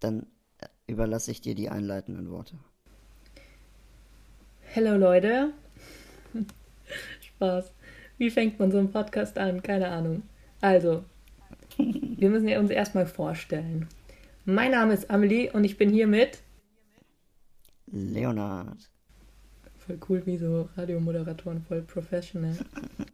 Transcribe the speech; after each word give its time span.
dann 0.00 0.26
äh, 0.58 0.66
überlasse 0.86 1.30
ich 1.30 1.40
dir 1.40 1.54
die 1.54 1.68
einleitenden 1.68 2.30
Worte. 2.30 2.58
Hallo 4.74 4.96
Leute. 4.96 5.52
Spaß. 7.20 7.72
Wie 8.18 8.30
fängt 8.30 8.58
man 8.58 8.70
so 8.70 8.78
einen 8.78 8.90
Podcast 8.90 9.38
an? 9.38 9.62
Keine 9.62 9.88
Ahnung. 9.88 10.22
Also, 10.60 11.04
wir 11.78 12.30
müssen 12.30 12.48
uns 12.48 12.70
erstmal 12.70 13.06
vorstellen. 13.06 13.88
Mein 14.44 14.72
Name 14.72 14.94
ist 14.94 15.10
Amelie 15.10 15.50
und 15.52 15.64
ich 15.64 15.78
bin 15.78 15.90
hier 15.90 16.06
mit 16.06 16.42
Leonard. 17.86 18.90
Voll 19.76 19.98
cool, 20.08 20.26
wie 20.26 20.36
so 20.36 20.68
Radiomoderatoren, 20.76 21.62
voll 21.62 21.82
professional. 21.82 22.56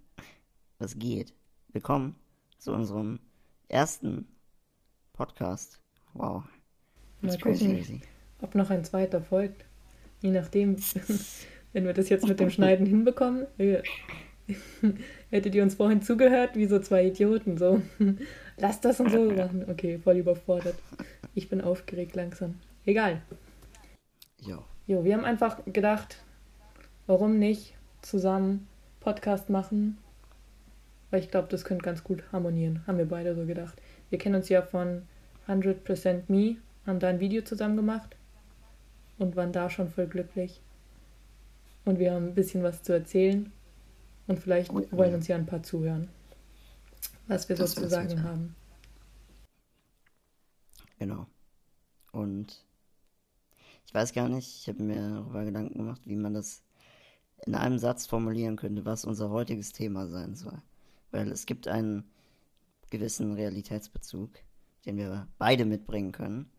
Was 0.78 0.98
geht? 0.98 1.34
Willkommen 1.68 2.16
zu 2.58 2.72
unserem 2.72 3.20
ersten 3.68 4.26
Podcast. 5.12 5.80
Wow. 6.14 6.44
Mal 7.24 7.38
gucken, 7.38 8.02
ob 8.40 8.54
noch 8.54 8.70
ein 8.70 8.84
zweiter 8.84 9.20
folgt. 9.20 9.64
Je 10.20 10.30
nachdem, 10.30 10.76
wenn 11.72 11.86
wir 11.86 11.92
das 11.92 12.08
jetzt 12.08 12.26
mit 12.26 12.40
dem 12.40 12.50
Schneiden 12.50 12.86
hinbekommen. 12.86 13.46
Hättet 15.30 15.54
ihr 15.54 15.62
uns 15.62 15.74
vorhin 15.74 16.02
zugehört, 16.02 16.54
wie 16.54 16.66
so 16.66 16.78
zwei 16.78 17.06
Idioten, 17.06 17.56
so. 17.56 17.80
Lass 18.58 18.80
das 18.80 19.00
und 19.00 19.10
so 19.10 19.30
machen. 19.30 19.64
Okay, 19.68 19.98
voll 19.98 20.16
überfordert. 20.16 20.76
Ich 21.34 21.48
bin 21.48 21.60
aufgeregt 21.60 22.14
langsam. 22.14 22.56
Egal. 22.84 23.22
Jo. 24.40 24.62
Jo, 24.86 25.02
wir 25.02 25.14
haben 25.14 25.24
einfach 25.24 25.64
gedacht, 25.64 26.22
warum 27.06 27.38
nicht 27.38 27.74
zusammen 28.02 28.68
Podcast 29.00 29.48
machen? 29.48 29.96
Weil 31.10 31.20
ich 31.20 31.30
glaube, 31.30 31.48
das 31.50 31.64
könnte 31.64 31.84
ganz 31.84 32.04
gut 32.04 32.22
harmonieren. 32.32 32.82
Haben 32.86 32.98
wir 32.98 33.08
beide 33.08 33.34
so 33.34 33.46
gedacht. 33.46 33.80
Wir 34.10 34.18
kennen 34.18 34.34
uns 34.34 34.48
ja 34.50 34.62
von 34.62 35.02
100% 35.48 36.24
Me, 36.28 36.56
haben 36.86 37.00
da 37.00 37.08
ein 37.08 37.20
Video 37.20 37.42
zusammen 37.42 37.76
gemacht 37.76 38.16
und 39.18 39.36
waren 39.36 39.52
da 39.52 39.70
schon 39.70 39.88
voll 39.88 40.06
glücklich. 40.06 40.60
Und 41.84 41.98
wir 41.98 42.12
haben 42.12 42.28
ein 42.28 42.34
bisschen 42.34 42.62
was 42.62 42.82
zu 42.82 42.92
erzählen 42.92 43.52
und 44.26 44.38
vielleicht 44.38 44.70
oh, 44.70 44.82
wollen 44.90 45.14
uns 45.14 45.28
ja 45.28 45.36
ein 45.36 45.46
paar 45.46 45.62
zuhören, 45.62 46.08
was 47.26 47.48
wir 47.48 47.56
das 47.56 47.72
so 47.72 47.82
zu 47.82 47.88
sagen 47.88 48.22
haben. 48.22 48.56
Genau. 50.98 51.26
Und 52.12 52.64
ich 53.86 53.94
weiß 53.94 54.12
gar 54.12 54.28
nicht, 54.28 54.60
ich 54.60 54.68
habe 54.68 54.82
mir 54.82 55.10
darüber 55.10 55.44
Gedanken 55.44 55.78
gemacht, 55.78 56.02
wie 56.06 56.16
man 56.16 56.32
das 56.32 56.62
in 57.44 57.54
einem 57.54 57.78
Satz 57.78 58.06
formulieren 58.06 58.56
könnte, 58.56 58.84
was 58.86 59.04
unser 59.04 59.30
heutiges 59.30 59.72
Thema 59.72 60.08
sein 60.08 60.34
soll. 60.34 60.62
Weil 61.10 61.30
es 61.30 61.44
gibt 61.44 61.68
einen 61.68 62.04
gewissen 62.90 63.34
Realitätsbezug, 63.34 64.30
den 64.86 64.96
wir 64.96 65.28
beide 65.38 65.64
mitbringen 65.64 66.12
können 66.12 66.50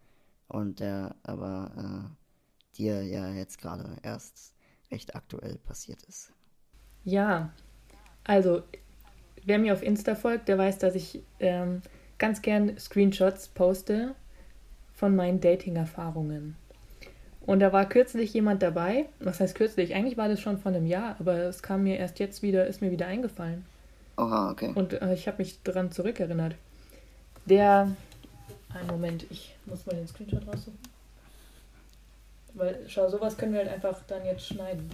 und 0.48 0.80
der 0.80 1.16
aber 1.24 1.72
äh, 1.78 2.78
dir 2.78 3.04
ja 3.04 3.32
jetzt 3.32 3.60
gerade 3.60 3.98
erst 4.04 4.54
recht 4.92 5.16
aktuell 5.16 5.58
passiert 5.58 6.04
ist. 6.04 6.32
Ja, 7.04 7.52
also 8.24 8.64
wer 9.44 9.60
mir 9.60 9.74
auf 9.74 9.84
Insta 9.84 10.16
folgt, 10.16 10.48
der 10.48 10.58
weiß, 10.58 10.80
dass 10.80 10.96
ich 10.96 11.24
ähm, 11.40 11.82
ganz 12.18 12.42
gern 12.42 12.78
Screenshots 12.78 13.50
poste 13.50 14.16
von 14.94 15.16
meinen 15.16 15.40
Dating-Erfahrungen. 15.40 16.56
Und 17.46 17.60
da 17.60 17.72
war 17.72 17.88
kürzlich 17.88 18.34
jemand 18.34 18.64
dabei, 18.64 19.06
was 19.20 19.40
heißt 19.40 19.56
kürzlich? 19.56 19.94
Eigentlich 19.94 20.18
war 20.18 20.28
das 20.28 20.42
schon 20.42 20.58
vor 20.58 20.72
einem 20.72 20.88
Jahr, 20.88 21.16
aber 21.20 21.44
es 21.44 21.62
kam 21.62 21.84
mir 21.84 21.98
erst 21.98 22.18
jetzt 22.20 22.42
wieder, 22.42 22.66
ist 22.66 22.82
mir 22.82 22.90
wieder 22.90 23.06
eingefallen. 23.06 23.66
Oha, 24.18 24.50
okay. 24.52 24.72
Und 24.74 24.94
äh, 24.94 25.14
ich 25.14 25.28
habe 25.28 25.38
mich 25.40 25.62
daran 25.62 25.92
zurückerinnert. 25.92 26.56
Der, 27.46 27.92
einen 28.76 28.88
Moment, 28.88 29.26
ich 29.30 29.56
muss 29.66 29.86
mal 29.86 29.96
den 29.96 30.08
Screenshot 30.08 30.48
raussuchen. 30.48 30.80
Weil, 32.54 32.86
schau, 32.88 33.10
sowas 33.10 33.38
können 33.38 33.54
wir 33.54 33.60
halt 33.60 33.72
einfach 33.72 34.02
dann 34.08 34.26
jetzt 34.26 34.48
schneiden. 34.48 34.90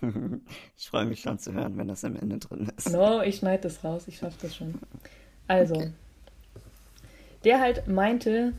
ich 0.76 0.88
freue 0.88 1.06
mich 1.06 1.20
schon 1.20 1.38
zu 1.38 1.52
hören, 1.52 1.76
wenn 1.78 1.88
das 1.88 2.04
am 2.04 2.16
Ende 2.16 2.38
drin 2.38 2.70
ist. 2.76 2.90
No, 2.90 3.22
ich 3.22 3.36
schneide 3.36 3.62
das 3.62 3.84
raus, 3.84 4.08
ich 4.08 4.18
schaffe 4.18 4.36
das 4.42 4.56
schon. 4.56 4.74
Also, 5.46 5.76
okay. 5.76 5.92
der 7.44 7.60
halt 7.60 7.88
meinte, 7.88 8.52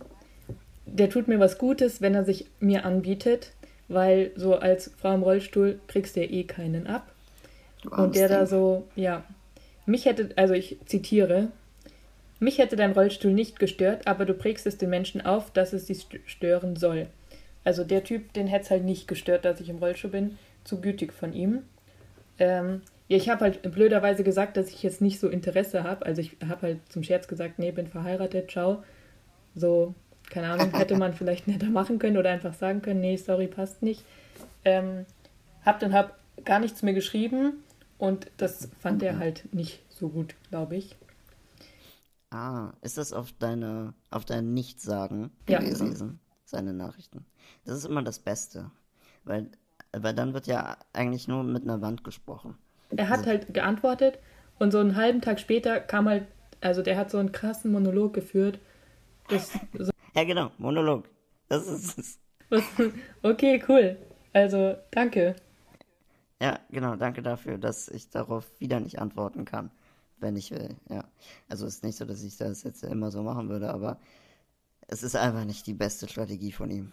der 0.85 1.09
tut 1.09 1.27
mir 1.27 1.39
was 1.39 1.57
Gutes, 1.57 2.01
wenn 2.01 2.15
er 2.15 2.25
sich 2.25 2.47
mir 2.59 2.85
anbietet, 2.85 3.51
weil 3.87 4.31
so 4.35 4.55
als 4.55 4.91
Frau 4.97 5.13
im 5.13 5.23
Rollstuhl 5.23 5.79
kriegst 5.87 6.15
du 6.15 6.21
ja 6.21 6.29
eh 6.29 6.43
keinen 6.43 6.87
ab. 6.87 7.11
Und 7.89 8.15
der 8.15 8.27
da 8.27 8.45
so, 8.45 8.87
ja, 8.95 9.23
mich 9.85 10.05
hätte, 10.05 10.31
also 10.35 10.53
ich 10.53 10.77
zitiere, 10.85 11.49
mich 12.39 12.57
hätte 12.57 12.75
dein 12.75 12.93
Rollstuhl 12.93 13.33
nicht 13.33 13.59
gestört, 13.59 14.07
aber 14.07 14.25
du 14.25 14.33
prägst 14.33 14.65
es 14.65 14.77
den 14.77 14.89
Menschen 14.89 15.25
auf, 15.25 15.51
dass 15.51 15.73
es 15.73 15.87
sie 15.87 15.97
stören 16.25 16.75
soll. 16.75 17.07
Also 17.63 17.83
der 17.83 18.03
Typ, 18.03 18.33
den 18.33 18.47
hätte 18.47 18.65
es 18.65 18.71
halt 18.71 18.85
nicht 18.85 19.07
gestört, 19.07 19.45
dass 19.45 19.59
ich 19.59 19.69
im 19.69 19.77
Rollstuhl 19.77 20.11
bin 20.11 20.37
zu 20.63 20.79
gütig 20.81 21.13
von 21.13 21.33
ihm. 21.33 21.63
Ähm, 22.37 22.81
ja, 23.09 23.17
ich 23.17 23.27
habe 23.29 23.41
halt 23.41 23.61
blöderweise 23.73 24.23
gesagt, 24.23 24.55
dass 24.55 24.69
ich 24.69 24.83
jetzt 24.83 25.01
nicht 25.01 25.19
so 25.19 25.27
Interesse 25.27 25.83
habe. 25.83 26.05
Also 26.05 26.21
ich 26.21 26.37
habe 26.47 26.61
halt 26.61 26.79
zum 26.89 27.03
Scherz 27.03 27.27
gesagt, 27.27 27.59
nee, 27.59 27.71
bin 27.71 27.87
verheiratet, 27.87 28.51
ciao. 28.51 28.83
So, 29.55 29.93
keine 30.29 30.49
Ahnung, 30.49 30.75
hätte 30.77 30.95
man 30.95 31.13
vielleicht 31.15 31.47
netter 31.47 31.69
machen 31.69 31.99
können 31.99 32.17
oder 32.17 32.29
einfach 32.29 32.53
sagen 32.53 32.81
können, 32.81 33.01
nee, 33.01 33.17
sorry, 33.17 33.47
passt 33.47 33.81
nicht. 33.81 34.05
Ähm, 34.63 35.05
hab 35.65 35.79
dann 35.79 35.93
hab 35.93 36.17
gar 36.45 36.59
nichts 36.59 36.83
mehr 36.83 36.93
geschrieben 36.93 37.63
und 37.97 38.27
das 38.37 38.69
fand 38.79 39.03
er 39.03 39.17
halt 39.17 39.53
nicht 39.53 39.81
so 39.89 40.07
gut, 40.07 40.35
glaube 40.49 40.77
ich. 40.77 40.95
Ah, 42.31 42.73
ist 42.81 42.97
das 42.97 43.13
auf 43.13 43.31
deine, 43.33 43.93
auf 44.11 44.25
dein 44.25 44.53
Nichtsagen 44.53 45.31
ja. 45.47 45.59
gewesen, 45.59 46.19
seine 46.45 46.73
Nachrichten? 46.73 47.25
Das 47.65 47.77
ist 47.77 47.85
immer 47.85 48.03
das 48.03 48.19
Beste, 48.19 48.71
weil 49.23 49.49
weil 49.91 50.13
dann 50.13 50.33
wird 50.33 50.47
ja 50.47 50.77
eigentlich 50.93 51.27
nur 51.27 51.43
mit 51.43 51.63
einer 51.63 51.81
Wand 51.81 52.03
gesprochen. 52.03 52.55
Er 52.95 53.09
hat 53.09 53.19
also, 53.19 53.29
halt 53.29 53.53
geantwortet 53.53 54.19
und 54.59 54.71
so 54.71 54.79
einen 54.79 54.95
halben 54.95 55.21
Tag 55.21 55.39
später 55.39 55.79
kam 55.79 56.07
halt, 56.07 56.27
also 56.61 56.81
der 56.81 56.97
hat 56.97 57.11
so 57.11 57.17
einen 57.17 57.31
krassen 57.31 57.71
Monolog 57.71 58.13
geführt. 58.13 58.59
So 59.29 59.91
ja, 60.15 60.23
genau, 60.23 60.51
Monolog. 60.57 61.09
Das 61.47 61.67
ist 61.67 61.97
es. 61.97 62.19
okay, 63.23 63.63
cool. 63.67 63.97
Also, 64.33 64.75
danke. 64.91 65.35
Ja, 66.41 66.59
genau, 66.69 66.95
danke 66.95 67.21
dafür, 67.21 67.57
dass 67.57 67.89
ich 67.89 68.09
darauf 68.09 68.49
wieder 68.59 68.79
nicht 68.79 68.99
antworten 68.99 69.45
kann, 69.45 69.71
wenn 70.21 70.35
ich 70.35 70.51
will. 70.51 70.75
Ja. 70.89 71.05
Also 71.47 71.65
es 71.65 71.75
ist 71.75 71.83
nicht 71.83 71.97
so, 71.97 72.05
dass 72.05 72.23
ich 72.23 72.37
das 72.37 72.63
jetzt 72.63 72.83
immer 72.83 73.11
so 73.11 73.23
machen 73.23 73.49
würde, 73.49 73.69
aber 73.69 73.97
es 74.87 75.03
ist 75.03 75.15
einfach 75.15 75.45
nicht 75.45 75.67
die 75.67 75.73
beste 75.73 76.07
Strategie 76.07 76.51
von 76.51 76.71
ihm. 76.71 76.91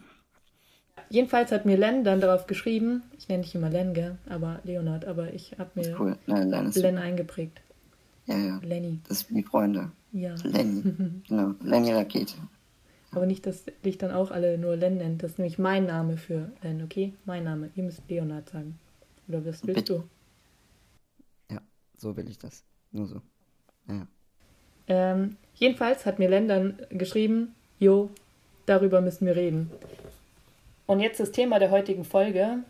Jedenfalls 1.09 1.53
hat 1.53 1.67
mir 1.67 1.77
Len 1.77 2.05
dann 2.05 2.21
darauf 2.21 2.47
geschrieben, 2.47 3.03
ich 3.17 3.29
nenne 3.29 3.43
dich 3.43 3.55
immer 3.55 3.71
Len, 3.71 3.95
gell? 3.95 4.19
Aber 4.29 4.61
Leonard, 4.65 5.05
aber 5.05 5.33
ich 5.33 5.57
habe 5.59 5.71
mir 5.75 5.99
cool. 6.01 6.19
Nein, 6.27 6.51
Len, 6.51 6.73
Len 6.73 6.99
eingeprägt. 6.99 7.61
Ja, 8.27 8.37
ja. 8.37 8.61
Lenny. 8.63 8.99
Das 9.07 9.23
ist 9.23 9.35
wie 9.35 9.43
Freunde. 9.43 9.93
Ja. 10.13 10.35
Lenny. 10.43 10.83
genau. 11.29 11.55
Lenny 11.63 11.93
Rakete. 11.93 12.35
Aber 13.13 13.27
nicht, 13.27 13.47
dass 13.47 13.65
dich 13.85 13.99
dann 13.99 14.11
auch 14.11 14.31
alle 14.31 14.59
nur 14.59 14.77
Len 14.77 14.99
nennt. 14.99 15.23
Das 15.23 15.33
ist 15.33 15.39
nämlich 15.39 15.59
mein 15.59 15.87
Name 15.87 16.17
für 16.17 16.51
Len, 16.63 16.83
okay? 16.83 17.15
Mein 17.25 17.45
Name. 17.45 17.71
Ihr 17.77 17.85
müsst 17.85 18.03
Leonard 18.09 18.51
sagen. 18.51 18.79
Oder 19.29 19.39
was 19.45 19.65
willst 19.67 19.87
Bitte. 19.87 20.05
du? 21.49 21.55
Ja, 21.55 21.61
so 21.97 22.17
will 22.17 22.29
ich 22.29 22.39
das. 22.39 22.65
Nur 22.97 23.07
so. 23.07 23.21
Ja. 23.89 24.07
Ähm, 24.89 25.37
jedenfalls 25.55 26.07
hat 26.07 26.19
mir 26.19 26.31
Len 26.31 26.49
dann 26.49 26.81
geschrieben, 26.91 27.55
Jo, 27.79 28.11
darüber 28.65 29.03
müssen 29.03 29.27
wir 29.27 29.37
reden. 29.37 29.71
Und 30.87 31.01
jetzt 31.01 31.21
das 31.21 31.31
Thema 31.31 31.59
der 31.59 31.71
heutigen 31.71 32.05
Folge. 32.05 32.61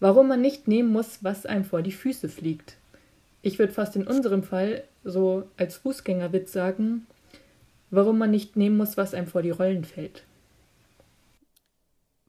Warum 0.00 0.28
man 0.28 0.42
nicht 0.42 0.68
nehmen 0.68 0.92
muss, 0.92 1.24
was 1.24 1.46
einem 1.46 1.64
vor 1.64 1.80
die 1.80 1.92
Füße 1.92 2.28
fliegt. 2.28 2.76
Ich 3.40 3.58
würde 3.58 3.72
fast 3.72 3.96
in 3.96 4.06
unserem 4.06 4.42
Fall 4.42 4.84
so 5.02 5.44
als 5.56 5.76
Fußgängerwitz 5.76 6.52
sagen, 6.52 7.06
warum 7.90 8.18
man 8.18 8.30
nicht 8.30 8.54
nehmen 8.54 8.76
muss, 8.76 8.98
was 8.98 9.14
einem 9.14 9.28
vor 9.28 9.40
die 9.40 9.50
Rollen 9.50 9.84
fällt. 9.84 10.24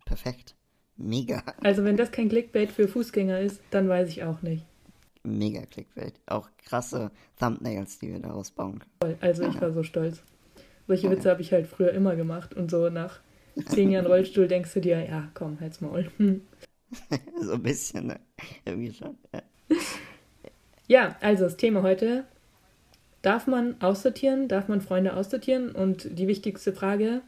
Perfekt. 0.06 0.56
Mega. 0.96 1.44
Also 1.62 1.84
wenn 1.84 1.98
das 1.98 2.12
kein 2.12 2.30
Clickbait 2.30 2.72
für 2.72 2.88
Fußgänger 2.88 3.42
ist, 3.42 3.60
dann 3.72 3.90
weiß 3.90 4.08
ich 4.08 4.24
auch 4.24 4.42
nicht. 4.42 4.64
Mega 5.28 5.66
Clickbait. 5.66 6.14
Auch 6.26 6.50
krasse 6.58 7.12
Thumbnails, 7.40 8.00
die 8.00 8.14
wir 8.14 8.20
daraus 8.20 8.52
bauen 8.52 8.82
können. 9.00 9.18
Also 9.22 9.44
ich 9.44 9.60
war 9.60 9.72
so 9.72 9.84
stolz. 9.84 10.22
Solche 10.88 11.12
Witze 11.12 11.30
habe 11.30 11.42
ich 11.42 11.52
halt 11.52 11.68
früher 11.68 11.92
immer 11.92 12.16
gemacht 12.16 12.54
und 12.54 12.72
so 12.72 12.90
nach 12.90 13.20
zehn 13.66 13.92
Jahren 13.92 14.06
Rollstuhl 14.06 14.48
denkst 14.48 14.74
du 14.74 14.82
dir, 14.82 15.04
ja, 15.06 15.30
komm, 15.34 15.60
halt's 15.60 15.82
Maul. 15.82 16.10
so 17.42 17.54
ein 17.54 17.64
bisschen, 17.64 18.08
ne? 18.08 18.20
Irgendwie 18.66 18.94
schon. 18.94 19.18
Ja. 19.34 19.42
ja, 20.88 21.16
also 21.22 21.44
das 21.44 21.58
Thema 21.58 21.84
heute. 21.84 22.26
Darf 23.22 23.48
man 23.48 23.82
aussortieren? 23.82 24.48
Darf 24.48 24.70
man 24.70 24.80
Freunde 24.80 25.16
aussortieren? 25.16 25.72
Und 25.72 26.08
die 26.18 26.28
wichtigste 26.28 26.72
Frage, 26.72 27.22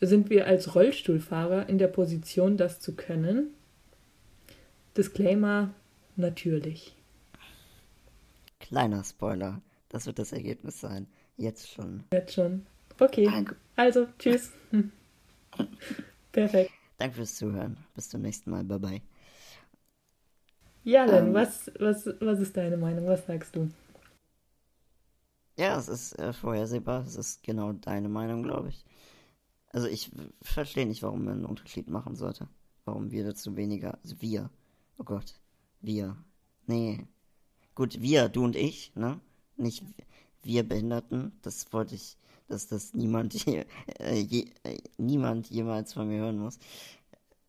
sind 0.00 0.30
wir 0.30 0.46
als 0.46 0.74
Rollstuhlfahrer 0.74 1.68
in 1.68 1.78
der 1.78 1.88
Position, 1.88 2.56
das 2.56 2.80
zu 2.80 2.94
können? 2.94 3.48
Disclaimer, 4.96 5.74
natürlich. 6.16 6.95
Kleiner 8.66 9.04
Spoiler, 9.04 9.62
das 9.88 10.06
wird 10.06 10.18
das 10.18 10.32
Ergebnis 10.32 10.80
sein. 10.80 11.06
Jetzt 11.36 11.70
schon. 11.70 12.02
Jetzt 12.12 12.34
schon. 12.34 12.66
Okay. 12.98 13.26
Danke. 13.26 13.54
Also, 13.76 14.08
tschüss. 14.18 14.50
Perfekt. 16.32 16.72
Danke 16.98 17.14
fürs 17.14 17.36
Zuhören. 17.36 17.76
Bis 17.94 18.08
zum 18.08 18.22
nächsten 18.22 18.50
Mal. 18.50 18.64
Bye 18.64 18.80
bye. 18.80 19.02
Ja, 20.82 21.06
dann, 21.06 21.28
ähm, 21.28 21.34
was, 21.34 21.70
was, 21.78 22.06
was 22.18 22.40
ist 22.40 22.56
deine 22.56 22.76
Meinung? 22.76 23.06
Was 23.06 23.26
sagst 23.26 23.54
du? 23.54 23.68
Ja, 25.56 25.78
es 25.78 25.86
ist 25.86 26.18
äh, 26.18 26.32
vorhersehbar. 26.32 27.02
Es 27.06 27.14
ist 27.14 27.44
genau 27.44 27.72
deine 27.72 28.08
Meinung, 28.08 28.42
glaube 28.42 28.70
ich. 28.70 28.84
Also 29.70 29.86
ich 29.86 30.10
verstehe 30.42 30.86
nicht, 30.86 31.04
warum 31.04 31.24
man 31.24 31.34
einen 31.34 31.44
Unterschied 31.44 31.88
machen 31.88 32.16
sollte. 32.16 32.48
Warum 32.84 33.12
wir 33.12 33.24
dazu 33.24 33.56
weniger. 33.56 33.96
Also 34.02 34.20
wir. 34.20 34.50
Oh 34.98 35.04
Gott. 35.04 35.38
Wir. 35.80 36.16
Nee. 36.66 37.06
Gut, 37.76 38.00
wir, 38.00 38.28
du 38.30 38.42
und 38.42 38.56
ich, 38.56 38.90
ne? 38.96 39.20
Nicht 39.56 39.84
wir 40.42 40.66
Behinderten. 40.66 41.32
Das 41.42 41.72
wollte 41.74 41.94
ich, 41.94 42.16
dass 42.48 42.68
das 42.68 42.94
niemand, 42.94 43.46
äh, 43.46 44.18
je, 44.18 44.46
äh, 44.64 44.78
niemand 44.98 45.50
jemals 45.50 45.92
von 45.92 46.08
mir 46.08 46.20
hören 46.20 46.38
muss. 46.38 46.58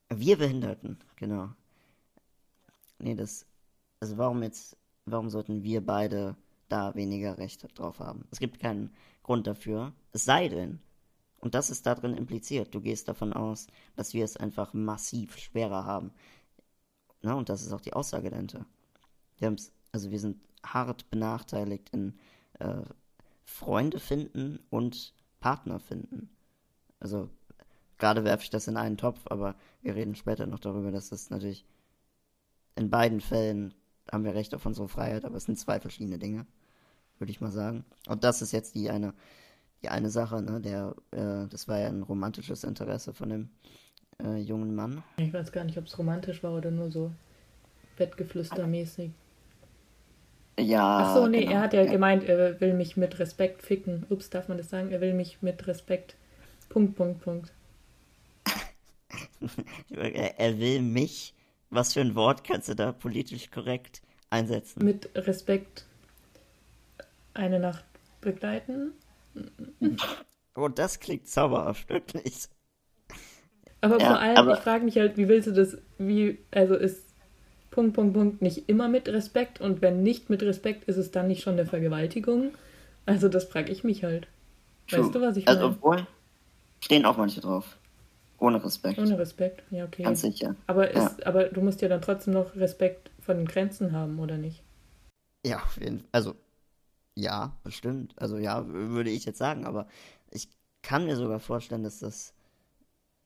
Wir 0.09 0.37
Behinderten, 0.37 0.97
genau. 1.15 1.49
Nee, 2.99 3.15
das. 3.15 3.45
Also 3.99 4.17
warum 4.17 4.43
jetzt. 4.43 4.77
Warum 5.05 5.29
sollten 5.29 5.63
wir 5.63 5.85
beide 5.85 6.35
da 6.67 6.93
weniger 6.93 7.37
Recht 7.37 7.65
drauf 7.79 7.99
haben? 7.99 8.27
Es 8.31 8.39
gibt 8.39 8.59
keinen 8.59 8.93
Grund 9.23 9.47
dafür. 9.47 9.93
Es 10.11 10.25
sei 10.25 10.49
denn, 10.49 10.81
und 11.39 11.55
das 11.55 11.69
ist 11.69 11.85
darin 11.85 12.17
impliziert. 12.17 12.75
Du 12.75 12.81
gehst 12.81 13.07
davon 13.07 13.31
aus, 13.31 13.67
dass 13.95 14.13
wir 14.13 14.25
es 14.25 14.35
einfach 14.35 14.73
massiv 14.73 15.37
schwerer 15.37 15.85
haben. 15.85 16.11
Na, 17.21 17.35
und 17.35 17.47
das 17.47 17.61
ist 17.61 17.71
auch 17.71 17.79
die 17.81 17.93
Aussage 17.93 18.29
dahinter. 18.29 18.65
Wir 19.37 19.47
also 19.91 20.11
wir 20.11 20.19
sind 20.19 20.37
hart 20.63 21.09
benachteiligt 21.09 21.89
in 21.89 22.17
äh, 22.59 22.81
Freunde 23.43 23.99
finden 23.99 24.59
und 24.69 25.13
Partner 25.39 25.79
finden. 25.79 26.29
Also 26.99 27.29
gerade 27.97 28.23
werfe 28.23 28.43
ich 28.43 28.49
das 28.49 28.67
in 28.67 28.77
einen 28.77 28.97
Topf, 28.97 29.21
aber 29.25 29.55
wir 29.81 29.95
reden 29.95 30.15
später 30.15 30.47
noch 30.47 30.59
darüber, 30.59 30.91
dass 30.91 31.09
das 31.09 31.29
natürlich 31.29 31.65
in 32.75 32.89
beiden 32.89 33.21
Fällen 33.21 33.73
haben 34.11 34.23
wir 34.23 34.35
Recht 34.35 34.53
auf 34.55 34.65
unsere 34.65 34.87
Freiheit, 34.87 35.25
aber 35.25 35.35
es 35.35 35.45
sind 35.45 35.59
zwei 35.59 35.79
verschiedene 35.79 36.17
Dinge, 36.17 36.45
würde 37.19 37.31
ich 37.31 37.41
mal 37.41 37.51
sagen. 37.51 37.83
Und 38.07 38.23
das 38.23 38.41
ist 38.41 38.51
jetzt 38.51 38.75
die 38.75 38.89
eine, 38.89 39.13
die 39.81 39.89
eine 39.89 40.09
Sache, 40.09 40.41
ne? 40.41 40.61
Der, 40.61 40.95
äh, 41.11 41.47
das 41.47 41.67
war 41.67 41.79
ja 41.79 41.87
ein 41.87 42.03
romantisches 42.03 42.63
Interesse 42.63 43.13
von 43.13 43.29
dem 43.29 43.49
äh, 44.23 44.37
jungen 44.37 44.75
Mann. 44.75 45.03
Ich 45.17 45.33
weiß 45.33 45.51
gar 45.51 45.63
nicht, 45.63 45.77
ob 45.77 45.85
es 45.85 45.97
romantisch 45.97 46.41
war 46.43 46.53
oder 46.53 46.71
nur 46.71 46.89
so 46.91 47.11
Bettgeflüstermäßig. 47.97 49.11
Ja. 50.59 50.99
Ach 50.99 51.15
so, 51.15 51.27
nee, 51.27 51.41
genau. 51.41 51.51
er 51.51 51.61
hat 51.61 51.73
ja, 51.73 51.83
ja, 51.83 51.91
gemeint, 51.91 52.23
er 52.23 52.59
will 52.59 52.73
mich 52.73 52.97
mit 52.97 53.19
Respekt 53.19 53.61
ficken. 53.61 54.05
Ups, 54.09 54.29
darf 54.29 54.47
man 54.47 54.57
das 54.57 54.69
sagen? 54.69 54.91
Er 54.91 55.01
will 55.01 55.13
mich 55.13 55.41
mit 55.41 55.67
Respekt. 55.67 56.15
Punkt, 56.69 56.95
Punkt, 56.95 57.21
Punkt. 57.21 57.53
er 59.89 60.59
will 60.59 60.81
mich. 60.81 61.33
Was 61.69 61.93
für 61.93 62.01
ein 62.01 62.15
Wort 62.15 62.43
kannst 62.43 62.69
du 62.69 62.75
da 62.75 62.91
politisch 62.91 63.51
korrekt 63.51 64.01
einsetzen? 64.29 64.83
Mit 64.83 65.09
Respekt 65.15 65.85
eine 67.33 67.59
Nacht 67.59 67.85
begleiten. 68.21 68.93
Oh, 70.59 70.69
das 70.69 70.99
klingt 70.99 71.27
zauberhaft, 71.27 71.87
wirklich. 71.87 72.47
Aber 73.81 73.99
ja, 73.99 74.07
vor 74.07 74.19
allem, 74.19 74.37
aber... 74.37 74.53
ich 74.53 74.59
frage 74.59 74.83
mich 74.85 74.97
halt, 74.97 75.15
wie 75.15 75.27
willst 75.27 75.47
du 75.47 75.51
das, 75.51 75.77
wie, 75.99 76.39
also 76.49 76.73
ist 76.73 77.06
Punkt, 77.77 77.93
Punkt, 77.93 78.15
Punkt 78.15 78.41
nicht 78.41 78.67
immer 78.69 78.87
mit 78.87 79.07
Respekt 79.07 79.61
und 79.61 79.83
wenn 79.83 80.01
nicht 80.01 80.31
mit 80.31 80.41
Respekt, 80.41 80.85
ist 80.85 80.97
es 80.97 81.11
dann 81.11 81.27
nicht 81.27 81.43
schon 81.43 81.53
eine 81.53 81.67
Vergewaltigung? 81.67 82.55
Also 83.05 83.29
das 83.29 83.45
frage 83.45 83.71
ich 83.71 83.83
mich 83.83 84.03
halt. 84.03 84.27
True. 84.87 85.03
Weißt 85.03 85.13
du, 85.13 85.21
was 85.21 85.37
ich 85.37 85.47
also, 85.47 85.59
meine? 85.59 85.73
Also 85.73 85.77
obwohl, 85.77 86.07
stehen 86.83 87.05
auch 87.05 87.17
manche 87.17 87.39
drauf. 87.39 87.77
Ohne 88.39 88.63
Respekt. 88.63 88.97
Ohne 88.97 89.19
Respekt, 89.19 89.61
ja, 89.69 89.85
okay. 89.85 90.01
Ganz 90.01 90.21
sicher. 90.21 90.55
Aber, 90.65 90.89
ist, 90.89 91.19
ja. 91.19 91.27
aber 91.27 91.43
du 91.49 91.61
musst 91.61 91.83
ja 91.83 91.87
dann 91.87 92.01
trotzdem 92.01 92.33
noch 92.33 92.55
Respekt 92.55 93.11
vor 93.19 93.35
den 93.35 93.45
Grenzen 93.45 93.91
haben, 93.91 94.17
oder 94.17 94.37
nicht? 94.37 94.63
Ja, 95.45 95.57
auf 95.57 95.77
jeden 95.79 95.99
Fall. 95.99 96.09
Also, 96.13 96.35
ja, 97.13 97.55
bestimmt. 97.63 98.15
Also, 98.17 98.39
ja, 98.39 98.67
würde 98.67 99.11
ich 99.11 99.25
jetzt 99.25 99.37
sagen, 99.37 99.65
aber 99.67 99.87
ich 100.31 100.49
kann 100.81 101.05
mir 101.05 101.15
sogar 101.15 101.39
vorstellen, 101.39 101.83
dass 101.83 101.99
das 101.99 102.33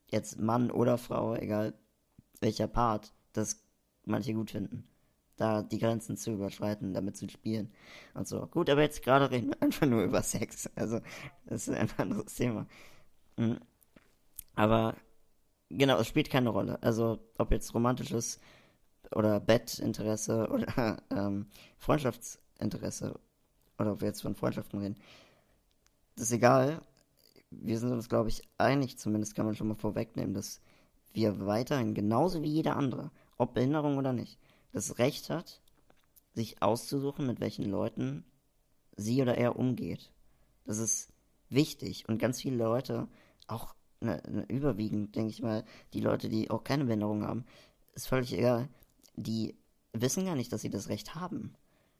jetzt 0.09 0.41
Mann 0.41 0.71
oder 0.71 0.97
Frau, 0.97 1.35
egal 1.35 1.73
welcher 2.41 2.67
Part, 2.67 3.13
das 3.31 3.63
manche 4.05 4.33
gut 4.33 4.51
finden. 4.51 4.87
Da 5.37 5.63
die 5.63 5.79
Grenzen 5.79 6.17
zu 6.17 6.31
überschreiten, 6.31 6.93
damit 6.93 7.17
zu 7.17 7.27
spielen 7.29 7.71
und 8.13 8.27
so. 8.27 8.45
Gut, 8.47 8.69
aber 8.69 8.81
jetzt 8.81 9.03
gerade 9.03 9.31
reden 9.31 9.49
wir 9.49 9.61
einfach 9.61 9.87
nur 9.87 10.03
über 10.03 10.21
Sex. 10.21 10.69
Also, 10.75 10.99
das 11.45 11.67
ist 11.67 11.75
ein 11.75 11.89
anderes 11.97 12.35
Thema. 12.35 12.67
Mhm. 13.37 13.59
Aber 14.55 14.95
genau, 15.69 15.97
es 15.99 16.07
spielt 16.07 16.29
keine 16.29 16.49
Rolle. 16.49 16.81
Also, 16.83 17.19
ob 17.37 17.51
jetzt 17.51 17.73
romantisches 17.73 18.39
oder 19.15 19.39
Bettinteresse 19.39 20.47
oder 20.51 21.01
ähm, 21.09 21.47
Freundschaftsinteresse 21.77 23.19
oder 23.79 23.93
ob 23.93 24.01
wir 24.01 24.09
jetzt 24.09 24.21
von 24.21 24.35
Freundschaften 24.35 24.79
reden, 24.79 24.97
das 26.15 26.25
ist 26.25 26.33
egal. 26.33 26.81
Wir 27.49 27.79
sind 27.79 27.91
uns, 27.91 28.09
glaube 28.09 28.29
ich, 28.29 28.43
einig, 28.57 28.97
zumindest 28.97 29.35
kann 29.35 29.45
man 29.45 29.55
schon 29.55 29.67
mal 29.67 29.75
vorwegnehmen, 29.75 30.33
dass 30.33 30.61
wir 31.13 31.45
weiterhin 31.45 31.93
genauso 31.93 32.41
wie 32.43 32.49
jeder 32.49 32.75
andere 32.77 33.11
ob 33.41 33.55
Behinderung 33.55 33.97
oder 33.97 34.13
nicht, 34.13 34.39
das 34.71 34.99
Recht 34.99 35.29
hat, 35.29 35.61
sich 36.33 36.61
auszusuchen, 36.61 37.25
mit 37.25 37.39
welchen 37.39 37.65
Leuten 37.65 38.23
sie 38.95 39.21
oder 39.21 39.37
er 39.37 39.57
umgeht. 39.57 40.11
Das 40.65 40.77
ist 40.77 41.11
wichtig 41.49 42.07
und 42.07 42.19
ganz 42.19 42.39
viele 42.41 42.57
Leute, 42.57 43.07
auch 43.47 43.73
ne, 43.99 44.21
ne, 44.29 44.45
überwiegend, 44.47 45.15
denke 45.15 45.31
ich 45.31 45.41
mal, 45.41 45.65
die 45.93 46.01
Leute, 46.01 46.29
die 46.29 46.49
auch 46.51 46.63
keine 46.63 46.85
Behinderung 46.85 47.23
haben, 47.23 47.45
ist 47.93 48.07
völlig 48.07 48.31
egal, 48.33 48.69
die 49.15 49.55
wissen 49.91 50.25
gar 50.25 50.35
nicht, 50.35 50.53
dass 50.53 50.61
sie 50.61 50.69
das 50.69 50.87
Recht 50.87 51.15
haben. 51.15 51.55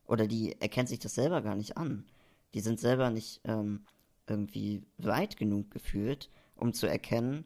Oder 0.06 0.28
die 0.28 0.62
erkennen 0.62 0.88
sich 0.88 1.00
das 1.00 1.16
selber 1.16 1.42
gar 1.42 1.56
nicht 1.56 1.78
an. 1.78 2.06
Die 2.54 2.62
sind 2.62 2.80
selber 2.80 3.10
nicht 3.10 3.42
ähm, 3.46 3.86
irgendwie 4.28 4.84
weit 4.98 5.38
genug 5.38 5.72
gefühlt, 5.72 6.30
um 6.56 6.74
zu 6.74 6.86
erkennen, 6.86 7.46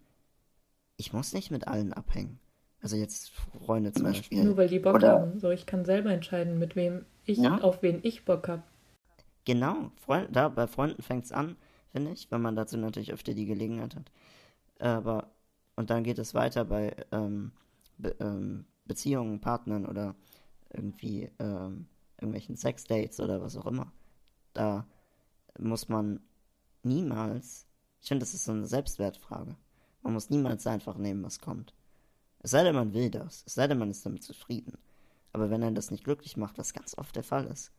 ich 0.97 1.13
muss 1.13 1.33
nicht 1.33 1.51
mit 1.51 1.67
allen 1.67 1.93
abhängen. 1.93 2.39
Also 2.85 2.97
jetzt 2.97 3.31
Freunde 3.65 3.91
zum 3.93 4.03
Beispiel. 4.03 4.43
Nur 4.43 4.57
weil 4.57 4.67
die 4.67 4.77
Bock 4.77 4.93
Oder, 4.93 5.13
haben. 5.13 5.39
So, 5.39 5.49
ich 5.49 5.65
kann 5.65 5.85
selber 5.85 6.11
entscheiden, 6.11 6.59
mit 6.59 6.75
wem 6.75 7.03
ich, 7.23 7.39
ja? 7.39 7.57
auf 7.61 7.81
wen 7.81 7.99
ich 8.03 8.25
Bock 8.25 8.47
habe. 8.47 8.61
Genau, 9.43 9.89
Freund, 9.95 10.35
da 10.35 10.49
bei 10.49 10.67
Freunden 10.67 11.01
fängt 11.01 11.25
es 11.25 11.31
an, 11.31 11.55
finde 11.91 12.11
ich, 12.11 12.29
wenn 12.29 12.43
man 12.43 12.55
dazu 12.55 12.77
natürlich 12.77 13.11
öfter 13.11 13.33
die 13.33 13.47
Gelegenheit 13.47 13.95
hat. 13.95 14.11
Aber, 14.77 15.31
und 15.75 15.89
dann 15.89 16.03
geht 16.03 16.19
es 16.19 16.35
weiter 16.35 16.63
bei 16.63 16.95
ähm, 17.11 17.53
Be 17.97 18.15
ähm, 18.19 18.65
Beziehungen, 18.85 19.41
Partnern 19.41 19.87
oder 19.87 20.13
irgendwie 20.71 21.31
ähm, 21.39 21.87
irgendwelchen 22.21 22.55
Sexdates 22.55 23.19
oder 23.19 23.41
was 23.41 23.57
auch 23.57 23.65
immer. 23.65 23.91
Da 24.53 24.85
muss 25.57 25.89
man 25.89 26.19
niemals, 26.83 27.65
ich 27.99 28.09
finde, 28.09 28.21
das 28.21 28.35
ist 28.35 28.45
so 28.45 28.51
eine 28.51 28.67
Selbstwertfrage. 28.67 29.55
Man 30.03 30.13
muss 30.13 30.29
niemals 30.29 30.67
einfach 30.67 30.99
nehmen, 30.99 31.23
was 31.23 31.39
kommt. 31.39 31.73
Es 32.45 32.51
sei 32.51 32.63
denn, 32.63 32.75
man 32.75 32.93
will 32.93 33.09
das. 33.09 33.43
Es 33.47 33.55
sei 33.55 33.65
denn, 33.65 33.79
man 33.79 33.89
ist 33.89 34.05
damit 34.05 34.21
zufrieden. 34.21 34.77
Aber 35.33 35.49
wenn 35.49 35.63
einen 35.63 35.73
das 35.73 35.89
nicht 35.89 36.03
glücklich 36.03 36.37
macht, 36.37 36.59
was 36.59 36.73
ganz 36.73 36.95
oft 36.95 37.15
der 37.15 37.23
Fall 37.23 37.47
ist, 37.47 37.71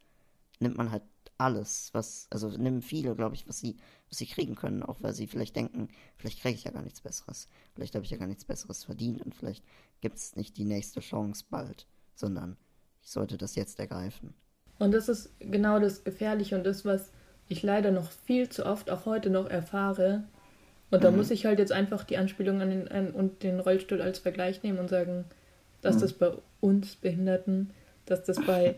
nimmt 0.59 0.77
man 0.77 0.91
halt 0.91 1.05
alles, 1.39 1.91
was, 1.93 2.27
also 2.31 2.49
nehmen 2.49 2.83
viele, 2.83 3.15
glaube 3.15 3.37
ich, 3.37 3.47
was 3.47 3.61
sie, 3.61 3.77
was 4.09 4.19
sie 4.19 4.27
kriegen 4.27 4.57
können, 4.57 4.83
auch 4.83 5.01
weil 5.05 5.15
sie 5.15 5.29
vielleicht 5.29 5.55
denken, 5.55 5.89
vielleicht 6.17 6.41
kriege 6.41 6.57
ich 6.57 6.65
ja 6.65 6.73
gar 6.73 6.83
nichts 6.83 7.01
Besseres. 7.01 7.47
Vielleicht 7.77 7.95
habe 7.95 8.05
ich 8.05 8.11
ja 8.11 8.17
gar 8.17 8.27
nichts 8.27 8.45
Besseres 8.45 8.83
verdient 8.83 9.23
und 9.23 9.37
vielleicht 9.37 9.65
gibt 10.01 10.17
es 10.17 10.35
nicht 10.35 10.57
die 10.57 10.65
nächste 10.65 10.99
Chance 10.99 11.45
bald, 11.49 11.87
sondern 12.17 12.57
ich 13.03 13.13
sollte 13.13 13.39
das 13.39 13.55
jetzt 13.55 13.79
ergreifen. 13.79 14.35
Und 14.81 14.91
das 14.91 15.09
ist 15.09 15.31
genau 15.39 15.79
das 15.79 16.03
Gefährliche 16.03 16.59
und 16.59 16.65
das, 16.65 16.85
was 16.85 17.13
ich 17.47 17.63
leider 17.63 17.93
noch 17.93 18.11
viel 18.11 18.49
zu 18.49 18.67
oft 18.67 18.91
auch 18.91 19.07
heute 19.07 19.31
noch 19.31 19.47
erfahre, 19.47 20.25
und 20.91 21.03
da 21.03 21.11
mhm. 21.11 21.19
muss 21.19 21.31
ich 21.31 21.47
halt 21.47 21.59
jetzt 21.59 21.73
einfach 21.73 22.05
die 22.05 22.17
Anspielung 22.17 22.61
an 22.61 22.71
den, 22.71 22.89
an, 22.89 23.11
und 23.11 23.43
den 23.43 23.61
Rollstuhl 23.61 24.01
als 24.01 24.19
Vergleich 24.19 24.63
nehmen 24.63 24.79
und 24.79 24.89
sagen, 24.89 25.25
dass 25.83 25.97
mhm. 25.97 26.01
das 26.01 26.13
bei 26.13 26.33
uns 26.61 26.97
Behinderten, 26.97 27.71
dass 28.07 28.25
das 28.25 28.45
bei 28.45 28.77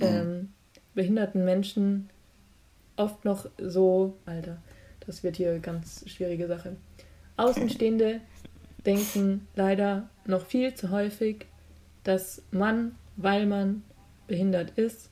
ähm, 0.00 0.52
behinderten 0.94 1.44
Menschen 1.44 2.10
oft 2.96 3.24
noch 3.24 3.48
so, 3.58 4.16
Alter, 4.26 4.58
das 5.06 5.22
wird 5.22 5.36
hier 5.36 5.58
ganz 5.60 6.08
schwierige 6.08 6.46
Sache. 6.48 6.76
Außenstehende 7.36 8.20
denken 8.84 9.46
leider 9.54 10.08
noch 10.26 10.46
viel 10.46 10.74
zu 10.74 10.90
häufig, 10.90 11.46
dass 12.04 12.42
man, 12.50 12.96
weil 13.16 13.46
man 13.46 13.82
behindert 14.26 14.70
ist, 14.76 15.10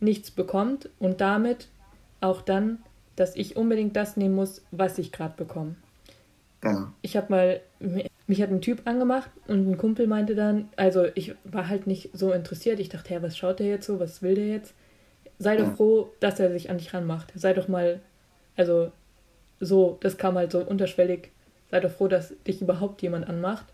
nichts 0.00 0.30
bekommt 0.30 0.90
und 0.98 1.20
damit 1.20 1.68
auch 2.20 2.42
dann 2.42 2.78
dass 3.16 3.34
ich 3.34 3.56
unbedingt 3.56 3.96
das 3.96 4.16
nehmen 4.16 4.34
muss, 4.34 4.62
was 4.70 4.98
ich 4.98 5.12
gerade 5.12 5.34
bekomme. 5.36 5.74
Genau. 6.60 6.88
Ich 7.02 7.16
habe 7.16 7.26
mal, 7.30 7.60
mich 8.26 8.42
hat 8.42 8.50
ein 8.50 8.60
Typ 8.60 8.82
angemacht 8.86 9.30
und 9.46 9.70
ein 9.70 9.78
Kumpel 9.78 10.06
meinte 10.06 10.34
dann, 10.34 10.68
also 10.76 11.06
ich 11.14 11.34
war 11.44 11.68
halt 11.68 11.86
nicht 11.86 12.10
so 12.12 12.32
interessiert. 12.32 12.80
Ich 12.80 12.88
dachte, 12.88 13.14
ja, 13.14 13.22
was 13.22 13.36
schaut 13.36 13.58
der 13.58 13.66
jetzt 13.66 13.86
so, 13.86 14.00
was 14.00 14.22
will 14.22 14.34
der 14.34 14.48
jetzt? 14.48 14.74
Sei 15.38 15.56
doch 15.56 15.66
ja. 15.66 15.74
froh, 15.74 16.10
dass 16.20 16.40
er 16.40 16.50
sich 16.50 16.70
an 16.70 16.78
dich 16.78 16.94
ranmacht. 16.94 17.32
Sei 17.34 17.52
doch 17.52 17.68
mal, 17.68 18.00
also 18.56 18.90
so, 19.60 19.98
das 20.00 20.16
kam 20.16 20.36
halt 20.36 20.52
so 20.52 20.60
unterschwellig. 20.60 21.30
Sei 21.70 21.80
doch 21.80 21.90
froh, 21.90 22.08
dass 22.08 22.34
dich 22.46 22.62
überhaupt 22.62 23.02
jemand 23.02 23.28
anmacht. 23.28 23.66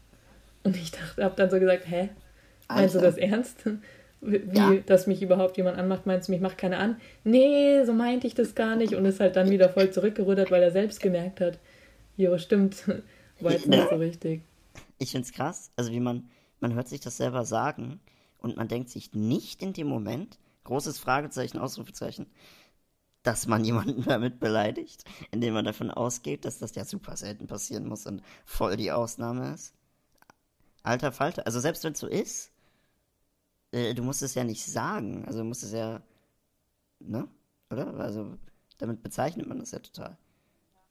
Und 0.65 0.77
ich 0.77 0.91
dachte, 0.91 1.25
hab 1.25 1.37
dann 1.37 1.51
so 1.51 1.59
gesagt, 1.59 1.89
hä? 1.89 2.11
Meinst 2.69 2.95
du 2.95 3.01
das 3.01 3.17
ernst? 3.17 3.65
Wie, 4.25 4.57
ja. 4.57 4.77
dass 4.87 5.09
mich 5.09 5.21
überhaupt 5.21 5.57
jemand 5.57 5.79
anmacht, 5.79 6.07
meinst 6.07 6.29
du, 6.29 6.33
mich 6.33 6.41
macht 6.41 6.57
keiner 6.57 6.79
an? 6.79 7.01
Nee, 7.25 7.85
so 7.85 7.93
meinte 7.93 8.29
ich 8.29 8.35
das 8.35 8.55
gar 8.55 8.77
nicht 8.77 8.95
und 8.95 9.05
ist 9.05 9.19
halt 9.19 9.35
dann 9.35 9.51
wieder 9.51 9.69
voll 9.69 9.91
zurückgerudert, 9.91 10.53
weil 10.53 10.63
er 10.63 10.71
selbst 10.71 11.01
gemerkt 11.01 11.41
hat, 11.41 11.59
jo, 12.17 12.39
stimmt, 12.39 12.85
war 13.41 13.51
jetzt 13.51 13.67
nicht 13.67 13.89
so 13.89 13.97
richtig. 13.97 14.43
Ich 14.99 15.11
find's 15.11 15.33
krass, 15.33 15.73
also 15.75 15.91
wie 15.91 15.99
man, 15.99 16.31
man 16.61 16.75
hört 16.75 16.87
sich 16.87 17.01
das 17.01 17.17
selber 17.17 17.45
sagen 17.45 17.99
und 18.39 18.57
man 18.57 18.69
denkt 18.69 18.91
sich 18.91 19.13
nicht 19.13 19.61
in 19.61 19.73
dem 19.73 19.89
Moment, 19.89 20.39
großes 20.63 21.01
Fragezeichen, 21.01 21.59
Ausrufezeichen, 21.59 22.27
dass 23.25 23.49
man 23.49 23.65
jemanden 23.65 24.05
damit 24.07 24.39
beleidigt, 24.39 25.03
indem 25.33 25.55
man 25.55 25.65
davon 25.65 25.91
ausgeht, 25.91 26.45
dass 26.45 26.61
das 26.61 26.77
ja 26.77 26.85
super 26.85 27.17
selten 27.17 27.49
passieren 27.49 27.89
muss 27.89 28.07
und 28.07 28.23
voll 28.45 28.77
die 28.77 28.93
Ausnahme 28.93 29.53
ist. 29.53 29.75
Alter 30.85 31.11
Falter, 31.11 31.45
also 31.45 31.59
selbst 31.59 31.83
wenn 31.83 31.95
es 31.95 31.99
so 31.99 32.07
ist, 32.07 32.53
äh, 33.73 33.95
du 33.95 34.03
musst 34.03 34.23
es 34.23 34.35
ja 34.35 34.45
nicht 34.45 34.65
sagen. 34.65 35.25
Also 35.27 35.41
du 35.41 35.45
musst 35.45 35.65
es 35.65 35.73
ja, 35.73 36.03
ne? 37.01 37.29
Oder? 37.71 37.95
Also 37.95 38.39
damit 38.79 39.03
bezeichnet 39.03 39.47
man 39.47 39.59
das 39.59 39.73
ja 39.73 39.81
total. 39.81 40.17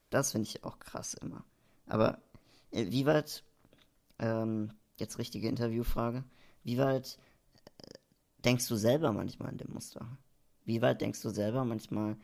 Das 0.09 0.31
finde 0.31 0.47
ich 0.47 0.63
auch 0.63 0.79
krass 0.79 1.13
immer. 1.13 1.45
Aber 1.85 2.21
äh, 2.71 2.87
wie 2.89 3.05
weit, 3.05 3.43
ähm, 4.19 4.73
jetzt 4.99 5.17
richtige 5.19 5.47
Interviewfrage, 5.47 6.23
wie 6.63 6.77
weit 6.77 7.17
äh, 7.77 7.93
denkst 8.39 8.67
du 8.67 8.75
selber 8.75 9.13
manchmal 9.13 9.51
in 9.51 9.57
dem 9.57 9.73
Muster? 9.73 10.17
Wie 10.65 10.81
weit 10.81 11.01
denkst 11.01 11.21
du 11.21 11.29
selber 11.29 11.65
manchmal, 11.65 12.17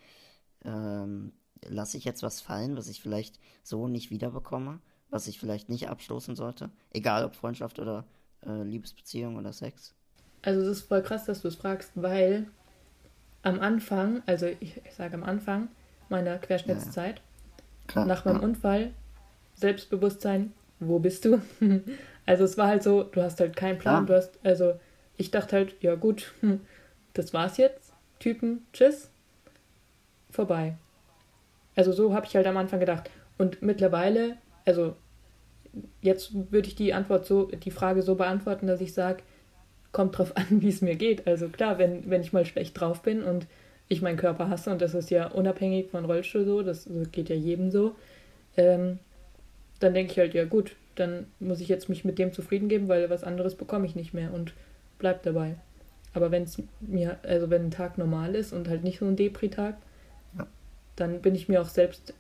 ähm, 0.64 1.34
lasse 1.66 1.98
ich 1.98 2.06
jetzt 2.06 2.24
was 2.24 2.42
fallen, 2.42 2.78
was 2.78 2.88
ich 2.88 3.02
vielleicht 3.02 3.40
so 3.64 3.88
nicht 3.88 4.12
wiederbekomme, 4.12 4.80
was 5.10 5.28
ich 5.28 5.40
vielleicht 5.40 5.70
nicht 5.70 5.90
abstoßen 5.90 6.36
sollte? 6.36 6.72
Egal 6.92 7.26
ob 7.26 7.36
Freundschaft 7.36 7.80
oder 7.80 8.06
äh, 8.46 8.64
Liebesbeziehung 8.64 9.38
oder 9.38 9.54
Sex? 9.54 9.96
Also 10.42 10.62
es 10.62 10.80
ist 10.80 10.88
voll 10.88 11.02
krass, 11.02 11.26
dass 11.26 11.42
du 11.42 11.48
es 11.48 11.56
fragst, 11.56 11.92
weil 11.96 12.46
am 13.44 13.60
Anfang, 13.60 14.22
also 14.26 14.46
ich, 14.46 14.82
ich 14.86 14.94
sage 14.94 15.16
am 15.16 15.24
Anfang 15.24 15.70
meiner 16.10 16.38
Querschnittszeit, 16.38 17.22
ja. 17.94 18.06
nach 18.06 18.26
meinem 18.26 18.38
ja. 18.38 18.44
Unfall, 18.44 18.92
Selbstbewusstsein, 19.56 20.54
wo 20.80 21.00
bist 21.00 21.26
du? 21.26 21.42
also 22.26 22.44
es 22.44 22.58
war 22.58 22.68
halt 22.68 22.84
so, 22.84 23.04
du 23.04 23.22
hast 23.22 23.40
halt 23.40 23.56
keinen 23.56 23.78
Plan, 23.78 24.04
ja. 24.04 24.08
du 24.08 24.16
hast, 24.16 24.40
also 24.44 24.80
ich 25.18 25.32
dachte 25.32 25.56
halt, 25.56 25.76
ja 25.82 25.96
gut, 25.96 26.34
das 27.14 27.34
war's 27.34 27.58
jetzt, 27.58 27.94
Typen, 28.20 28.66
tschüss, 28.74 29.10
vorbei. 30.30 30.76
Also 31.76 31.92
so 31.92 32.14
habe 32.14 32.26
ich 32.26 32.36
halt 32.36 32.48
am 32.48 32.58
Anfang 32.58 32.80
gedacht. 32.80 33.10
Und 33.38 33.62
mittlerweile, 33.62 34.38
also 34.66 34.96
jetzt 36.02 36.32
würde 36.52 36.68
ich 36.68 36.76
die 36.76 36.94
Antwort 36.94 37.26
so, 37.26 37.46
die 37.46 37.72
Frage 37.72 38.02
so 38.02 38.16
beantworten, 38.16 38.68
dass 38.68 38.82
ich 38.82 38.94
sage, 38.94 39.22
kommt 39.92 40.18
drauf 40.18 40.36
an, 40.36 40.46
wie 40.62 40.70
es 40.70 40.82
mir 40.82 40.96
geht. 40.96 41.28
Also 41.28 41.50
klar, 41.50 41.78
wenn, 41.78 42.10
wenn 42.10 42.22
ich 42.22 42.34
mal 42.34 42.46
schlecht 42.46 42.80
drauf 42.80 43.02
bin 43.02 43.24
und 43.24 43.48
ich 43.90 44.02
meinen 44.02 44.18
Körper 44.18 44.50
hasse, 44.50 44.70
und 44.72 44.82
das 44.82 44.94
ist 44.94 45.10
ja 45.10 45.28
unabhängig 45.28 45.90
von 45.92 46.06
Rollstuhl 46.06 46.46
so, 46.46 46.62
das, 46.62 46.90
geht 47.12 47.30
ja 47.30 47.36
jedem 47.36 47.72
so, 47.72 47.96
ähm, 48.58 49.00
dann 49.80 49.94
denke 49.94 50.12
ich 50.12 50.20
halt, 50.20 50.34
ja 50.34 50.46
gut, 50.46 50.76
dann 50.96 51.28
muss 51.40 51.62
ich 51.62 51.68
jetzt 51.68 51.90
mich 51.90 52.04
mit 52.04 52.20
dem 52.20 52.34
zufrieden 52.34 52.70
geben, 52.70 52.88
weil 52.88 53.10
was 53.10 53.24
anderes 53.24 53.56
bekomme 53.56 53.86
ich 53.86 53.96
nicht 53.96 54.14
mehr 54.14 54.34
und 54.34 54.54
bleib 55.00 55.24
dabei. 55.24 55.56
Aber 56.14 56.32
wenn 56.32 56.44
es 56.44 56.62
mir, 56.82 57.18
also 57.24 57.50
wenn 57.50 57.66
ein 57.66 57.72
Tag 57.72 57.98
normal 57.98 58.36
ist 58.36 58.52
und 58.52 58.68
halt 58.68 58.84
nicht 58.84 59.00
so 59.00 59.06
ein 59.06 59.16
Depri-Tag, 59.16 59.78
ja. 60.38 60.48
dann 60.96 61.22
bin 61.22 61.36
ich 61.36 61.48
mir 61.48 61.62
auch 61.62 61.70
selbst 61.70 62.14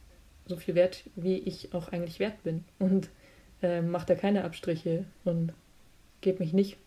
so 0.46 0.56
viel 0.56 0.76
wert, 0.76 1.04
wie 1.16 1.38
ich 1.40 1.74
auch 1.74 1.92
eigentlich 1.92 2.20
wert 2.20 2.44
bin. 2.44 2.64
Und 2.80 3.10
äh, 3.62 3.82
mache 3.82 4.06
da 4.06 4.16
keine 4.16 4.44
Abstriche 4.44 5.06
und 5.26 5.54
gebe 6.22 6.40
mich 6.40 6.54
nicht 6.54 6.78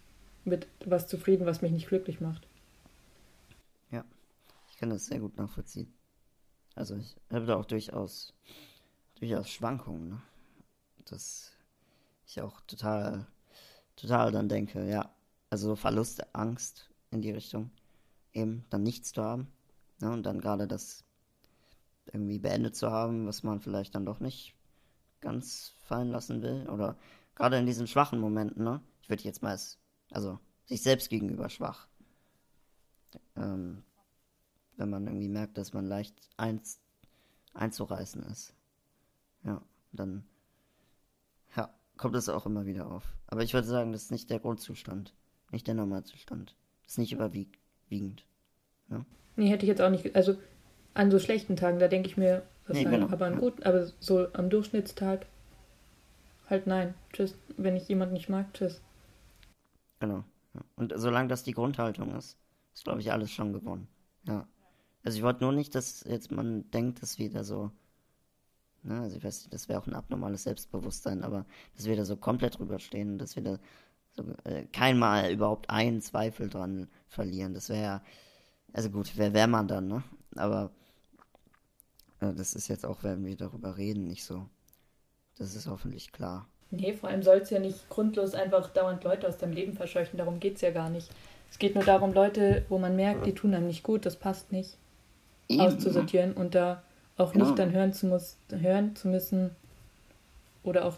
mit 0.44 0.68
was 0.84 1.06
zufrieden, 1.06 1.46
was 1.46 1.62
mich 1.62 1.72
nicht 1.72 1.88
glücklich 1.88 2.20
macht. 2.20 2.46
Ja, 3.90 4.04
ich 4.70 4.76
kann 4.76 4.90
das 4.90 5.06
sehr 5.06 5.20
gut 5.20 5.36
nachvollziehen. 5.36 5.92
Also 6.74 6.96
ich 6.96 7.16
habe 7.30 7.46
da 7.46 7.56
auch 7.56 7.66
durchaus, 7.66 8.32
durchaus 9.18 9.50
Schwankungen, 9.50 10.08
ne? 10.08 10.22
dass 11.06 11.52
ich 12.26 12.40
auch 12.40 12.60
total, 12.62 13.26
total 13.96 14.32
dann 14.32 14.48
denke, 14.48 14.88
ja, 14.88 15.10
also 15.50 15.76
Verlust, 15.76 16.34
Angst 16.34 16.88
in 17.10 17.22
die 17.22 17.32
Richtung, 17.32 17.70
eben 18.32 18.64
dann 18.70 18.82
nichts 18.82 19.12
zu 19.12 19.22
haben 19.22 19.48
ne? 20.00 20.12
und 20.12 20.22
dann 20.22 20.40
gerade 20.40 20.68
das 20.68 21.04
irgendwie 22.12 22.38
beendet 22.38 22.76
zu 22.76 22.90
haben, 22.90 23.26
was 23.26 23.42
man 23.42 23.60
vielleicht 23.60 23.94
dann 23.94 24.06
doch 24.06 24.20
nicht 24.20 24.54
ganz 25.20 25.74
fallen 25.82 26.10
lassen 26.10 26.42
will 26.42 26.68
oder 26.68 26.96
gerade 27.34 27.58
in 27.58 27.66
diesen 27.66 27.86
schwachen 27.86 28.20
Momenten, 28.20 28.64
ne? 28.64 28.80
Ich 29.02 29.08
würde 29.08 29.22
jetzt 29.24 29.42
mal 29.42 29.50
als 29.50 29.79
also 30.10 30.38
sich 30.66 30.82
selbst 30.82 31.08
gegenüber 31.10 31.48
schwach. 31.48 31.88
Ähm, 33.36 33.82
wenn 34.76 34.90
man 34.90 35.06
irgendwie 35.06 35.28
merkt, 35.28 35.58
dass 35.58 35.72
man 35.72 35.84
leicht 35.84 36.14
eins, 36.36 36.80
einzureißen 37.54 38.22
ist. 38.24 38.54
Ja, 39.44 39.60
dann 39.92 40.24
ja, 41.56 41.72
kommt 41.96 42.14
es 42.16 42.28
auch 42.28 42.46
immer 42.46 42.66
wieder 42.66 42.90
auf. 42.90 43.14
Aber 43.26 43.42
ich 43.42 43.54
würde 43.54 43.66
sagen, 43.66 43.92
das 43.92 44.04
ist 44.04 44.12
nicht 44.12 44.30
der 44.30 44.38
Grundzustand, 44.38 45.14
nicht 45.50 45.66
der 45.66 45.74
Normalzustand. 45.74 46.56
Das 46.82 46.92
ist 46.92 46.98
nicht 46.98 47.12
überwiegend. 47.12 48.24
Ja? 48.88 49.04
Nee, 49.36 49.48
hätte 49.48 49.64
ich 49.64 49.68
jetzt 49.68 49.82
auch 49.82 49.90
nicht. 49.90 50.14
Also 50.14 50.36
an 50.94 51.10
so 51.10 51.18
schlechten 51.18 51.56
Tagen, 51.56 51.78
da 51.78 51.88
denke 51.88 52.08
ich 52.08 52.16
mir, 52.16 52.42
was 52.66 52.76
nee, 52.76 52.84
genau. 52.84 53.08
aber 53.08 53.26
an 53.26 53.38
guten, 53.38 53.62
aber 53.62 53.86
so 54.00 54.32
am 54.32 54.50
Durchschnittstag 54.50 55.26
halt 56.48 56.66
nein. 56.66 56.94
Tschüss. 57.12 57.36
Wenn 57.56 57.76
ich 57.76 57.88
jemanden 57.88 58.14
nicht 58.14 58.28
mag, 58.28 58.52
tschüss. 58.54 58.80
Genau. 60.00 60.24
Und 60.76 60.92
solange 60.96 61.28
das 61.28 61.44
die 61.44 61.52
Grundhaltung 61.52 62.14
ist, 62.16 62.36
ist, 62.74 62.84
glaube 62.84 63.00
ich, 63.00 63.12
alles 63.12 63.30
schon 63.30 63.52
gewonnen. 63.52 63.86
Ja. 64.26 64.48
Also 65.04 65.16
ich 65.18 65.22
wollte 65.22 65.44
nur 65.44 65.52
nicht, 65.52 65.74
dass 65.74 66.04
jetzt 66.04 66.30
man 66.30 66.70
denkt, 66.72 67.02
dass 67.02 67.18
wir 67.18 67.30
da 67.30 67.44
so, 67.44 67.70
ne, 68.82 69.00
also 69.00 69.16
ich 69.16 69.24
weiß 69.24 69.42
nicht, 69.42 69.54
das 69.54 69.68
wäre 69.68 69.80
auch 69.80 69.86
ein 69.86 69.94
abnormales 69.94 70.42
Selbstbewusstsein, 70.42 71.22
aber 71.22 71.46
dass 71.76 71.86
wir 71.86 71.96
da 71.96 72.04
so 72.04 72.16
komplett 72.16 72.58
drüber 72.58 72.78
stehen, 72.78 73.18
dass 73.18 73.36
wir 73.36 73.42
da 73.42 73.58
so, 74.10 74.24
äh, 74.44 74.66
kein 74.72 74.98
Mal 74.98 75.30
überhaupt 75.32 75.70
einen 75.70 76.02
Zweifel 76.02 76.48
dran 76.48 76.88
verlieren. 77.06 77.54
Das 77.54 77.68
wäre 77.68 77.82
ja, 77.82 78.02
also 78.72 78.90
gut, 78.90 79.12
wer 79.16 79.32
wäre 79.32 79.48
man 79.48 79.68
dann, 79.68 79.88
ne? 79.88 80.02
Aber 80.36 80.70
äh, 82.20 82.34
das 82.34 82.54
ist 82.54 82.68
jetzt 82.68 82.84
auch, 82.84 83.02
wenn 83.02 83.24
wir 83.24 83.36
darüber 83.36 83.76
reden, 83.76 84.06
nicht 84.06 84.24
so. 84.24 84.48
Das 85.36 85.54
ist 85.54 85.66
hoffentlich 85.66 86.12
klar. 86.12 86.48
Nee, 86.70 86.92
vor 86.92 87.08
allem 87.08 87.22
soll 87.22 87.38
es 87.38 87.50
ja 87.50 87.58
nicht 87.58 87.88
grundlos 87.88 88.34
einfach 88.34 88.68
dauernd 88.70 89.02
Leute 89.02 89.26
aus 89.26 89.38
deinem 89.38 89.52
Leben 89.52 89.74
verscheuchen. 89.74 90.18
Darum 90.18 90.38
geht 90.38 90.56
es 90.56 90.60
ja 90.60 90.70
gar 90.70 90.88
nicht. 90.88 91.10
Es 91.50 91.58
geht 91.58 91.74
nur 91.74 91.84
darum, 91.84 92.12
Leute, 92.12 92.64
wo 92.68 92.78
man 92.78 92.94
merkt, 92.94 93.26
die 93.26 93.34
tun 93.34 93.54
einem 93.54 93.66
nicht 93.66 93.82
gut, 93.82 94.06
das 94.06 94.14
passt 94.14 94.52
nicht, 94.52 94.76
Eben. 95.48 95.60
auszusortieren 95.60 96.32
und 96.32 96.54
da 96.54 96.82
auch 97.16 97.32
genau. 97.32 97.46
nicht 97.46 97.58
dann 97.58 97.72
hören 97.72 97.92
zu, 97.92 98.06
muss, 98.06 98.36
hören 98.50 98.94
zu 98.94 99.08
müssen 99.08 99.50
oder 100.62 100.84
auch 100.84 100.96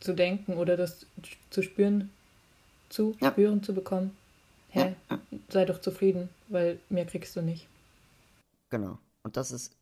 zu 0.00 0.12
denken 0.12 0.54
oder 0.54 0.76
das 0.76 1.06
zu 1.48 1.62
spüren, 1.62 2.10
zu 2.90 3.16
ja. 3.20 3.30
spüren 3.30 3.62
zu 3.62 3.74
bekommen. 3.74 4.16
Hä, 4.68 4.94
ja. 5.10 5.18
sei 5.48 5.64
doch 5.64 5.80
zufrieden, 5.80 6.28
weil 6.48 6.78
mehr 6.90 7.06
kriegst 7.06 7.34
du 7.34 7.40
nicht. 7.40 7.66
Genau. 8.68 8.98
Und 9.22 9.36
das 9.36 9.50
ist, 9.50 9.72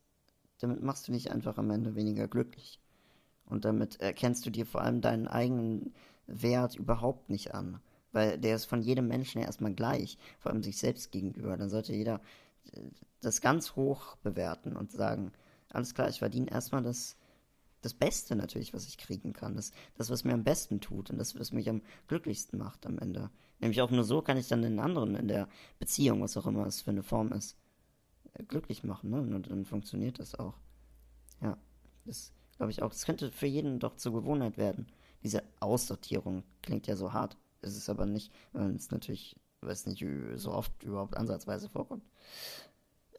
damit 0.60 0.82
machst 0.82 1.08
du 1.08 1.12
dich 1.12 1.30
einfach 1.30 1.58
am 1.58 1.70
Ende 1.70 1.94
weniger 1.94 2.28
glücklich. 2.28 2.78
Und 3.48 3.64
damit 3.64 4.00
erkennst 4.00 4.44
du 4.46 4.50
dir 4.50 4.66
vor 4.66 4.82
allem 4.82 5.00
deinen 5.00 5.26
eigenen 5.26 5.94
Wert 6.26 6.76
überhaupt 6.76 7.30
nicht 7.30 7.54
an. 7.54 7.80
Weil 8.12 8.38
der 8.38 8.56
ist 8.56 8.66
von 8.66 8.82
jedem 8.82 9.08
Menschen 9.08 9.40
erstmal 9.40 9.74
gleich, 9.74 10.18
vor 10.38 10.52
allem 10.52 10.62
sich 10.62 10.78
selbst 10.78 11.10
gegenüber. 11.12 11.56
Dann 11.56 11.68
sollte 11.68 11.94
jeder 11.94 12.20
äh, 12.72 12.80
das 13.20 13.40
ganz 13.40 13.76
hoch 13.76 14.16
bewerten 14.16 14.76
und 14.76 14.92
sagen, 14.92 15.32
alles 15.70 15.94
klar, 15.94 16.08
ich 16.08 16.18
verdiene 16.18 16.50
erstmal 16.50 16.82
das, 16.82 17.16
das 17.82 17.94
Beste 17.94 18.36
natürlich, 18.36 18.72
was 18.72 18.86
ich 18.86 18.98
kriegen 18.98 19.32
kann. 19.32 19.56
Das, 19.56 19.72
das, 19.96 20.10
was 20.10 20.24
mir 20.24 20.34
am 20.34 20.44
besten 20.44 20.80
tut 20.80 21.10
und 21.10 21.18
das, 21.18 21.38
was 21.38 21.52
mich 21.52 21.68
am 21.68 21.82
glücklichsten 22.06 22.58
macht 22.58 22.86
am 22.86 22.98
Ende. 22.98 23.30
Nämlich 23.60 23.80
auch 23.82 23.90
nur 23.90 24.04
so 24.04 24.22
kann 24.22 24.36
ich 24.36 24.48
dann 24.48 24.62
den 24.62 24.78
anderen 24.78 25.16
in 25.16 25.28
der 25.28 25.48
Beziehung, 25.78 26.22
was 26.22 26.36
auch 26.36 26.46
immer 26.46 26.66
es 26.66 26.82
für 26.82 26.90
eine 26.90 27.02
Form 27.02 27.32
ist, 27.32 27.56
glücklich 28.46 28.84
machen. 28.84 29.10
Ne? 29.10 29.20
Und 29.20 29.50
dann 29.50 29.64
funktioniert 29.64 30.18
das 30.18 30.34
auch. 30.34 30.54
Ja, 31.42 31.58
das 32.04 32.32
glaube 32.58 32.70
ich 32.70 32.82
auch. 32.82 32.90
Das 32.90 33.06
könnte 33.06 33.32
für 33.32 33.46
jeden 33.46 33.78
doch 33.78 33.96
zur 33.96 34.12
Gewohnheit 34.12 34.58
werden. 34.58 34.86
Diese 35.22 35.42
Aussortierung 35.60 36.44
klingt 36.62 36.86
ja 36.86 36.96
so 36.96 37.12
hart. 37.12 37.36
Ist 37.62 37.76
es 37.76 37.88
aber 37.88 38.06
nicht, 38.06 38.32
weil 38.52 38.74
es 38.74 38.90
natürlich, 38.90 39.36
weiß 39.62 39.86
nicht, 39.86 40.04
so 40.34 40.52
oft 40.52 40.82
überhaupt 40.82 41.16
ansatzweise 41.16 41.68
vorkommt. 41.68 42.04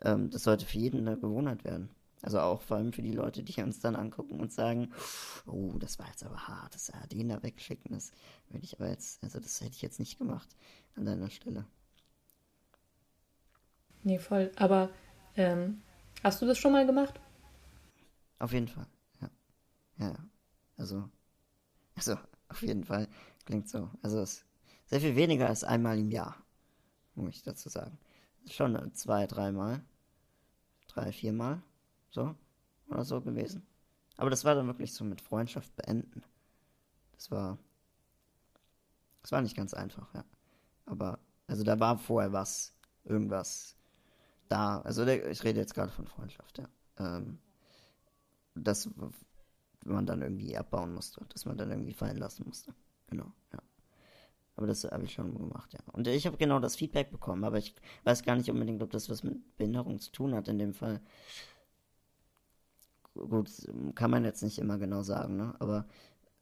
Ähm, 0.01 0.29
das 0.29 0.43
sollte 0.43 0.65
für 0.65 0.77
jeden 0.77 1.07
eine 1.07 1.17
Gewohnheit 1.17 1.63
werden. 1.63 1.89
Also 2.21 2.39
auch 2.39 2.61
vor 2.61 2.77
allem 2.77 2.91
für 2.91 3.01
die 3.01 3.13
Leute, 3.13 3.43
die 3.43 3.61
uns 3.61 3.79
dann 3.79 3.95
angucken 3.95 4.39
und 4.41 4.51
sagen, 4.51 4.91
oh, 5.45 5.73
das 5.79 5.99
war 5.99 6.07
jetzt 6.07 6.25
aber 6.25 6.47
hart, 6.47 6.75
das 6.75 6.89
ja, 6.89 7.07
den 7.07 7.29
da 7.29 7.41
wegschicken, 7.41 7.93
das 7.93 8.11
würde 8.49 8.65
ich 8.65 8.77
aber 8.77 8.89
jetzt, 8.89 9.23
also 9.23 9.39
das 9.39 9.61
hätte 9.61 9.71
ich 9.75 9.81
jetzt 9.81 9.99
nicht 9.99 10.17
gemacht 10.17 10.49
an 10.95 11.05
deiner 11.05 11.29
Stelle. 11.29 11.65
Nee, 14.03 14.19
voll. 14.19 14.51
Aber 14.57 14.89
ähm, 15.35 15.81
hast 16.21 16.41
du 16.41 16.45
das 16.45 16.57
schon 16.57 16.73
mal 16.73 16.85
gemacht? 16.85 17.19
Auf 18.37 18.51
jeden 18.51 18.67
Fall, 18.67 18.87
ja. 19.99 20.15
Also, 20.77 21.09
also, 21.95 22.17
auf 22.47 22.61
jeden 22.61 22.83
Fall 22.85 23.07
klingt 23.45 23.69
so. 23.69 23.89
Also, 24.01 24.19
es 24.21 24.33
ist 24.33 24.45
sehr 24.85 25.01
viel 25.01 25.15
weniger 25.15 25.47
als 25.47 25.63
einmal 25.63 25.99
im 25.99 26.09
Jahr, 26.09 26.35
muss 27.15 27.35
ich 27.35 27.43
dazu 27.43 27.69
sagen. 27.69 27.97
Schon 28.47 28.93
zwei, 28.95 29.27
dreimal, 29.27 29.83
drei, 30.87 31.11
viermal, 31.11 31.61
so, 32.09 32.35
oder 32.87 33.03
so 33.03 33.21
gewesen. 33.21 33.65
Aber 34.17 34.29
das 34.29 34.43
war 34.45 34.55
dann 34.55 34.67
wirklich 34.67 34.93
so 34.93 35.03
mit 35.03 35.21
Freundschaft 35.21 35.75
beenden. 35.75 36.23
Das 37.13 37.29
war, 37.31 37.57
das 39.21 39.31
war 39.31 39.41
nicht 39.41 39.55
ganz 39.55 39.73
einfach, 39.73 40.13
ja. 40.13 40.25
Aber, 40.85 41.19
also 41.47 41.63
da 41.63 41.79
war 41.79 41.97
vorher 41.97 42.33
was, 42.33 42.73
irgendwas 43.03 43.75
da. 44.47 44.81
Also 44.81 45.05
ich 45.05 45.43
rede 45.43 45.59
jetzt 45.59 45.73
gerade 45.73 45.91
von 45.91 46.07
Freundschaft, 46.07 46.57
ja. 46.57 46.67
Ähm, 46.97 47.39
das 48.55 48.89
man 49.85 50.05
dann 50.05 50.21
irgendwie 50.21 50.57
abbauen 50.57 50.93
musste, 50.93 51.25
dass 51.29 51.45
man 51.45 51.57
dann 51.57 51.71
irgendwie 51.71 51.93
fallen 51.93 52.17
lassen 52.17 52.43
musste. 52.45 52.73
Genau, 53.07 53.31
ja. 53.53 53.59
Aber 54.55 54.67
das 54.67 54.83
habe 54.83 55.05
ich 55.05 55.13
schon 55.13 55.37
gemacht, 55.37 55.73
ja. 55.73 55.79
Und 55.93 56.07
ich 56.07 56.25
habe 56.27 56.37
genau 56.37 56.59
das 56.59 56.75
Feedback 56.75 57.11
bekommen, 57.11 57.43
aber 57.45 57.57
ich 57.57 57.73
weiß 58.03 58.23
gar 58.23 58.35
nicht 58.35 58.49
unbedingt, 58.49 58.83
ob 58.83 58.91
das 58.91 59.09
was 59.09 59.23
mit 59.23 59.57
Behinderung 59.57 59.99
zu 59.99 60.11
tun 60.11 60.35
hat 60.35 60.47
in 60.49 60.59
dem 60.59 60.73
Fall. 60.73 61.01
Gut, 63.13 63.49
kann 63.95 64.11
man 64.11 64.25
jetzt 64.25 64.43
nicht 64.43 64.59
immer 64.59 64.77
genau 64.77 65.01
sagen, 65.01 65.37
ne? 65.37 65.55
Aber 65.59 65.87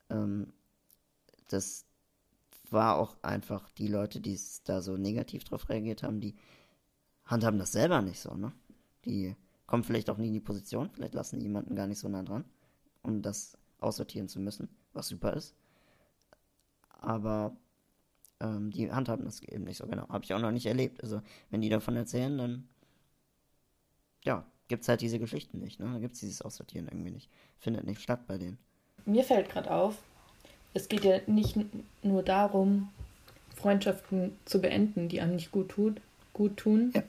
ähm, 0.10 0.51
das 1.48 1.86
war 2.70 2.98
auch 2.98 3.15
einfach 3.22 3.70
die 3.72 3.88
Leute, 3.88 4.20
die 4.20 4.39
da 4.65 4.82
so 4.82 4.98
negativ 4.98 5.44
drauf 5.44 5.70
reagiert 5.70 6.03
haben, 6.03 6.20
die 6.20 6.36
handhaben 7.25 7.60
das 7.60 7.72
selber 7.72 8.01
nicht 8.01 8.20
so, 8.20 8.34
ne? 8.34 8.51
Die 9.06 9.36
kommen 9.67 9.84
vielleicht 9.84 10.10
auch 10.10 10.17
nie 10.17 10.27
in 10.27 10.34
die 10.34 10.39
Position, 10.39 10.89
vielleicht 10.89 11.13
lassen 11.13 11.39
jemanden 11.39 11.75
gar 11.75 11.88
nicht 11.88 12.00
so 12.00 12.10
nah 12.10 12.24
dran, 12.24 12.46
um 13.08 13.22
das 13.22 13.58
aussortieren 13.80 14.28
zu 14.28 14.40
müssen, 14.40 14.70
was 14.94 15.08
super 15.08 15.34
ist. 15.34 15.56
Aber 16.90 17.56
ähm, 18.40 18.72
die 18.72 18.92
handhaben 18.92 19.26
das 19.26 19.42
eben 19.42 19.64
nicht 19.64 19.78
so 19.78 19.88
genau. 19.88 20.08
Habe 20.10 20.24
ich 20.24 20.34
auch 20.34 20.40
noch 20.40 20.52
nicht 20.52 20.66
erlebt. 20.66 21.02
Also, 21.02 21.22
wenn 21.50 21.62
die 21.62 21.70
davon 21.70 21.96
erzählen, 21.96 22.38
dann 22.38 22.68
ja, 24.24 24.46
gibt 24.68 24.84
es 24.84 24.90
halt 24.90 25.02
diese 25.02 25.20
Geschichten 25.20 25.60
nicht. 25.60 25.80
Ne? 25.80 25.90
Da 25.92 26.00
gibt 26.00 26.16
es 26.16 26.20
dieses 26.20 26.42
Aussortieren 26.42 26.88
irgendwie 26.88 27.12
nicht. 27.12 27.30
Findet 27.60 27.86
nicht 27.86 28.02
statt 28.02 28.28
bei 28.28 28.38
denen. 28.38 28.58
Mir 29.06 29.24
fällt 29.24 29.50
gerade 29.50 29.72
auf, 29.72 29.96
es 30.74 30.90
geht 30.90 31.06
ja 31.06 31.20
nicht 31.28 31.58
nur 32.04 32.24
darum, 32.24 32.90
Freundschaften 33.56 34.38
zu 34.46 34.60
beenden, 34.60 35.08
die 35.08 35.22
einem 35.22 35.36
nicht 35.36 35.52
gut, 35.52 35.70
tut, 35.70 36.02
gut 36.34 36.58
tun, 36.58 36.94
ja. 36.94 37.04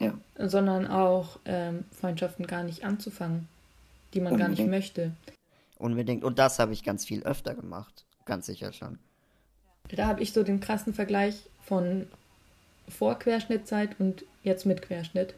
Ja. 0.00 0.48
sondern 0.48 0.86
auch 0.86 1.38
ähm, 1.44 1.84
Freundschaften 1.92 2.46
gar 2.46 2.64
nicht 2.64 2.84
anzufangen, 2.84 3.48
die 4.14 4.20
man 4.20 4.32
Unbedingt. 4.32 4.56
gar 4.56 4.64
nicht 4.64 4.70
möchte. 4.70 5.12
Unbedingt. 5.78 6.24
Und 6.24 6.38
das 6.38 6.58
habe 6.58 6.72
ich 6.72 6.84
ganz 6.84 7.04
viel 7.04 7.22
öfter 7.24 7.54
gemacht. 7.54 8.04
Ganz 8.24 8.46
sicher 8.46 8.72
schon. 8.72 8.98
Da 9.88 10.06
habe 10.06 10.22
ich 10.22 10.32
so 10.32 10.42
den 10.42 10.60
krassen 10.60 10.94
Vergleich 10.94 11.36
von 11.62 12.06
vor 12.88 13.18
Querschnittzeit 13.18 13.98
und 13.98 14.24
jetzt 14.42 14.66
mit 14.66 14.82
Querschnitt. 14.82 15.34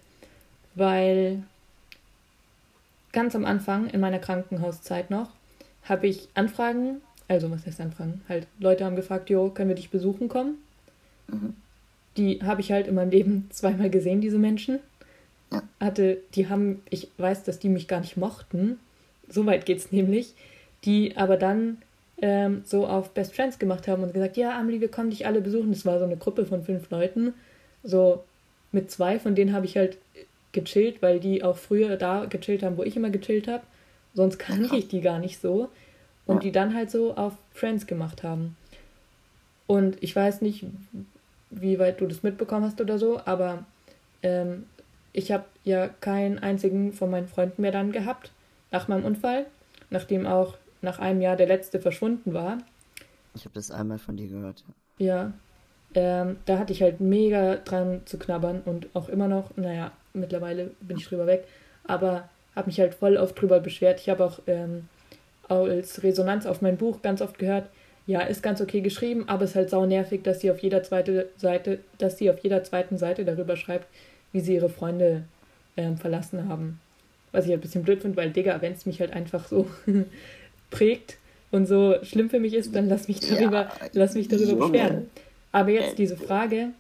Weil 0.75 1.43
ganz 3.13 3.35
am 3.35 3.45
Anfang 3.45 3.89
in 3.89 4.01
meiner 4.01 4.19
Krankenhauszeit 4.19 5.11
noch 5.11 5.31
habe 5.85 6.07
ich 6.07 6.29
Anfragen, 6.35 7.01
also 7.29 7.51
was 7.51 7.65
heißt 7.65 7.81
Anfragen? 7.81 8.21
Halt, 8.29 8.47
Leute 8.59 8.85
haben 8.85 8.97
gefragt, 8.97 9.31
jo, 9.31 9.51
können 9.51 9.69
wir 9.69 9.77
dich 9.77 9.91
besuchen 9.91 10.29
kommen? 10.29 10.57
Mhm. 11.29 11.55
Die 12.17 12.43
habe 12.43 12.61
ich 12.61 12.73
halt 12.73 12.87
in 12.87 12.95
meinem 12.95 13.11
Leben 13.11 13.49
zweimal 13.51 13.91
gesehen, 13.91 14.21
diese 14.21 14.39
Menschen. 14.39 14.81
Ja. 15.53 15.63
Hatte, 15.81 16.19
die 16.35 16.49
haben, 16.49 16.83
ich 16.91 17.09
weiß, 17.19 17.45
dass 17.45 17.59
die 17.59 17.69
mich 17.69 17.89
gar 17.89 18.01
nicht 18.01 18.17
mochten. 18.17 18.79
So 19.29 19.47
weit 19.47 19.67
geht's 19.67 19.93
nämlich. 19.93 20.35
Die 20.85 21.17
aber 21.17 21.37
dann 21.37 21.79
ähm, 22.23 22.63
so 22.65 22.87
auf 22.87 23.11
Best 23.11 23.35
Friends 23.35 23.59
gemacht 23.59 23.89
haben 23.89 24.03
und 24.03 24.13
gesagt, 24.13 24.37
ja, 24.37 24.59
Amelie, 24.59 24.81
wir 24.81 24.91
kommen 24.91 25.11
dich 25.11 25.27
alle 25.27 25.41
besuchen. 25.41 25.73
Das 25.73 25.85
war 25.85 25.99
so 25.99 26.05
eine 26.05 26.17
Gruppe 26.17 26.47
von 26.47 26.63
fünf 26.63 26.91
Leuten. 26.91 27.35
So 27.83 28.25
mit 28.73 28.91
zwei, 28.91 29.19
von 29.19 29.35
denen 29.35 29.53
habe 29.53 29.67
ich 29.67 29.77
halt 29.77 29.99
gechillt, 30.53 31.03
weil 31.03 31.21
die 31.21 31.43
auch 31.43 31.57
früher 31.57 31.97
da 31.97 32.25
gechillt 32.25 32.63
haben, 32.63 32.77
wo 32.77 32.83
ich 32.83 32.97
immer 32.97 33.11
gechillt 33.11 33.49
habe. 33.49 33.63
Sonst 34.15 34.39
kannte 34.39 34.77
ich 34.77 34.89
die 34.89 35.01
gar 35.01 35.19
nicht 35.19 35.41
so. 35.41 35.69
Und 36.27 36.43
die 36.43 36.51
dann 36.51 36.75
halt 36.75 36.91
so 36.91 37.15
auf 37.15 37.35
Friends 37.53 37.87
gemacht 37.87 38.25
haben. 38.25 38.57
Und 39.69 39.97
ich 40.01 40.15
weiß 40.15 40.43
nicht, 40.43 40.65
wie 41.51 41.79
weit 41.79 42.01
du 42.01 42.07
das 42.07 42.23
mitbekommen 42.23 42.65
hast 42.65 42.81
oder 42.81 42.99
so, 42.99 43.21
aber 43.25 43.65
ähm, 44.23 44.65
ich 45.13 45.31
habe 45.31 45.45
ja 45.65 45.89
keinen 45.89 46.39
einzigen 46.39 46.93
von 46.93 47.11
meinen 47.11 47.29
Freunden 47.29 47.63
mehr 47.63 47.73
dann 47.73 47.93
gehabt 47.93 48.33
nach 48.71 48.89
meinem 48.89 49.05
Unfall, 49.05 49.47
nachdem 49.91 50.27
auch 50.27 50.57
nach 50.83 50.99
einem 50.99 51.21
Jahr 51.21 51.37
der 51.37 51.47
letzte 51.47 51.81
verschwunden 51.81 52.35
war. 52.35 52.59
Ich 53.35 53.45
habe 53.45 53.55
das 53.55 53.71
einmal 53.71 53.99
von 53.99 54.17
dir 54.17 54.29
gehört. 54.29 54.65
Ja. 54.99 55.33
Ähm, 55.95 56.37
da 56.47 56.59
hatte 56.59 56.73
ich 56.73 56.83
halt 56.83 57.01
mega 57.01 57.57
dran 57.57 58.03
zu 58.05 58.19
knabbern 58.19 58.63
und 58.65 58.89
auch 58.95 59.09
immer 59.09 59.29
noch, 59.29 59.57
naja, 59.57 59.93
mittlerweile 60.13 60.71
bin 60.81 60.97
ich 60.99 61.07
drüber 61.07 61.27
weg, 61.27 61.47
aber 61.85 62.29
habe 62.55 62.67
mich 62.67 62.81
halt 62.81 62.95
voll 62.95 63.17
oft 63.17 63.41
drüber 63.41 63.61
beschwert. 63.61 64.01
Ich 64.01 64.09
habe 64.09 64.25
auch 64.25 64.41
ähm, 64.47 64.89
als 65.49 66.03
Resonanz 66.03 66.45
auf 66.47 66.61
mein 66.61 66.77
Buch 66.77 67.03
ganz 67.03 67.23
oft 67.23 67.39
gehört, 67.39 67.69
ja, 68.07 68.21
ist 68.21 68.43
ganz 68.43 68.61
okay 68.61 68.81
geschrieben, 68.81 69.29
aber 69.29 69.45
es 69.45 69.51
ist 69.51 69.57
halt 69.57 69.71
sau 69.71 69.85
nervig, 69.85 70.23
dass 70.23 70.41
sie 70.41 70.51
auf 70.51 70.61
jeder 70.61 70.83
zweite 70.83 71.29
Seite, 71.37 71.81
dass 71.99 72.19
sie 72.19 72.31
auf 72.31 72.39
jeder 72.41 72.63
zweiten 72.63 72.99
Seite 72.99 73.25
darüber 73.25 73.57
schreibt, 73.57 73.89
wie 74.33 74.41
sie 74.41 74.55
ihre 74.55 74.69
Freunde 74.69 75.25
ähm, 75.77 75.97
verlassen 75.97 76.49
haben. 76.49 76.81
Was 77.33 77.45
ich 77.45 77.51
halt 77.51 77.61
ein 77.61 77.63
bisschen 77.63 77.83
blöd 77.83 78.03
finde, 78.03 78.17
weil, 78.17 78.31
Digga, 78.31 78.61
wenn 78.63 78.73
es 78.73 78.87
mich 78.87 79.01
halt 79.01 79.13
einfach 79.13 79.47
so 79.47 79.69
prägt 80.71 81.19
und 81.51 81.67
so 81.67 81.97
schlimm 82.03 82.31
für 82.31 82.41
mich 82.41 82.55
ist, 82.55 82.75
dann 82.75 82.89
lass 82.89 83.09
mich 83.09 83.21
darüber, 83.21 83.63
ja, 83.63 83.89
lass 83.93 84.15
mich 84.15 84.29
darüber 84.29 84.51
Junge. 84.51 84.67
beschweren. 84.67 85.11
Aber 85.53 85.71
jetzt 85.71 85.93
äh, 85.93 85.97
diese 85.97 86.17
Frage. 86.17 86.73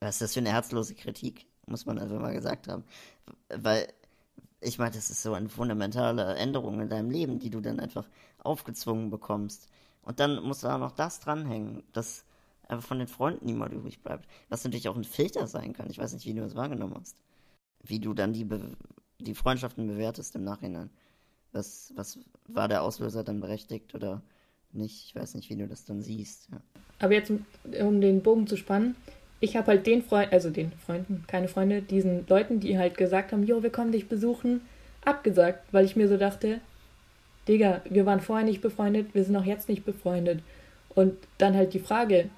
Was 0.00 0.16
ist 0.16 0.22
das 0.22 0.34
für 0.34 0.40
eine 0.40 0.52
herzlose 0.52 0.94
Kritik? 0.94 1.46
Muss 1.66 1.86
man 1.86 1.98
einfach 1.98 2.20
mal 2.20 2.34
gesagt 2.34 2.68
haben. 2.68 2.84
Weil, 3.48 3.88
ich 4.60 4.78
meine, 4.78 4.90
das 4.92 5.10
ist 5.10 5.22
so 5.22 5.34
eine 5.34 5.48
fundamentale 5.48 6.34
Änderung 6.34 6.80
in 6.80 6.88
deinem 6.88 7.10
Leben, 7.10 7.38
die 7.38 7.50
du 7.50 7.60
dann 7.60 7.80
einfach 7.80 8.06
aufgezwungen 8.42 9.10
bekommst. 9.10 9.68
Und 10.02 10.20
dann 10.20 10.42
muss 10.42 10.60
da 10.60 10.76
noch 10.78 10.92
das 10.92 11.20
dranhängen, 11.20 11.82
dass 11.92 12.24
einfach 12.68 12.86
von 12.86 12.98
den 12.98 13.08
Freunden 13.08 13.46
niemand 13.46 13.72
übrig 13.72 14.02
bleibt. 14.02 14.28
Was 14.48 14.64
natürlich 14.64 14.88
auch 14.88 14.96
ein 14.96 15.04
Filter 15.04 15.46
sein 15.46 15.72
kann. 15.72 15.90
Ich 15.90 15.98
weiß 15.98 16.12
nicht, 16.12 16.26
wie 16.26 16.34
du 16.34 16.42
das 16.42 16.54
wahrgenommen 16.54 16.96
hast. 16.98 17.16
Wie 17.82 18.00
du 18.00 18.14
dann 18.14 18.32
die, 18.32 18.44
Be 18.44 18.76
die 19.18 19.34
Freundschaften 19.34 19.86
bewertest 19.86 20.34
im 20.34 20.44
Nachhinein. 20.44 20.90
Was, 21.52 21.92
was 21.96 22.18
war 22.48 22.68
der 22.68 22.82
Auslöser 22.82 23.22
dann 23.22 23.40
berechtigt 23.40 23.94
oder 23.94 24.22
nicht? 24.72 25.06
Ich 25.06 25.14
weiß 25.14 25.34
nicht, 25.34 25.50
wie 25.50 25.56
du 25.56 25.68
das 25.68 25.84
dann 25.84 26.02
siehst. 26.02 26.48
Ja. 26.50 26.60
Aber 26.98 27.14
jetzt, 27.14 27.30
um 27.80 28.00
den 28.00 28.22
Bogen 28.22 28.46
zu 28.46 28.56
spannen, 28.56 28.96
ich 29.40 29.56
habe 29.56 29.68
halt 29.68 29.86
den 29.86 30.02
Freund, 30.02 30.32
also 30.32 30.50
den 30.50 30.72
Freunden, 30.72 31.24
keine 31.26 31.48
Freunde, 31.48 31.82
diesen 31.82 32.26
Leuten, 32.26 32.60
die 32.60 32.78
halt 32.78 32.96
gesagt 32.96 33.32
haben, 33.32 33.44
jo, 33.44 33.62
wir 33.62 33.70
kommen 33.70 33.92
dich 33.92 34.08
besuchen, 34.08 34.62
abgesagt, 35.04 35.72
weil 35.72 35.84
ich 35.84 35.96
mir 35.96 36.08
so 36.08 36.16
dachte, 36.16 36.60
Digga, 37.46 37.82
wir 37.88 38.06
waren 38.06 38.20
vorher 38.20 38.46
nicht 38.46 38.62
befreundet, 38.62 39.14
wir 39.14 39.22
sind 39.22 39.36
auch 39.36 39.44
jetzt 39.44 39.68
nicht 39.68 39.84
befreundet. 39.84 40.42
Und 40.88 41.14
dann 41.38 41.54
halt 41.54 41.74
die 41.74 41.80
Frage, 41.80 42.30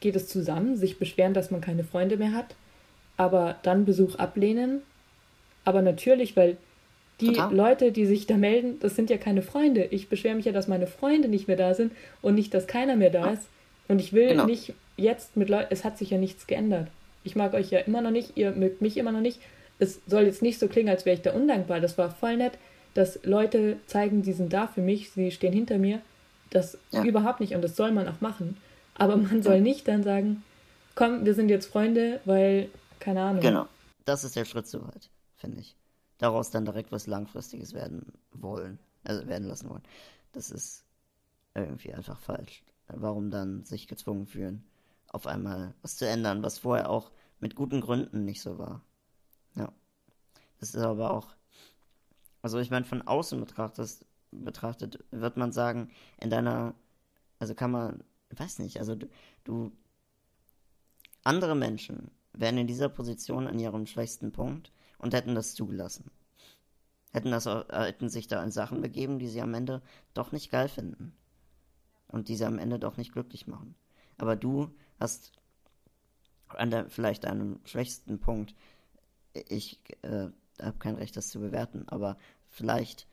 geht 0.00 0.16
es 0.16 0.28
zusammen, 0.28 0.76
sich 0.76 0.98
beschweren, 0.98 1.34
dass 1.34 1.50
man 1.50 1.60
keine 1.60 1.84
Freunde 1.84 2.16
mehr 2.16 2.32
hat, 2.32 2.54
aber 3.16 3.56
dann 3.62 3.84
Besuch 3.84 4.16
ablehnen? 4.16 4.82
Aber 5.64 5.82
natürlich, 5.82 6.36
weil 6.36 6.56
die 7.20 7.28
Total. 7.28 7.54
Leute, 7.54 7.92
die 7.92 8.06
sich 8.06 8.26
da 8.26 8.36
melden, 8.36 8.78
das 8.80 8.96
sind 8.96 9.10
ja 9.10 9.16
keine 9.16 9.42
Freunde. 9.42 9.84
Ich 9.90 10.08
beschwere 10.08 10.34
mich 10.34 10.44
ja, 10.44 10.52
dass 10.52 10.68
meine 10.68 10.86
Freunde 10.86 11.28
nicht 11.28 11.46
mehr 11.46 11.56
da 11.56 11.74
sind 11.74 11.92
und 12.20 12.34
nicht, 12.34 12.52
dass 12.52 12.66
keiner 12.66 12.96
mehr 12.96 13.10
da 13.10 13.30
ist. 13.30 13.48
Und 13.88 14.00
ich 14.00 14.12
will 14.12 14.28
genau. 14.28 14.46
nicht 14.46 14.74
jetzt 14.96 15.36
mit 15.36 15.48
Leuten, 15.48 15.68
es 15.70 15.84
hat 15.84 15.98
sich 15.98 16.10
ja 16.10 16.18
nichts 16.18 16.46
geändert. 16.46 16.88
Ich 17.24 17.36
mag 17.36 17.54
euch 17.54 17.70
ja 17.70 17.80
immer 17.80 18.00
noch 18.00 18.10
nicht, 18.10 18.36
ihr 18.36 18.50
mögt 18.52 18.82
mich 18.82 18.96
immer 18.96 19.12
noch 19.12 19.20
nicht. 19.20 19.40
Es 19.78 20.00
soll 20.06 20.24
jetzt 20.24 20.42
nicht 20.42 20.58
so 20.58 20.68
klingen, 20.68 20.88
als 20.88 21.04
wäre 21.04 21.14
ich 21.14 21.22
da 21.22 21.32
undankbar. 21.32 21.80
Das 21.80 21.98
war 21.98 22.10
voll 22.10 22.36
nett, 22.36 22.52
dass 22.94 23.20
Leute 23.24 23.76
zeigen, 23.86 24.22
die 24.22 24.32
sind 24.32 24.52
da 24.52 24.66
für 24.66 24.80
mich, 24.80 25.10
sie 25.10 25.30
stehen 25.30 25.52
hinter 25.52 25.78
mir. 25.78 26.00
Das 26.50 26.78
ja. 26.90 27.04
überhaupt 27.04 27.40
nicht 27.40 27.54
und 27.54 27.62
das 27.62 27.76
soll 27.76 27.92
man 27.92 28.08
auch 28.08 28.20
machen. 28.20 28.56
Aber 28.94 29.16
man 29.16 29.42
soll 29.42 29.60
nicht 29.60 29.88
dann 29.88 30.02
sagen, 30.02 30.42
komm, 30.94 31.24
wir 31.24 31.34
sind 31.34 31.48
jetzt 31.48 31.66
Freunde, 31.66 32.20
weil, 32.24 32.68
keine 33.00 33.22
Ahnung. 33.22 33.40
Genau, 33.40 33.66
das 34.04 34.24
ist 34.24 34.36
der 34.36 34.44
Schritt 34.44 34.66
zu 34.66 34.82
weit, 34.82 35.08
finde 35.42 35.60
ich 35.60 35.76
daraus 36.18 36.50
dann 36.50 36.64
direkt 36.64 36.92
was 36.92 37.08
Langfristiges 37.08 37.74
werden 37.74 38.12
wollen, 38.30 38.78
also 39.02 39.26
werden 39.26 39.48
lassen 39.48 39.68
wollen. 39.68 39.82
Das 40.30 40.50
ist 40.50 40.84
irgendwie 41.54 41.92
einfach 41.92 42.18
falsch. 42.18 42.62
Warum 42.86 43.30
dann 43.30 43.64
sich 43.64 43.88
gezwungen 43.88 44.26
fühlen, 44.26 44.64
auf 45.08 45.26
einmal 45.26 45.74
was 45.82 45.96
zu 45.96 46.06
ändern, 46.06 46.42
was 46.42 46.60
vorher 46.60 46.88
auch 46.88 47.10
mit 47.40 47.56
guten 47.56 47.80
Gründen 47.80 48.24
nicht 48.24 48.40
so 48.40 48.56
war. 48.56 48.82
Ja. 49.56 49.72
Das 50.60 50.74
ist 50.74 50.82
aber 50.82 51.10
auch, 51.10 51.34
also 52.40 52.58
ich 52.60 52.70
meine, 52.70 52.84
von 52.84 53.02
außen 53.02 53.40
betrachtet, 53.40 54.06
betrachtet 54.30 55.04
wird 55.10 55.36
man 55.36 55.50
sagen, 55.50 55.90
in 56.20 56.30
deiner, 56.30 56.74
also 57.40 57.54
kann 57.54 57.72
man, 57.72 58.04
weiß 58.30 58.60
nicht, 58.60 58.78
also 58.78 58.94
du, 58.94 59.08
du 59.42 59.72
andere 61.24 61.56
Menschen 61.56 62.12
wären 62.32 62.58
in 62.58 62.68
dieser 62.68 62.88
Position 62.88 63.48
an 63.48 63.58
ihrem 63.58 63.86
schwächsten 63.86 64.30
Punkt 64.30 64.72
und 65.02 65.12
hätten 65.12 65.34
das 65.34 65.54
zugelassen. 65.54 66.10
hätten, 67.12 67.30
das, 67.30 67.44
hätten 67.44 68.08
sich 68.08 68.26
da 68.26 68.42
in 68.42 68.50
Sachen 68.50 68.80
begeben, 68.80 69.18
die 69.18 69.28
sie 69.28 69.42
am 69.42 69.52
Ende 69.52 69.82
doch 70.14 70.32
nicht 70.32 70.50
geil 70.50 70.68
finden. 70.68 71.14
Und 72.08 72.28
die 72.28 72.36
sie 72.36 72.46
am 72.46 72.58
Ende 72.58 72.78
doch 72.78 72.96
nicht 72.96 73.12
glücklich 73.12 73.46
machen. 73.46 73.74
Aber 74.16 74.36
du 74.36 74.74
hast 74.98 75.32
an 76.48 76.70
der, 76.70 76.88
vielleicht 76.88 77.26
einem 77.26 77.60
schwächsten 77.64 78.18
Punkt, 78.18 78.54
ich 79.34 79.80
äh, 80.02 80.28
habe 80.60 80.78
kein 80.78 80.96
Recht, 80.96 81.16
das 81.16 81.30
zu 81.30 81.40
bewerten, 81.40 81.88
aber 81.88 82.18
vielleicht 82.48 83.06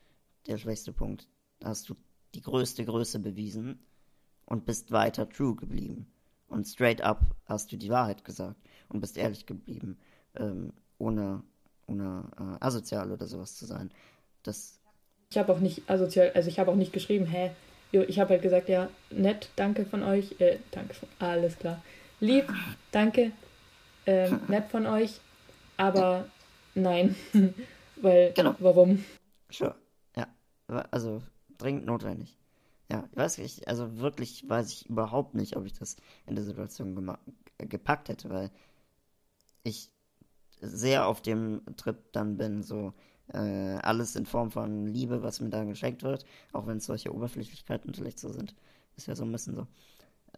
der 0.46 0.58
schwächste 0.58 0.92
Punkt, 0.92 1.28
hast 1.64 1.88
du 1.88 1.96
die 2.34 2.42
größte 2.42 2.84
Größe 2.84 3.18
bewiesen 3.18 3.80
und 4.44 4.66
bist 4.66 4.92
weiter 4.92 5.28
true 5.28 5.56
geblieben. 5.56 6.06
Und 6.48 6.66
straight 6.66 7.00
up 7.00 7.24
hast 7.46 7.72
du 7.72 7.76
die 7.76 7.90
Wahrheit 7.90 8.24
gesagt 8.24 8.60
und 8.88 9.00
bist 9.00 9.16
ehrlich 9.16 9.46
geblieben, 9.46 9.98
ähm, 10.34 10.72
ohne, 10.98 11.42
ohne 11.90 12.24
äh, 12.38 12.64
asozial 12.64 13.10
oder 13.10 13.26
sowas 13.26 13.56
zu 13.56 13.66
sein. 13.66 13.90
Das 14.42 14.80
ich 15.30 15.38
habe 15.38 15.52
auch 15.52 15.60
nicht 15.60 15.88
asozial, 15.88 16.32
also 16.34 16.48
ich 16.48 16.58
habe 16.58 16.72
auch 16.72 16.76
nicht 16.76 16.92
geschrieben, 16.92 17.26
hä, 17.26 17.52
ich 17.92 18.18
habe 18.18 18.30
halt 18.30 18.42
gesagt, 18.42 18.68
ja, 18.68 18.88
nett, 19.10 19.48
danke 19.54 19.84
von 19.84 20.02
euch, 20.02 20.40
äh, 20.40 20.58
danke 20.72 20.94
von, 20.94 21.08
alles 21.20 21.56
klar, 21.56 21.80
lieb, 22.18 22.52
danke, 22.90 23.30
äh, 24.06 24.28
nett 24.48 24.68
von 24.70 24.86
euch, 24.86 25.20
aber 25.76 26.24
nein, 26.74 27.14
weil, 27.96 28.32
genau. 28.32 28.56
warum? 28.58 29.04
Sure, 29.50 29.76
ja, 30.16 30.26
also 30.90 31.22
dringend 31.58 31.86
notwendig. 31.86 32.36
Ja, 32.90 33.04
ich 33.12 33.16
weiß 33.16 33.38
nicht, 33.38 33.68
also 33.68 33.98
wirklich 33.98 34.48
weiß 34.48 34.72
ich 34.72 34.90
überhaupt 34.90 35.36
nicht, 35.36 35.54
ob 35.54 35.64
ich 35.64 35.74
das 35.74 35.96
in 36.26 36.34
der 36.34 36.42
Situation 36.42 37.16
gepackt 37.58 38.08
hätte, 38.08 38.30
weil 38.30 38.50
ich 39.62 39.92
sehr 40.60 41.06
auf 41.06 41.22
dem 41.22 41.62
Trip 41.76 41.96
dann 42.12 42.36
bin, 42.36 42.62
so 42.62 42.92
äh, 43.32 43.38
alles 43.38 44.16
in 44.16 44.26
Form 44.26 44.50
von 44.50 44.86
Liebe, 44.86 45.22
was 45.22 45.40
mir 45.40 45.50
da 45.50 45.64
geschenkt 45.64 46.02
wird, 46.02 46.24
auch 46.52 46.66
wenn 46.66 46.78
es 46.78 46.86
solche 46.86 47.14
Oberflächlichkeiten 47.14 47.94
vielleicht 47.94 48.18
so 48.18 48.32
sind, 48.32 48.54
ist 48.96 49.06
ja 49.06 49.14
so 49.14 49.24
ein 49.24 49.32
bisschen 49.32 49.54
so, 49.54 49.66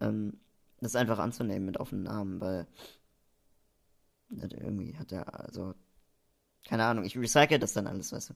ähm, 0.01 0.39
das 0.81 0.95
einfach 0.95 1.19
anzunehmen 1.19 1.65
mit 1.65 1.79
offenen 1.79 2.07
Armen, 2.07 2.41
weil 2.41 2.67
irgendwie 4.29 4.97
hat 4.97 5.11
er, 5.11 5.39
also, 5.39 5.73
keine 6.67 6.85
Ahnung, 6.85 7.05
ich 7.05 7.17
recycle 7.17 7.59
das 7.59 7.73
dann 7.73 7.87
alles, 7.87 8.11
weißt 8.11 8.31
du. 8.31 8.33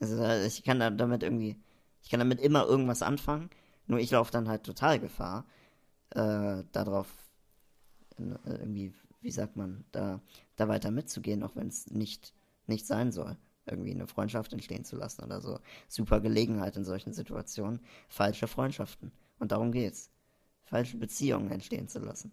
Also 0.00 0.46
ich 0.46 0.64
kann 0.64 0.80
da 0.80 0.90
damit 0.90 1.22
irgendwie, 1.22 1.56
ich 2.02 2.10
kann 2.10 2.20
damit 2.20 2.40
immer 2.40 2.66
irgendwas 2.66 3.02
anfangen, 3.02 3.50
nur 3.86 3.98
ich 4.00 4.10
laufe 4.10 4.32
dann 4.32 4.48
halt 4.48 4.64
total 4.64 4.98
Gefahr, 5.00 5.44
äh, 6.10 6.64
darauf 6.72 7.08
äh, 8.18 8.50
irgendwie, 8.50 8.92
wie 9.20 9.30
sagt 9.30 9.56
man, 9.56 9.84
da, 9.92 10.20
da 10.56 10.68
weiter 10.68 10.90
mitzugehen, 10.90 11.42
auch 11.42 11.56
wenn 11.56 11.68
es 11.68 11.90
nicht, 11.90 12.32
nicht 12.66 12.86
sein 12.86 13.12
soll. 13.12 13.36
Irgendwie 13.66 13.92
eine 13.92 14.06
Freundschaft 14.06 14.52
entstehen 14.52 14.84
zu 14.84 14.96
lassen 14.96 15.22
oder 15.22 15.40
so. 15.40 15.60
Super 15.86 16.20
Gelegenheit 16.20 16.76
in 16.76 16.84
solchen 16.84 17.12
Situationen. 17.12 17.80
Falsche 18.08 18.48
Freundschaften. 18.48 19.12
Und 19.38 19.52
darum 19.52 19.70
geht's. 19.70 20.10
Falsche 20.64 20.96
Beziehungen 20.96 21.50
entstehen 21.50 21.88
zu 21.88 21.98
lassen. 21.98 22.32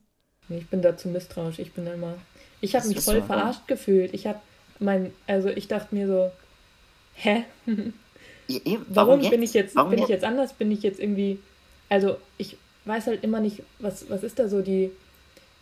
Ich 0.49 0.67
bin 0.67 0.81
dazu 0.81 1.09
misstrauisch. 1.09 1.59
Ich 1.59 1.73
bin 1.73 1.85
immer. 1.87 2.15
Ich 2.61 2.75
habe 2.75 2.87
mich 2.87 3.01
voll 3.01 3.21
verarscht 3.21 3.61
warum? 3.61 3.67
gefühlt. 3.67 4.13
Ich 4.13 4.25
habe 4.25 4.39
mein, 4.79 5.11
also 5.25 5.49
ich 5.49 5.67
dachte 5.67 5.93
mir 5.93 6.07
so, 6.07 6.31
hä? 7.15 7.43
warum, 7.67 8.85
warum 8.89 9.29
bin 9.29 9.43
ich 9.43 9.53
jetzt, 9.53 9.75
warum 9.75 9.91
bin 9.91 9.99
ich 9.99 10.07
jetzt 10.07 10.23
anders? 10.23 10.53
Bin 10.53 10.71
ich 10.71 10.83
jetzt 10.83 10.99
irgendwie, 10.99 11.39
also 11.89 12.17
ich 12.37 12.57
weiß 12.85 13.07
halt 13.07 13.23
immer 13.23 13.41
nicht, 13.41 13.63
was, 13.79 14.09
was 14.09 14.23
ist 14.23 14.39
da 14.39 14.47
so 14.47 14.61
die, 14.61 14.91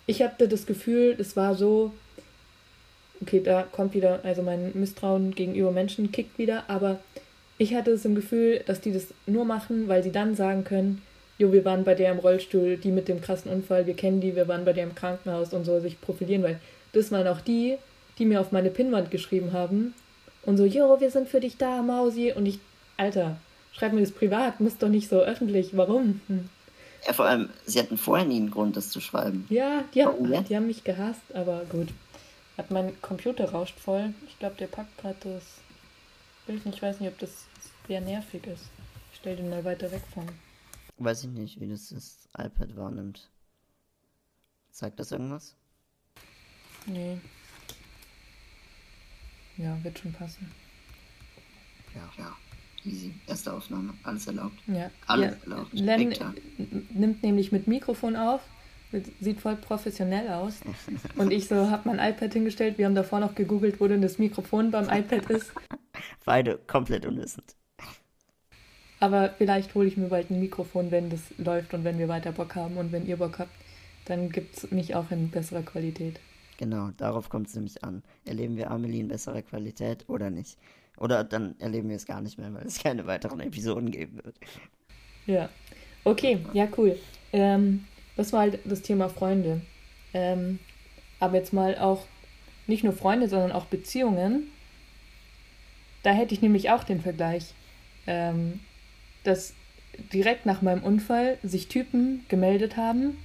ich 0.08 0.22
hatte 0.22 0.48
das 0.48 0.66
Gefühl, 0.66 1.16
es 1.20 1.36
war 1.36 1.56
so, 1.56 1.94
okay, 3.22 3.42
da 3.44 3.64
kommt 3.64 3.94
wieder, 3.94 4.20
also 4.24 4.42
mein 4.42 4.72
Misstrauen 4.74 5.34
gegenüber 5.34 5.72
Menschen 5.72 6.12
kickt 6.12 6.38
wieder, 6.38 6.64
aber 6.68 7.00
ich 7.58 7.74
hatte 7.74 7.92
es 7.92 8.06
im 8.06 8.16
Gefühl, 8.16 8.62
dass 8.66 8.82
die 8.82 8.92
das 8.92 9.08
nur 9.26 9.46
machen, 9.46 9.88
weil 9.88 10.04
sie 10.04 10.12
dann 10.12 10.36
sagen 10.36 10.64
können, 10.64 11.02
jo, 11.38 11.52
wir 11.52 11.66
waren 11.66 11.84
bei 11.84 11.96
der 11.96 12.12
im 12.12 12.20
Rollstuhl, 12.20 12.78
die 12.78 12.92
mit 12.92 13.08
dem 13.08 13.22
krassen 13.22 13.52
Unfall, 13.52 13.88
wir 13.88 13.94
kennen 13.94 14.22
die, 14.22 14.36
wir 14.36 14.48
waren 14.48 14.66
bei 14.66 14.74
der 14.74 14.84
im 14.84 14.96
Krankenhaus 14.96 15.54
und 15.54 15.66
so 15.66 15.80
sich 15.80 16.00
profilieren, 16.00 16.44
weil 16.44 16.60
das 16.94 17.12
waren 17.12 17.28
auch 17.28 17.42
die, 17.42 17.78
die 18.18 18.26
mir 18.26 18.42
auf 18.42 18.52
meine 18.52 18.70
Pinnwand 18.70 19.12
geschrieben 19.12 19.54
haben 19.54 19.94
und 20.44 20.58
so, 20.58 20.66
jo, 20.66 21.00
wir 21.00 21.12
sind 21.12 21.28
für 21.28 21.40
dich 21.40 21.58
da, 21.58 21.82
Mausi, 21.82 22.32
und 22.32 22.46
ich 22.46 22.60
Alter, 22.98 23.38
schreib 23.74 23.94
mir 23.94 24.02
das 24.02 24.12
privat, 24.12 24.60
muss 24.60 24.78
doch 24.78 24.90
nicht 24.90 25.10
so 25.10 25.20
öffentlich. 25.20 25.76
Warum? 25.76 26.22
Hm. 26.28 26.50
Ja, 27.06 27.14
vor 27.14 27.26
allem, 27.26 27.50
sie 27.66 27.80
hatten 27.80 27.98
vorher 27.98 28.26
nie 28.26 28.38
einen 28.38 28.52
Grund, 28.52 28.76
das 28.76 28.90
zu 28.90 29.00
schreiben. 29.00 29.46
Ja, 29.50 29.84
die, 29.94 30.04
haben, 30.04 30.32
ja? 30.32 30.42
die 30.42 30.56
haben 30.56 30.68
mich 30.68 30.84
gehasst, 30.84 31.34
aber 31.34 31.66
gut. 31.66 31.90
Hat 32.58 32.72
mein 32.72 33.00
Computer 33.02 33.52
rauscht 33.52 33.80
voll. 33.80 34.14
Ich 34.28 34.40
glaube, 34.40 34.56
der 34.56 34.68
packt 34.68 34.98
gerade 34.98 35.18
das 35.22 35.44
Bild 36.48 36.66
nicht. 36.66 36.78
Ich 36.78 36.82
weiß 36.82 37.00
nicht, 37.00 37.12
ob 37.12 37.20
das 37.20 37.46
sehr 37.88 38.02
nervig 38.02 38.48
ist. 38.48 38.70
Ich 39.12 39.20
stell 39.20 39.36
den 39.36 39.50
mal 39.50 39.64
weiter 39.64 39.92
weg 39.92 40.02
von. 40.14 40.26
Weiß 40.98 41.26
ich 41.26 41.30
nicht, 41.30 41.60
wie 41.60 41.68
das 41.68 41.90
das 41.90 42.30
iPad 42.38 42.76
wahrnimmt. 42.76 43.30
Zeigt 44.72 45.00
das 45.00 45.12
irgendwas? 45.12 45.56
Nee. 46.86 47.20
Ja, 49.58 49.82
wird 49.84 50.00
schon 50.00 50.14
passen. 50.14 50.52
Ja, 51.94 52.10
ja. 52.18 52.36
Easy. 52.86 53.14
Erste 53.28 53.54
Aufnahme. 53.54 53.94
Alles 54.04 54.28
erlaubt. 54.28 54.58
Ja. 54.68 54.92
Alles 55.08 55.36
ja. 55.46 55.52
erlaubt. 55.52 55.74
Len 55.74 56.14
nimmt 56.92 57.24
nämlich 57.24 57.52
mit 57.52 57.68
Mikrofon 57.68 58.16
auf. 58.16 58.42
Sieht 59.20 59.42
voll 59.42 59.56
professionell 59.56 60.30
aus. 60.30 60.60
Und 61.18 61.32
ich 61.32 61.48
so 61.48 61.70
habe 61.70 61.90
mein 61.90 62.00
iPad 62.00 62.32
hingestellt. 62.32 62.78
Wir 62.78 62.86
haben 62.86 62.96
davor 62.96 63.20
noch 63.20 63.36
gegoogelt, 63.36 63.80
wo 63.80 63.88
denn 63.88 64.02
das 64.02 64.20
Mikrofon 64.20 64.72
beim 64.72 64.88
iPad 64.90 65.30
ist. 65.30 65.52
Beide 66.26 66.60
komplett 66.68 67.06
unwissend. 67.06 67.56
Aber 69.00 69.34
vielleicht 69.38 69.76
hole 69.76 69.88
ich 69.88 69.98
mir 69.98 70.08
bald 70.08 70.30
ein 70.30 70.40
Mikrofon, 70.40 70.92
wenn 70.92 71.10
das 71.10 71.22
läuft 71.38 71.74
und 71.74 71.84
wenn 71.84 72.00
wir 72.00 72.08
weiter 72.08 72.32
Bock 72.32 72.56
haben 72.56 72.78
und 72.78 72.92
wenn 72.92 73.06
ihr 73.06 73.18
Bock 73.18 73.40
habt, 73.40 73.52
dann 74.06 74.30
gibt 74.30 74.58
es 74.58 74.72
mich 74.72 74.96
auch 74.96 75.12
in 75.12 75.30
besserer 75.30 75.64
Qualität. 75.64 76.20
Genau, 76.58 76.92
darauf 76.98 77.30
kommt 77.30 77.48
es 77.48 77.56
nämlich 77.56 77.84
an. 77.84 78.04
Erleben 78.24 78.56
wir 78.56 78.72
Amelie 78.72 79.02
in 79.02 79.10
besserer 79.10 79.42
Qualität 79.42 80.06
oder 80.08 80.30
nicht? 80.30 80.58
Oder 80.98 81.24
dann 81.24 81.56
erleben 81.60 81.90
wir 81.90 81.96
es 81.96 82.06
gar 82.06 82.22
nicht 82.22 82.38
mehr, 82.38 82.54
weil 82.54 82.66
es 82.66 82.80
keine 82.82 83.06
weiteren 83.06 83.40
Episoden 83.40 83.92
geben 83.92 84.24
wird. 84.24 84.36
Ja. 85.26 85.50
Okay, 86.04 86.40
ja, 86.54 86.68
cool. 86.78 86.98
Ähm, 87.34 87.86
das 88.16 88.32
war 88.32 88.42
halt 88.42 88.60
das 88.66 88.82
Thema 88.82 89.10
Freunde. 89.10 89.62
Ähm, 90.14 90.60
aber 91.20 91.38
jetzt 91.38 91.54
mal 91.54 91.78
auch 91.78 92.06
nicht 92.68 92.84
nur 92.84 92.94
Freunde, 92.94 93.28
sondern 93.28 93.52
auch 93.52 93.66
Beziehungen. 93.66 94.52
Da 96.04 96.12
hätte 96.14 96.34
ich 96.34 96.42
nämlich 96.42 96.70
auch 96.70 96.84
den 96.84 97.02
Vergleich, 97.02 97.54
ähm, 98.08 98.60
dass 99.24 99.54
direkt 100.14 100.46
nach 100.46 100.62
meinem 100.62 100.84
Unfall 100.84 101.38
sich 101.44 101.68
Typen 101.68 102.26
gemeldet 102.30 102.78
haben, 102.78 103.18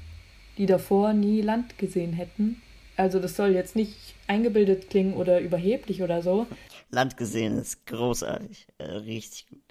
die 0.58 0.66
davor 0.66 1.12
nie 1.12 1.40
Land 1.40 1.78
gesehen 1.78 2.12
hätten. 2.12 2.60
Also 2.96 3.18
das 3.18 3.36
soll 3.36 3.54
jetzt 3.54 3.76
nicht 3.76 4.14
eingebildet 4.26 4.90
klingen 4.90 5.14
oder 5.14 5.40
überheblich 5.40 6.02
oder 6.02 6.22
so, 6.22 6.46
Land 6.90 7.16
gesehen 7.16 7.58
ist 7.58 7.86
großartig. 7.86 8.66
Äh, 8.78 8.84
richtig 8.84 9.46
gut. 9.48 9.62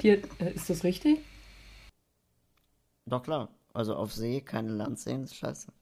Hier, 0.00 0.22
äh, 0.38 0.52
ist 0.54 0.70
das 0.70 0.84
richtig? 0.84 1.18
Doch 3.06 3.22
klar. 3.22 3.48
Also 3.72 3.96
auf 3.96 4.12
See 4.12 4.40
keine 4.40 4.70
Land 4.70 4.98
sehen 4.98 5.24
ist 5.24 5.36
scheiße. 5.36 5.72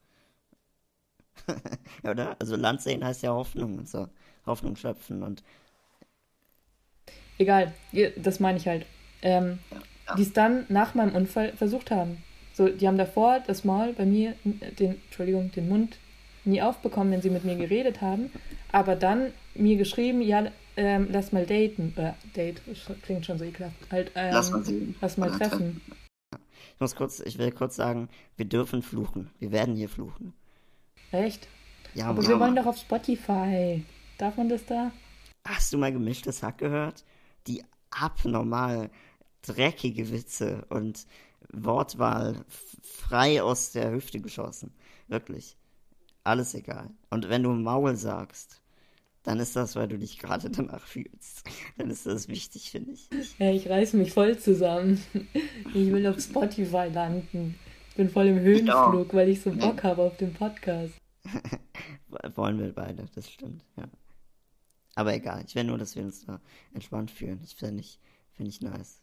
Oder? 2.05 2.37
Also 2.40 2.57
Land 2.57 2.83
sehen 2.83 3.05
heißt 3.05 3.23
ja 3.23 3.33
Hoffnung 3.33 3.79
und 3.79 3.88
so. 3.88 4.09
Hoffnung 4.47 4.77
schöpfen 4.77 5.23
und. 5.23 5.42
Egal, 7.38 7.75
das 8.16 8.40
meine 8.40 8.59
ich 8.59 8.66
halt. 8.66 8.87
Ähm, 9.23 9.59
ja, 9.71 9.77
ja. 10.09 10.14
Die 10.14 10.23
es 10.23 10.33
dann 10.33 10.66
nach 10.69 10.95
meinem 10.95 11.14
Unfall 11.14 11.53
versucht 11.57 11.90
haben. 11.90 12.23
So, 12.55 12.69
die 12.69 12.87
haben 12.88 12.97
davor 12.97 13.40
das 13.47 13.64
Maul 13.64 13.92
bei 13.92 14.07
mir, 14.07 14.35
den, 14.45 15.03
Entschuldigung, 15.05 15.51
den 15.53 15.69
Mund 15.69 15.99
nie 16.45 16.62
aufbekommen, 16.62 17.12
wenn 17.12 17.21
sie 17.21 17.29
mit 17.29 17.45
mir 17.45 17.57
geredet 17.57 18.01
haben. 18.01 18.31
Aber 18.73 18.97
dann 18.97 19.33
mir 19.59 19.77
geschrieben, 19.77 20.21
ja, 20.23 20.51
ähm, 20.77 21.09
lass 21.11 21.33
mal 21.33 21.47
daten. 21.47 21.92
Äh, 21.97 22.12
Date, 22.35 22.61
klingt 23.03 23.27
schon 23.27 23.38
so 23.38 23.45
ekelhaft. 23.45 23.77
Halt, 23.90 24.12
ähm, 24.14 24.33
lass 24.33 24.51
mal 24.51 24.64
sehen. 24.64 24.95
Lass 25.01 25.16
mal 25.16 25.31
treffen. 25.31 25.81
Ich 26.75 26.81
muss 26.81 26.95
kurz, 26.95 27.21
ich 27.21 27.38
will 27.38 27.53
kurz 27.53 27.77
sagen, 27.77 28.09
wir 28.37 28.45
dürfen 28.45 28.83
fluchen. 28.83 29.31
Wir 29.38 29.51
werden 29.53 29.77
hier 29.77 29.88
fluchen. 29.88 30.35
Echt? 31.11 31.49
Ja, 31.95 32.09
Aber 32.09 32.23
ja, 32.23 32.29
wir 32.29 32.40
wollen 32.40 32.57
doch 32.57 32.66
auf 32.66 32.77
Spotify. 32.77 33.83
Darf 34.19 34.37
man 34.37 34.49
das 34.49 34.66
da? 34.66 34.92
Hast 35.47 35.73
du 35.73 35.79
mal 35.79 35.92
gemischtes 35.92 36.42
Hack 36.42 36.59
gehört? 36.59 37.05
Die 37.47 37.64
abnormal 37.90 38.90
dreckige 39.42 40.11
Witze 40.11 40.66
und 40.69 41.07
Wortwahl 41.53 42.45
frei 42.83 43.42
aus 43.42 43.73
der 43.73 43.92
Hüfte 43.92 44.21
geschossen. 44.21 44.75
Wirklich. 45.09 45.57
Alles 46.25 46.55
egal. 46.55 46.90
Und 47.09 47.29
wenn 47.29 47.45
du 47.45 47.51
Maul 47.51 47.97
sagst, 47.97 48.61
dann 49.27 49.41
ist 49.41 49.57
das, 49.57 49.75
weil 49.75 49.89
du 49.89 49.99
dich 49.99 50.21
gerade 50.21 50.49
danach 50.49 50.87
fühlst. 50.87 51.43
Dann 51.77 51.91
ist 51.91 52.07
das 52.07 52.29
wichtig, 52.29 52.71
finde 52.71 52.93
ich. 52.93 53.09
Ja, 53.41 53.51
ich 53.51 53.69
reiße 53.69 53.97
mich 53.97 54.12
voll 54.12 54.39
zusammen. 54.39 55.03
Ich 55.75 55.93
will 55.93 56.07
auf 56.07 56.21
Spotify 56.21 56.89
landen. 56.93 57.59
Ich 57.91 57.97
bin 57.97 58.09
voll 58.09 58.27
im 58.27 58.39
Höhenflug, 58.39 59.12
weil 59.12 59.29
ich 59.29 59.41
so 59.43 59.51
Bock 59.51 59.83
habe 59.83 60.03
auf 60.03 60.17
den 60.17 60.33
Podcast. 60.33 60.95
Wollen 62.37 62.61
wir 62.61 62.73
beide, 62.73 63.05
das 63.15 63.29
stimmt, 63.29 63.62
ja. 63.77 63.85
Aber 64.95 65.12
egal, 65.12 65.43
ich 65.47 65.55
will 65.57 65.65
nur, 65.65 65.77
dass 65.77 65.97
wir 65.97 66.05
uns 66.05 66.25
da 66.25 66.41
entspannt 66.73 67.11
fühlen. 67.11 67.41
Ich 67.45 67.57
finde 67.57 67.81
ich, 67.81 67.99
find 68.33 68.49
ich 68.49 68.61
nice. 68.61 69.03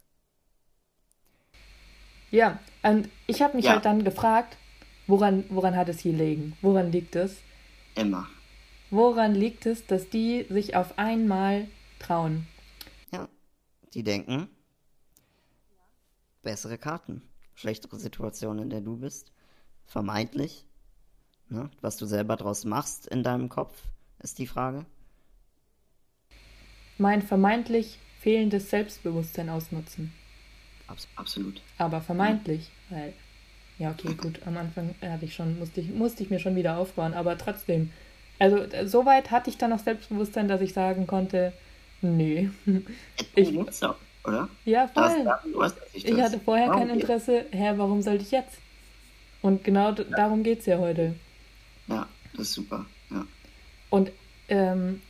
Ja, 2.31 2.59
und 2.81 3.09
ich 3.27 3.41
habe 3.41 3.57
mich 3.57 3.65
ja. 3.65 3.73
halt 3.73 3.85
dann 3.85 4.03
gefragt, 4.05 4.57
woran, 5.05 5.43
woran 5.49 5.75
hat 5.75 5.89
es 5.89 5.99
hier 5.99 6.13
liegen? 6.13 6.55
Woran 6.61 6.91
liegt 6.91 7.15
es? 7.15 7.35
Immer. 7.95 8.27
Woran 8.93 9.33
liegt 9.33 9.65
es, 9.65 9.87
dass 9.87 10.07
die 10.11 10.45
sich 10.51 10.75
auf 10.75 10.99
einmal 10.99 11.67
trauen? 11.97 12.45
Ja, 13.11 13.27
die 13.95 14.03
denken, 14.03 14.47
bessere 16.43 16.77
Karten, 16.77 17.23
schlechtere 17.55 17.97
Situation, 17.97 18.59
in 18.59 18.69
der 18.69 18.81
du 18.81 18.97
bist, 18.97 19.31
vermeintlich. 19.87 20.67
Ne? 21.49 21.71
Was 21.81 21.97
du 21.97 22.05
selber 22.05 22.35
draus 22.35 22.65
machst 22.65 23.07
in 23.07 23.23
deinem 23.23 23.49
Kopf, 23.49 23.81
ist 24.19 24.37
die 24.37 24.45
Frage. 24.45 24.85
Mein 26.99 27.23
vermeintlich 27.23 27.97
fehlendes 28.19 28.69
Selbstbewusstsein 28.69 29.49
ausnutzen. 29.49 30.13
Abs 30.85 31.07
absolut. 31.15 31.63
Aber 31.79 31.99
vermeintlich, 31.99 32.69
ja. 32.91 32.97
weil, 32.97 33.13
ja, 33.79 33.89
okay, 33.89 34.13
gut, 34.13 34.45
am 34.45 34.55
Anfang 34.55 34.93
hatte 35.01 35.25
ich 35.25 35.33
schon, 35.33 35.57
musste 35.57 35.81
ich, 35.81 35.89
musste 35.89 36.21
ich 36.21 36.29
mir 36.29 36.37
schon 36.37 36.55
wieder 36.55 36.77
aufbauen, 36.77 37.15
aber 37.15 37.39
trotzdem. 37.39 37.91
Also, 38.43 38.65
soweit 38.83 39.31
hatte 39.31 39.49
ich 39.49 39.57
dann 39.57 39.69
noch 39.69 39.79
Selbstbewusstsein, 39.79 40.49
dass 40.49 40.59
ich 40.59 40.73
sagen 40.73 41.07
konnte, 41.07 41.53
nö. 42.01 42.49
Ich, 43.35 43.51
jetzt 43.51 43.85
auch, 43.85 43.95
oder? 44.25 44.49
Ja, 44.65 44.89
voll. 44.89 45.23
Das, 45.57 45.75
ich 45.93 46.21
hatte 46.21 46.41
vorher 46.41 46.69
kein 46.69 46.89
Interesse, 46.89 47.45
hä, 47.51 47.71
warum 47.77 48.01
sollte 48.01 48.23
ich 48.23 48.31
jetzt? 48.31 48.57
Und 49.41 49.63
genau 49.63 49.93
ja. 49.93 50.03
darum 50.03 50.43
geht 50.43 50.59
es 50.59 50.65
ja 50.65 50.77
heute. 50.77 51.15
Ja, 51.87 52.05
das 52.33 52.47
ist 52.47 52.53
super, 52.55 52.85
ja. 53.09 53.25
Und 53.89 54.11
ähm, 54.49 55.01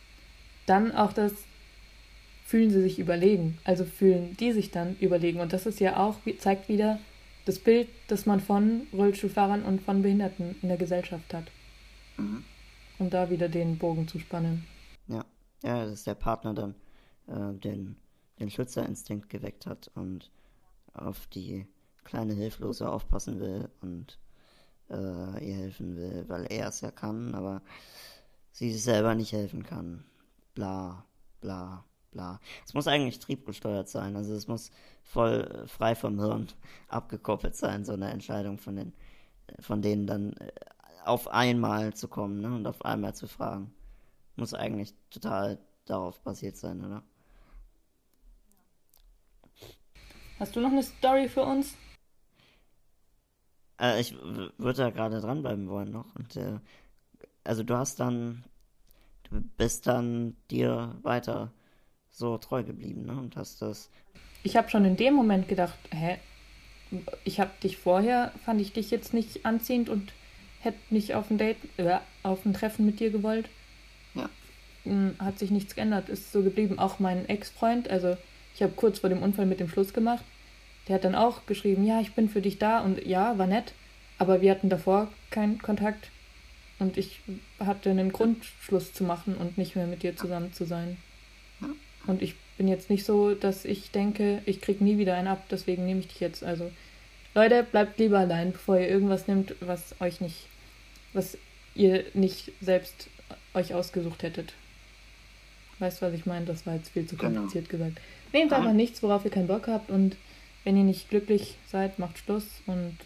dann 0.66 0.94
auch 0.94 1.12
das 1.12 1.32
fühlen 2.46 2.70
sie 2.70 2.82
sich 2.82 3.00
überlegen. 3.00 3.58
Also 3.64 3.84
fühlen 3.84 4.36
die 4.38 4.52
sich 4.52 4.70
dann 4.70 4.96
überlegen. 5.00 5.40
Und 5.40 5.52
das 5.52 5.66
ist 5.66 5.80
ja 5.80 5.96
auch, 5.96 6.18
zeigt 6.38 6.68
wieder 6.68 7.00
das 7.46 7.58
Bild, 7.58 7.88
das 8.06 8.26
man 8.26 8.38
von 8.38 8.86
Rollstuhlfahrern 8.92 9.64
und 9.64 9.82
von 9.82 10.02
Behinderten 10.02 10.54
in 10.62 10.68
der 10.68 10.78
Gesellschaft 10.78 11.34
hat. 11.34 11.46
Mhm. 12.16 12.44
Um 12.98 13.10
da 13.10 13.30
wieder 13.30 13.48
den 13.48 13.78
Bogen 13.78 14.06
zu 14.08 14.18
spannen. 14.18 14.66
Ja, 15.08 15.24
ja, 15.62 15.84
dass 15.86 16.04
der 16.04 16.14
Partner 16.14 16.54
dann 16.54 16.74
äh, 17.26 17.58
den, 17.58 17.96
den 18.38 18.50
Schützerinstinkt 18.50 19.28
geweckt 19.28 19.66
hat 19.66 19.90
und 19.94 20.30
auf 20.92 21.26
die 21.26 21.66
kleine 22.04 22.34
Hilflose 22.34 22.88
aufpassen 22.88 23.40
will 23.40 23.68
und 23.80 24.18
äh, 24.90 25.44
ihr 25.44 25.56
helfen 25.56 25.96
will, 25.96 26.24
weil 26.28 26.46
er 26.50 26.68
es 26.68 26.80
ja 26.80 26.90
kann, 26.90 27.34
aber 27.34 27.62
sie 28.52 28.72
selber 28.72 29.14
nicht 29.14 29.32
helfen 29.32 29.64
kann. 29.64 30.04
Bla, 30.54 31.04
bla, 31.40 31.84
bla. 32.12 32.40
Es 32.64 32.74
muss 32.74 32.86
eigentlich 32.86 33.18
triebgesteuert 33.18 33.88
sein, 33.88 34.16
also 34.16 34.34
es 34.34 34.46
muss 34.46 34.70
voll 35.02 35.64
frei 35.66 35.94
vom 35.94 36.20
Hirn 36.20 36.48
abgekoppelt 36.88 37.56
sein, 37.56 37.84
so 37.84 37.92
eine 37.92 38.10
Entscheidung 38.10 38.58
von 38.58 38.76
den, 38.76 38.92
von 39.60 39.82
denen 39.82 40.06
dann 40.06 40.32
äh, 40.34 40.52
auf 41.04 41.28
einmal 41.28 41.94
zu 41.94 42.08
kommen 42.08 42.40
ne, 42.40 42.54
und 42.54 42.66
auf 42.66 42.84
einmal 42.84 43.14
zu 43.14 43.28
fragen. 43.28 43.72
Muss 44.36 44.54
eigentlich 44.54 44.94
total 45.10 45.58
darauf 45.84 46.20
basiert 46.20 46.56
sein, 46.56 46.84
oder? 46.84 47.02
Hast 50.38 50.56
du 50.56 50.60
noch 50.60 50.72
eine 50.72 50.82
Story 50.82 51.28
für 51.28 51.42
uns? 51.42 51.76
Äh, 53.80 54.00
ich 54.00 54.16
würde 54.20 54.82
da 54.82 54.90
gerade 54.90 55.20
dranbleiben 55.20 55.68
wollen 55.68 55.92
noch. 55.92 56.06
Und, 56.14 56.36
äh, 56.36 56.58
also 57.44 57.62
du 57.62 57.76
hast 57.76 58.00
dann, 58.00 58.44
du 59.24 59.40
bist 59.56 59.86
dann 59.86 60.36
dir 60.50 60.96
weiter 61.02 61.52
so 62.10 62.38
treu 62.38 62.62
geblieben, 62.62 63.06
ne? 63.06 63.12
Und 63.12 63.36
hast 63.36 63.62
das. 63.62 63.90
Ich 64.42 64.56
habe 64.56 64.70
schon 64.70 64.84
in 64.84 64.96
dem 64.96 65.14
Moment 65.14 65.48
gedacht, 65.48 65.78
hä? 65.90 66.18
Ich 67.24 67.40
habe 67.40 67.50
dich 67.62 67.76
vorher, 67.76 68.32
fand 68.44 68.60
ich 68.60 68.72
dich 68.72 68.90
jetzt 68.90 69.14
nicht 69.14 69.46
anziehend 69.46 69.88
und 69.88 70.12
hätte 70.64 70.78
nicht 70.90 71.14
auf 71.14 71.30
ein 71.30 71.38
Date, 71.38 71.56
äh, 71.76 71.98
auf 72.22 72.44
ein 72.44 72.54
Treffen 72.54 72.86
mit 72.86 73.00
dir 73.00 73.10
gewollt. 73.10 73.48
Ja. 74.14 74.28
Hm, 74.84 75.14
hat 75.18 75.38
sich 75.38 75.50
nichts 75.50 75.74
geändert, 75.74 76.08
ist 76.08 76.32
so 76.32 76.42
geblieben. 76.42 76.78
Auch 76.78 76.98
mein 76.98 77.28
Ex-Freund, 77.28 77.88
also 77.88 78.16
ich 78.54 78.62
habe 78.62 78.72
kurz 78.72 79.00
vor 79.00 79.10
dem 79.10 79.22
Unfall 79.22 79.46
mit 79.46 79.60
dem 79.60 79.68
Schluss 79.68 79.92
gemacht. 79.92 80.24
Der 80.88 80.96
hat 80.96 81.04
dann 81.04 81.14
auch 81.14 81.46
geschrieben, 81.46 81.84
ja, 81.84 82.00
ich 82.00 82.12
bin 82.12 82.28
für 82.28 82.42
dich 82.42 82.58
da 82.58 82.80
und 82.80 83.04
ja, 83.06 83.38
war 83.38 83.46
nett, 83.46 83.72
aber 84.18 84.42
wir 84.42 84.50
hatten 84.50 84.68
davor 84.68 85.08
keinen 85.30 85.58
Kontakt 85.58 86.10
und 86.78 86.98
ich 86.98 87.20
hatte 87.58 87.90
einen 87.90 88.12
Grund, 88.12 88.44
Schluss 88.60 88.92
zu 88.92 89.04
machen 89.04 89.36
und 89.36 89.56
nicht 89.56 89.76
mehr 89.76 89.86
mit 89.86 90.02
dir 90.02 90.16
zusammen 90.16 90.52
zu 90.52 90.64
sein. 90.64 90.98
Und 92.06 92.22
ich 92.22 92.34
bin 92.56 92.68
jetzt 92.68 92.90
nicht 92.90 93.04
so, 93.04 93.34
dass 93.34 93.64
ich 93.64 93.90
denke, 93.90 94.42
ich 94.46 94.60
krieg 94.60 94.80
nie 94.80 94.98
wieder 94.98 95.14
einen 95.14 95.28
ab, 95.28 95.44
deswegen 95.50 95.86
nehme 95.86 96.00
ich 96.00 96.08
dich 96.08 96.20
jetzt. 96.20 96.44
Also, 96.44 96.70
Leute, 97.34 97.64
bleibt 97.64 97.98
lieber 97.98 98.18
allein, 98.18 98.52
bevor 98.52 98.78
ihr 98.78 98.88
irgendwas 98.88 99.26
nimmt, 99.26 99.54
was 99.60 99.94
euch 100.00 100.20
nicht, 100.20 100.46
was 101.14 101.38
ihr 101.74 102.04
nicht 102.14 102.52
selbst 102.60 103.08
euch 103.54 103.74
ausgesucht 103.74 104.22
hättet. 104.22 104.54
Weißt 105.78 106.00
du, 106.00 106.06
was 106.06 106.14
ich 106.14 106.26
meine? 106.26 106.46
Das 106.46 106.66
war 106.66 106.74
jetzt 106.74 106.90
viel 106.90 107.06
zu 107.06 107.16
genau. 107.16 107.40
kompliziert 107.40 107.68
genau. 107.68 107.84
gesagt. 107.84 108.06
Nehmt 108.32 108.52
einfach 108.52 108.72
nichts, 108.72 109.02
worauf 109.02 109.24
ihr 109.24 109.30
keinen 109.30 109.48
Bock 109.48 109.66
habt 109.68 109.90
und 109.90 110.16
wenn 110.64 110.76
ihr 110.76 110.84
nicht 110.84 111.10
glücklich 111.10 111.58
seid, 111.66 111.98
macht 111.98 112.18
Schluss 112.18 112.46
und 112.66 112.96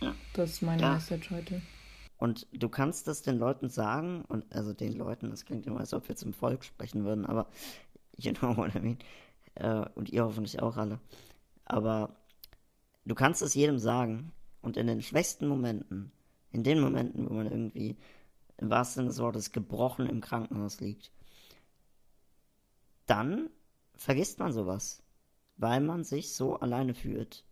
ja. 0.00 0.14
das 0.34 0.50
ist 0.50 0.62
meine 0.62 0.82
ja. 0.82 0.94
Message 0.94 1.30
heute. 1.30 1.62
Und 2.18 2.46
du 2.52 2.68
kannst 2.68 3.08
das 3.08 3.22
den 3.22 3.38
Leuten 3.38 3.68
sagen, 3.68 4.24
und 4.28 4.44
also 4.54 4.72
den 4.72 4.92
Leuten, 4.92 5.30
das 5.30 5.44
klingt 5.44 5.66
immer, 5.66 5.80
als 5.80 5.92
ob 5.92 6.08
wir 6.08 6.16
zum 6.16 6.32
Volk 6.32 6.64
sprechen 6.64 7.04
würden, 7.04 7.26
aber 7.26 7.48
you 8.16 8.32
know 8.32 8.56
what 8.56 8.74
I 8.74 8.80
mean. 8.80 8.98
Äh, 9.54 9.88
und 9.94 10.10
ihr 10.10 10.24
hoffentlich 10.24 10.60
auch 10.62 10.76
alle. 10.76 11.00
Aber 11.64 12.16
du 13.04 13.14
kannst 13.14 13.42
es 13.42 13.54
jedem 13.54 13.78
sagen 13.78 14.32
und 14.62 14.76
in 14.76 14.86
den 14.86 15.02
schwächsten 15.02 15.48
Momenten, 15.48 16.12
in 16.56 16.64
den 16.64 16.80
Momenten, 16.80 17.28
wo 17.28 17.34
man 17.34 17.50
irgendwie 17.50 17.96
im 18.56 18.70
wahrsten 18.70 19.02
Sinne 19.02 19.08
des 19.08 19.18
Wortes 19.18 19.52
gebrochen 19.52 20.08
im 20.08 20.22
Krankenhaus 20.22 20.80
liegt, 20.80 21.12
dann 23.04 23.50
vergisst 23.94 24.38
man 24.38 24.52
sowas, 24.52 25.02
weil 25.58 25.80
man 25.80 26.02
sich 26.02 26.34
so 26.34 26.58
alleine 26.58 26.94
fühlt 26.94 27.44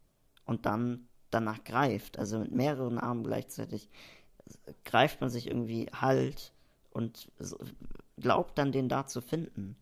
und 0.47 0.65
dann 0.65 1.07
danach 1.31 1.63
greift, 1.65 2.19
also 2.19 2.39
mit 2.39 2.53
mehreren 2.53 2.99
Armen 2.99 3.25
gleichzeitig, 3.25 3.91
greift 4.85 5.21
man 5.21 5.29
sich 5.29 5.49
irgendwie 5.49 5.91
Halt 5.93 6.55
und 6.91 7.31
glaubt 8.17 8.57
dann 8.57 8.73
den 8.73 8.89
da 8.89 9.07
zu 9.07 9.21
finden. 9.21 9.77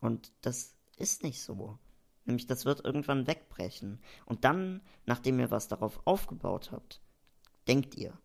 Und 0.00 0.32
das 0.42 0.74
ist 0.96 1.22
nicht 1.22 1.40
so. 1.40 1.78
Nämlich, 2.26 2.46
das 2.46 2.66
wird 2.66 2.84
irgendwann 2.84 3.26
wegbrechen. 3.26 4.00
Und 4.26 4.44
dann, 4.44 4.82
nachdem 5.06 5.40
ihr 5.40 5.50
was 5.50 5.68
darauf 5.68 6.06
aufgebaut 6.06 6.72
habt, 6.72 7.00
denkt 7.68 7.94
ihr, 7.96 8.18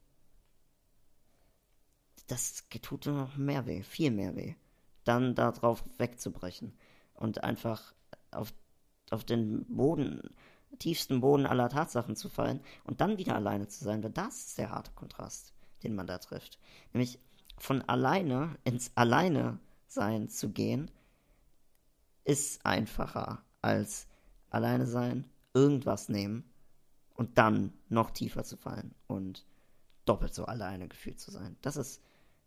das 2.27 2.63
tut 2.81 3.05
noch 3.05 3.35
mehr 3.35 3.65
weh, 3.65 3.83
viel 3.83 4.09
mehr 4.09 4.35
weh. 4.35 4.55
Dann 5.03 5.35
darauf 5.35 5.83
wegzubrechen 5.97 6.73
und 7.13 7.43
einfach 7.43 7.93
auf, 8.31 8.53
auf 9.11 9.25
den 9.25 9.65
Boden, 9.65 10.33
tiefsten 10.79 11.19
Boden 11.19 11.45
aller 11.45 11.69
Tatsachen 11.69 12.15
zu 12.15 12.29
fallen 12.29 12.61
und 12.85 13.01
dann 13.01 13.17
wieder 13.17 13.35
alleine 13.35 13.67
zu 13.67 13.83
sein. 13.83 14.01
Weil 14.01 14.11
das 14.11 14.47
ist 14.47 14.57
der 14.57 14.71
harte 14.71 14.91
Kontrast, 14.93 15.53
den 15.83 15.95
man 15.95 16.07
da 16.07 16.17
trifft. 16.17 16.57
Nämlich 16.93 17.19
von 17.57 17.81
alleine 17.83 18.57
ins 18.63 18.91
Alleine 18.95 19.59
sein 19.87 20.29
zu 20.29 20.49
gehen 20.49 20.89
ist 22.23 22.65
einfacher 22.65 23.43
als 23.61 24.07
alleine 24.49 24.87
sein, 24.87 25.29
irgendwas 25.53 26.07
nehmen 26.07 26.52
und 27.23 27.37
dann 27.37 27.71
noch 27.87 28.11
tiefer 28.11 28.43
zu 28.43 28.57
fallen 28.57 28.93
und 29.07 29.45
doppelt 30.03 30.33
so 30.33 30.43
alleine 30.43 30.89
gefühlt 30.89 31.21
zu 31.21 31.31
sein. 31.31 31.55
Das 31.61 31.77
ist, 31.77 32.01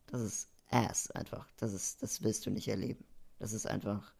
das 0.06 0.20
ist 0.20 0.50
ass 0.70 1.10
einfach. 1.12 1.48
Das 1.56 1.72
ist, 1.72 2.02
das 2.02 2.22
willst 2.22 2.44
du 2.44 2.50
nicht 2.50 2.68
erleben. 2.68 3.02
Das 3.38 3.54
ist 3.54 3.66
einfach, 3.66 4.12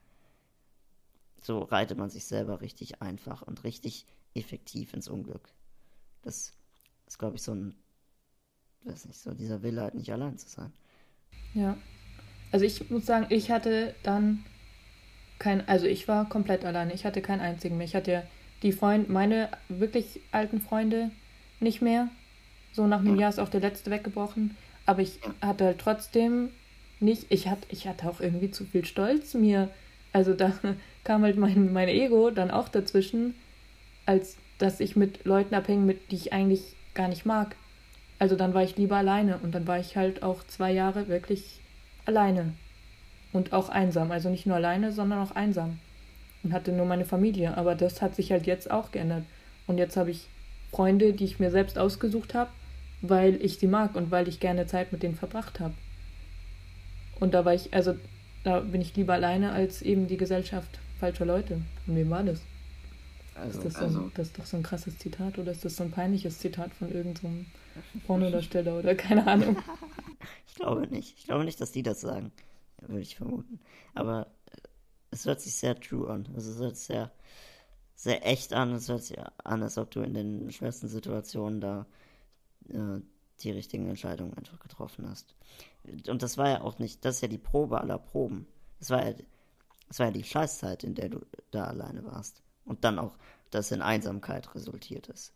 so 1.42 1.58
reitet 1.58 1.98
man 1.98 2.08
sich 2.08 2.24
selber 2.24 2.62
richtig 2.62 3.02
einfach 3.02 3.42
und 3.42 3.64
richtig 3.64 4.06
effektiv 4.32 4.94
ins 4.94 5.08
Unglück. 5.08 5.46
Das 6.22 6.54
ist, 7.06 7.18
glaube 7.18 7.36
ich, 7.36 7.42
so 7.42 7.54
ein, 7.54 7.74
weiß 8.84 9.04
nicht, 9.04 9.20
so 9.20 9.34
dieser 9.34 9.62
Wille 9.62 9.82
halt 9.82 9.94
nicht 9.94 10.10
allein 10.10 10.38
zu 10.38 10.48
sein. 10.48 10.72
Ja. 11.52 11.76
Also 12.50 12.64
ich 12.64 12.88
muss 12.88 13.04
sagen, 13.04 13.26
ich 13.28 13.50
hatte 13.50 13.94
dann 14.02 14.42
kein, 15.38 15.68
also 15.68 15.84
ich 15.84 16.08
war 16.08 16.26
komplett 16.30 16.64
alleine. 16.64 16.94
Ich 16.94 17.04
hatte 17.04 17.20
keinen 17.20 17.40
einzigen 17.40 17.76
mehr. 17.76 17.86
Ich 17.86 17.94
hatte 17.94 18.10
ja 18.10 18.22
die 18.62 18.72
Freunde, 18.72 19.12
meine 19.12 19.48
wirklich 19.68 20.20
alten 20.32 20.60
Freunde 20.60 21.10
nicht 21.60 21.82
mehr. 21.82 22.08
So 22.72 22.86
nach 22.86 23.00
einem 23.00 23.18
Jahr 23.18 23.30
ist 23.30 23.40
auch 23.40 23.48
der 23.48 23.60
letzte 23.60 23.90
weggebrochen. 23.90 24.56
Aber 24.86 25.02
ich 25.02 25.20
hatte 25.40 25.64
halt 25.64 25.78
trotzdem 25.78 26.50
nicht, 27.00 27.26
ich 27.30 27.48
hatte, 27.48 27.66
ich 27.70 27.86
hatte 27.88 28.08
auch 28.08 28.20
irgendwie 28.20 28.50
zu 28.50 28.64
viel 28.64 28.84
Stolz 28.84 29.34
mir. 29.34 29.70
Also 30.12 30.34
da 30.34 30.52
kam 31.04 31.22
halt 31.22 31.36
mein, 31.36 31.72
mein 31.72 31.88
Ego 31.88 32.30
dann 32.30 32.50
auch 32.50 32.68
dazwischen, 32.68 33.34
als 34.06 34.36
dass 34.58 34.80
ich 34.80 34.96
mit 34.96 35.24
Leuten 35.24 35.54
abhänge, 35.54 35.84
mit 35.84 36.10
die 36.10 36.16
ich 36.16 36.32
eigentlich 36.32 36.62
gar 36.94 37.08
nicht 37.08 37.26
mag. 37.26 37.56
Also 38.18 38.36
dann 38.36 38.54
war 38.54 38.62
ich 38.62 38.76
lieber 38.76 38.96
alleine 38.96 39.38
und 39.38 39.54
dann 39.54 39.66
war 39.66 39.78
ich 39.78 39.96
halt 39.96 40.22
auch 40.22 40.42
zwei 40.46 40.72
Jahre 40.72 41.08
wirklich 41.08 41.60
alleine. 42.06 42.54
und 43.32 43.52
auch 43.52 43.68
einsam. 43.68 44.10
Also 44.10 44.30
nicht 44.30 44.46
nur 44.46 44.56
alleine, 44.56 44.92
sondern 44.92 45.20
auch 45.22 45.32
einsam. 45.32 45.78
Und 46.46 46.52
hatte 46.52 46.70
nur 46.70 46.86
meine 46.86 47.04
Familie. 47.04 47.56
Aber 47.56 47.74
das 47.74 48.00
hat 48.00 48.14
sich 48.14 48.30
halt 48.30 48.46
jetzt 48.46 48.70
auch 48.70 48.92
geändert. 48.92 49.24
Und 49.66 49.78
jetzt 49.78 49.96
habe 49.96 50.12
ich 50.12 50.28
Freunde, 50.70 51.12
die 51.12 51.24
ich 51.24 51.40
mir 51.40 51.50
selbst 51.50 51.76
ausgesucht 51.76 52.34
habe, 52.34 52.50
weil 53.02 53.44
ich 53.44 53.58
sie 53.58 53.66
mag 53.66 53.96
und 53.96 54.12
weil 54.12 54.28
ich 54.28 54.38
gerne 54.38 54.66
Zeit 54.66 54.92
mit 54.92 55.02
denen 55.02 55.16
verbracht 55.16 55.58
habe. 55.58 55.74
Und 57.18 57.34
da 57.34 57.44
war 57.44 57.52
ich, 57.52 57.74
also 57.74 57.96
da 58.44 58.60
bin 58.60 58.80
ich 58.80 58.94
lieber 58.94 59.14
alleine 59.14 59.50
als 59.50 59.82
eben 59.82 60.06
die 60.06 60.18
Gesellschaft 60.18 60.78
falscher 61.00 61.26
Leute. 61.26 61.62
Und 61.88 61.96
wem 61.96 62.10
war 62.10 62.22
das? 62.22 62.40
Also, 63.34 63.58
ist, 63.58 63.64
das 63.66 63.74
so 63.74 63.80
ein, 63.80 63.84
also, 63.86 64.10
das 64.14 64.28
ist 64.28 64.38
doch 64.38 64.46
so 64.46 64.56
ein 64.56 64.62
krasses 64.62 64.98
Zitat 64.98 65.38
oder 65.38 65.50
ist 65.50 65.64
das 65.64 65.74
so 65.74 65.82
ein 65.82 65.90
peinliches 65.90 66.38
Zitat 66.38 66.72
von 66.74 66.92
irgendeinem 66.92 67.46
so 67.74 67.98
Pornodarsteller 68.06 68.78
oder 68.78 68.94
keine 68.94 69.26
Ahnung? 69.26 69.56
ich 70.46 70.54
glaube 70.54 70.86
nicht. 70.86 71.18
Ich 71.18 71.24
glaube 71.24 71.44
nicht, 71.44 71.60
dass 71.60 71.72
die 71.72 71.82
das 71.82 72.00
sagen. 72.00 72.30
Würde 72.86 73.02
ich 73.02 73.16
vermuten. 73.16 73.58
Aber 73.94 74.28
es 75.16 75.24
hört 75.24 75.40
sich 75.40 75.54
sehr 75.54 75.80
true 75.80 76.10
an. 76.10 76.28
Also 76.34 76.50
es 76.50 76.58
hört 76.58 76.76
sich 76.76 76.86
sehr, 76.86 77.10
sehr 77.94 78.26
echt 78.26 78.52
an. 78.52 78.72
Es 78.72 78.88
hört 78.88 79.02
sich 79.02 79.18
an, 79.18 79.62
als 79.62 79.78
ob 79.78 79.90
du 79.90 80.02
in 80.02 80.12
den 80.12 80.52
schwersten 80.52 80.88
Situationen 80.88 81.60
da 81.60 81.86
äh, 82.68 83.00
die 83.40 83.50
richtigen 83.50 83.88
Entscheidungen 83.88 84.34
einfach 84.34 84.60
getroffen 84.60 85.08
hast. 85.08 85.34
Und 86.08 86.22
das 86.22 86.36
war 86.36 86.48
ja 86.50 86.60
auch 86.60 86.78
nicht, 86.78 87.04
das 87.04 87.16
ist 87.16 87.20
ja 87.22 87.28
die 87.28 87.38
Probe 87.38 87.80
aller 87.80 87.98
Proben. 87.98 88.46
Das 88.78 88.90
war 88.90 89.06
ja, 89.06 89.14
das 89.88 89.98
war 89.98 90.06
ja 90.06 90.12
die 90.12 90.24
Scheißzeit, 90.24 90.84
in 90.84 90.94
der 90.94 91.08
du 91.08 91.24
da 91.50 91.64
alleine 91.64 92.04
warst. 92.04 92.42
Und 92.66 92.84
dann 92.84 92.98
auch, 92.98 93.16
dass 93.50 93.70
in 93.70 93.80
Einsamkeit 93.80 94.54
resultiert 94.54 95.06
ist. 95.08 95.32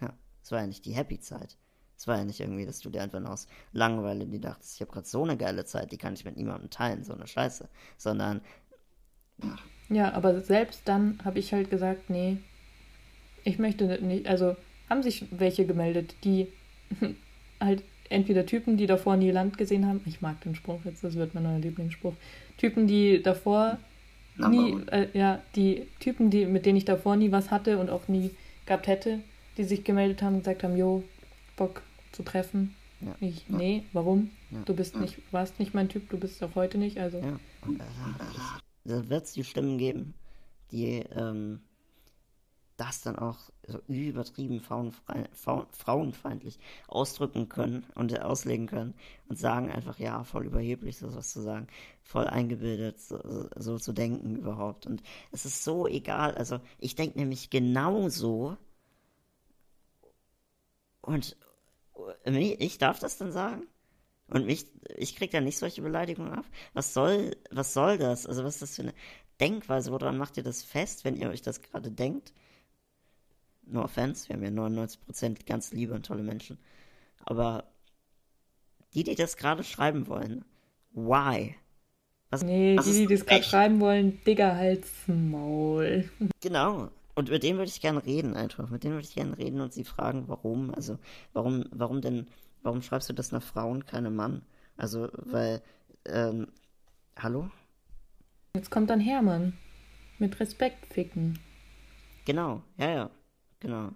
Ja, 0.00 0.12
es 0.42 0.50
war 0.50 0.60
ja 0.60 0.66
nicht 0.66 0.84
die 0.86 0.94
Happy-Zeit. 0.94 1.56
Es 2.00 2.06
war 2.06 2.16
ja 2.16 2.24
nicht 2.24 2.40
irgendwie, 2.40 2.64
dass 2.64 2.80
du 2.80 2.88
dir 2.88 3.02
einfach 3.02 3.22
aus 3.26 3.46
Langeweile 3.74 4.24
die 4.24 4.40
dachtest, 4.40 4.76
ich 4.76 4.80
habe 4.80 4.90
gerade 4.90 5.06
so 5.06 5.22
eine 5.22 5.36
geile 5.36 5.66
Zeit, 5.66 5.92
die 5.92 5.98
kann 5.98 6.14
ich 6.14 6.24
mit 6.24 6.38
niemandem 6.38 6.70
teilen, 6.70 7.04
so 7.04 7.12
eine 7.12 7.26
Scheiße. 7.26 7.68
Sondern. 7.98 8.40
Ja, 9.42 9.58
ja 9.90 10.12
aber 10.14 10.40
selbst 10.40 10.80
dann 10.86 11.18
habe 11.26 11.38
ich 11.38 11.52
halt 11.52 11.68
gesagt, 11.68 12.08
nee, 12.08 12.38
ich 13.44 13.58
möchte 13.58 13.84
nicht, 14.02 14.26
also 14.26 14.56
haben 14.88 15.02
sich 15.02 15.26
welche 15.30 15.66
gemeldet, 15.66 16.14
die 16.24 16.46
halt 17.60 17.84
entweder 18.08 18.46
Typen, 18.46 18.78
die 18.78 18.86
davor 18.86 19.18
nie 19.18 19.30
Land 19.30 19.58
gesehen 19.58 19.86
haben, 19.86 20.00
ich 20.06 20.22
mag 20.22 20.40
den 20.40 20.54
Spruch 20.54 20.80
jetzt, 20.86 21.04
das 21.04 21.16
wird 21.16 21.34
mein 21.34 21.42
neuer 21.42 21.58
Lieblingsspruch, 21.58 22.14
Typen, 22.56 22.86
die 22.86 23.22
davor 23.22 23.76
nie, 24.38 24.80
äh, 24.86 25.08
ja, 25.12 25.42
die 25.54 25.86
Typen, 25.98 26.30
die, 26.30 26.46
mit 26.46 26.64
denen 26.64 26.78
ich 26.78 26.86
davor 26.86 27.16
nie 27.16 27.30
was 27.30 27.50
hatte 27.50 27.76
und 27.76 27.90
auch 27.90 28.08
nie 28.08 28.30
gehabt 28.64 28.86
hätte, 28.86 29.20
die 29.58 29.64
sich 29.64 29.84
gemeldet 29.84 30.22
haben 30.22 30.36
und 30.36 30.40
gesagt 30.40 30.64
haben, 30.64 30.78
jo, 30.78 31.04
Bock 31.56 31.82
zu 32.12 32.22
treffen. 32.22 32.74
Ja. 33.00 33.14
Ich, 33.20 33.48
ja. 33.48 33.56
nee, 33.56 33.84
warum? 33.92 34.30
Ja. 34.50 34.62
Du 34.64 34.74
bist 34.74 34.96
nicht, 34.96 35.18
warst 35.32 35.58
nicht 35.58 35.74
mein 35.74 35.88
Typ, 35.88 36.10
du 36.10 36.18
bist 36.18 36.42
auch 36.42 36.54
heute 36.54 36.78
nicht, 36.78 36.98
also. 36.98 37.18
Ja. 37.18 37.40
Da 38.84 39.08
wird 39.08 39.24
es 39.24 39.32
die 39.32 39.44
Stimmen 39.44 39.78
geben, 39.78 40.14
die 40.70 41.04
ähm, 41.14 41.60
das 42.80 43.02
dann 43.02 43.16
auch 43.16 43.36
so 43.66 43.78
übertrieben 43.88 44.60
frauenfeindlich 44.60 46.58
ausdrücken 46.88 47.50
können 47.50 47.84
und 47.94 48.18
auslegen 48.20 48.66
können 48.66 48.94
und 49.28 49.38
sagen 49.38 49.70
einfach, 49.70 49.98
ja, 49.98 50.24
voll 50.24 50.46
überheblich, 50.46 50.96
so 50.96 51.14
was 51.14 51.30
zu 51.30 51.42
sagen, 51.42 51.66
voll 52.02 52.26
eingebildet, 52.26 52.98
so, 52.98 53.48
so 53.54 53.78
zu 53.78 53.92
denken 53.92 54.34
überhaupt. 54.36 54.86
Und 54.86 55.02
es 55.30 55.44
ist 55.44 55.62
so 55.62 55.86
egal. 55.86 56.34
Also 56.34 56.58
ich 56.78 56.94
denke 56.94 57.18
nämlich 57.18 57.50
genauso. 57.50 58.56
Und 61.02 61.36
ich 62.24 62.78
darf 62.78 62.98
das 62.98 63.18
dann 63.18 63.32
sagen? 63.32 63.66
Und 64.28 64.46
mich, 64.46 64.66
ich 64.96 65.16
krieg 65.16 65.30
da 65.32 65.40
nicht 65.40 65.58
solche 65.58 65.82
Beleidigungen 65.82 66.32
ab. 66.32 66.44
Was 66.72 66.94
soll, 66.94 67.36
was 67.50 67.74
soll 67.74 67.98
das? 67.98 68.26
Also 68.26 68.44
was 68.44 68.54
ist 68.54 68.62
das 68.62 68.76
für 68.76 68.82
eine 68.82 68.94
Denkweise? 69.40 69.90
Woran 69.90 70.18
macht 70.18 70.36
ihr 70.36 70.44
das 70.44 70.62
fest, 70.62 71.04
wenn 71.04 71.16
ihr 71.16 71.28
euch 71.30 71.42
das 71.42 71.62
gerade 71.62 71.90
denkt? 71.90 72.32
No 73.66 73.82
offense, 73.82 74.28
wir 74.28 74.36
haben 74.36 74.42
ja 74.42 74.50
99% 74.50 75.46
ganz 75.46 75.72
liebe 75.72 75.94
und 75.94 76.06
tolle 76.06 76.22
Menschen. 76.22 76.58
Aber 77.24 77.64
die, 78.94 79.04
die 79.04 79.14
das 79.14 79.36
gerade 79.36 79.64
schreiben 79.64 80.06
wollen, 80.06 80.44
why? 80.92 81.56
Was, 82.30 82.44
nee, 82.44 82.76
was 82.76 82.84
die, 82.84 83.06
die 83.06 83.14
das 83.14 83.26
gerade 83.26 83.42
schreiben 83.42 83.80
wollen, 83.80 84.22
Digga, 84.24 84.54
halt's 84.54 84.92
Maul. 85.08 86.08
Genau. 86.40 86.90
Und 87.20 87.28
mit 87.28 87.42
denen 87.42 87.58
würde 87.58 87.70
ich 87.70 87.82
gerne 87.82 88.02
reden, 88.06 88.34
einfach. 88.34 88.70
Mit 88.70 88.82
denen 88.82 88.94
würde 88.94 89.06
ich 89.06 89.14
gerne 89.14 89.36
reden 89.36 89.60
und 89.60 89.74
sie 89.74 89.84
fragen, 89.84 90.24
warum. 90.26 90.72
Also, 90.74 90.98
warum, 91.34 91.66
warum 91.70 92.00
denn, 92.00 92.26
warum 92.62 92.80
schreibst 92.80 93.10
du 93.10 93.12
das 93.12 93.30
nach 93.30 93.42
Frauen, 93.42 93.84
keine 93.84 94.08
Mann? 94.08 94.40
Also, 94.78 95.10
weil, 95.12 95.60
ähm, 96.06 96.48
hallo? 97.18 97.50
Jetzt 98.54 98.70
kommt 98.70 98.88
dann 98.88 99.00
Hermann. 99.00 99.52
Mit 100.18 100.40
Respekt 100.40 100.86
ficken. 100.86 101.38
Genau, 102.24 102.62
ja, 102.78 102.90
ja. 102.90 103.10
Genau. 103.60 103.90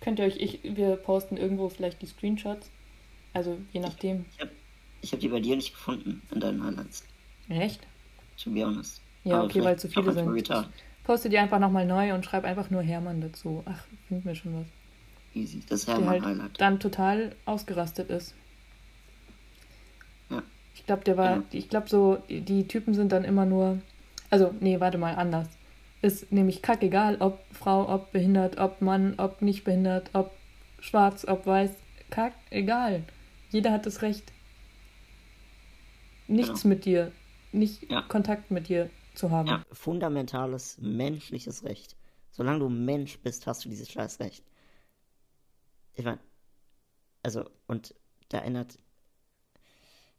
Könnt 0.00 0.20
ihr 0.20 0.26
euch, 0.26 0.36
ich, 0.36 0.62
wir 0.62 0.94
posten 0.94 1.36
irgendwo 1.36 1.68
vielleicht 1.70 2.02
die 2.02 2.06
Screenshots. 2.06 2.70
Also 3.32 3.58
je 3.72 3.80
nachdem. 3.80 4.26
Ich, 4.30 4.36
ich 4.36 4.40
habe 4.42 4.52
hab 5.06 5.18
die 5.18 5.28
bei 5.28 5.40
dir 5.40 5.56
nicht 5.56 5.72
gefunden 5.72 6.22
in 6.32 6.38
deinen 6.38 6.62
Highlights. 6.62 7.04
Echt? 7.48 7.80
To 8.44 8.50
be 8.50 8.64
honest. 8.64 9.02
Ja, 9.24 9.38
Aber 9.38 9.46
okay, 9.46 9.64
weil 9.64 9.76
zu 9.76 9.88
viele 9.88 10.12
sind. 10.12 10.72
Poste 11.04 11.28
die 11.28 11.38
einfach 11.38 11.58
nochmal 11.58 11.86
neu 11.86 12.14
und 12.14 12.24
schreib 12.24 12.44
einfach 12.44 12.70
nur 12.70 12.82
Hermann 12.82 13.20
dazu. 13.20 13.62
Ach, 13.66 13.84
finden 14.08 14.24
wir 14.24 14.34
schon 14.34 14.54
was. 14.54 14.66
Easy, 15.34 15.62
das 15.68 15.86
Hermann 15.86 16.08
halt 16.08 16.24
Highlight. 16.24 16.60
Dann 16.60 16.78
total 16.78 17.34
ausgerastet 17.44 18.10
ist. 18.10 18.34
Ja. 20.30 20.42
Ich 20.74 20.86
glaube, 20.86 21.04
der 21.04 21.16
war, 21.16 21.36
ja. 21.36 21.42
ich 21.52 21.68
glaube 21.68 21.88
so, 21.88 22.22
die, 22.28 22.68
Typen 22.68 22.94
sind 22.94 23.12
dann 23.12 23.24
immer 23.24 23.46
nur, 23.46 23.78
also, 24.30 24.54
nee, 24.60 24.78
warte 24.80 24.98
mal, 24.98 25.14
anders 25.14 25.48
ist 26.02 26.32
nämlich 26.32 26.62
kackegal, 26.62 27.16
ob 27.20 27.38
Frau, 27.52 27.88
ob 27.88 28.12
behindert, 28.12 28.58
ob 28.58 28.82
Mann, 28.82 29.14
ob 29.18 29.40
nicht 29.40 29.64
behindert, 29.64 30.10
ob 30.12 30.32
schwarz, 30.80 31.24
ob 31.26 31.46
weiß, 31.46 31.70
kack, 32.10 32.34
egal. 32.50 33.04
Jeder 33.50 33.72
hat 33.72 33.86
das 33.86 34.02
Recht, 34.02 34.32
nichts 36.26 36.64
ja. 36.64 36.68
mit 36.68 36.84
dir, 36.84 37.12
nicht 37.52 37.90
ja. 37.90 38.02
Kontakt 38.02 38.50
mit 38.50 38.68
dir 38.68 38.90
zu 39.14 39.30
haben. 39.30 39.48
Ja. 39.48 39.64
Fundamentales 39.72 40.78
menschliches 40.78 41.64
Recht. 41.64 41.96
Solange 42.30 42.60
du 42.60 42.68
Mensch 42.68 43.18
bist, 43.20 43.46
hast 43.46 43.64
du 43.64 43.68
dieses 43.68 43.90
scheiß 43.90 44.20
Recht. 44.20 44.44
Ich 45.94 46.04
meine, 46.04 46.20
also, 47.22 47.48
und 47.66 47.94
da 48.30 48.38
ändert, 48.38 48.78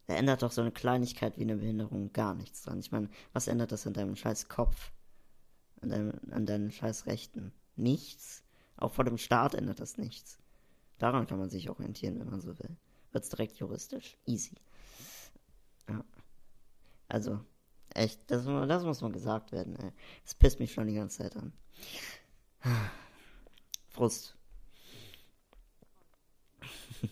da 0.05 0.13
ändert 0.13 0.43
doch 0.43 0.51
so 0.51 0.61
eine 0.61 0.71
Kleinigkeit 0.71 1.37
wie 1.37 1.43
eine 1.43 1.55
Behinderung 1.55 2.13
gar 2.13 2.35
nichts 2.35 2.63
dran. 2.63 2.79
Ich 2.79 2.91
meine, 2.91 3.09
was 3.33 3.47
ändert 3.47 3.71
das 3.71 3.85
in 3.85 3.93
deinem 3.93 4.15
scheiß 4.15 4.47
Kopf? 4.49 4.91
an, 5.83 5.89
deinem, 5.89 6.13
an 6.31 6.45
deinen 6.45 6.71
scheiß 6.71 7.05
Rechten. 7.05 7.53
Nichts. 7.75 8.43
Auch 8.77 8.93
vor 8.93 9.05
dem 9.05 9.17
Staat 9.17 9.53
ändert 9.53 9.79
das 9.79 9.97
nichts. 9.97 10.39
Daran 10.97 11.27
kann 11.27 11.39
man 11.39 11.49
sich 11.49 11.69
orientieren, 11.69 12.19
wenn 12.19 12.29
man 12.29 12.41
so 12.41 12.57
will. 12.59 12.75
Wird's 13.11 13.29
direkt 13.29 13.57
juristisch. 13.57 14.17
Easy. 14.25 14.55
Ja. 15.89 16.03
Also, 17.07 17.39
echt, 17.93 18.19
das, 18.27 18.45
das 18.45 18.83
muss 18.83 19.01
mal 19.01 19.11
gesagt 19.11 19.51
werden, 19.51 19.75
ey. 19.77 19.91
Das 20.23 20.35
pisst 20.35 20.59
mich 20.59 20.73
schon 20.73 20.87
die 20.87 20.95
ganze 20.95 21.23
Zeit 21.23 21.35
an. 21.35 21.53
Frust. 23.89 24.35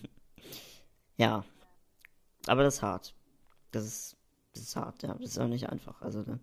ja. 1.16 1.44
Aber 2.46 2.62
das 2.64 2.74
ist 2.74 2.82
hart. 2.82 3.14
Das 3.70 3.84
ist, 3.84 4.16
das 4.52 4.62
ist 4.64 4.76
hart, 4.76 5.02
ja. 5.02 5.14
Das 5.14 5.30
ist 5.30 5.38
auch 5.38 5.48
nicht 5.48 5.68
einfach. 5.68 6.00
Also 6.02 6.22
dann, 6.22 6.40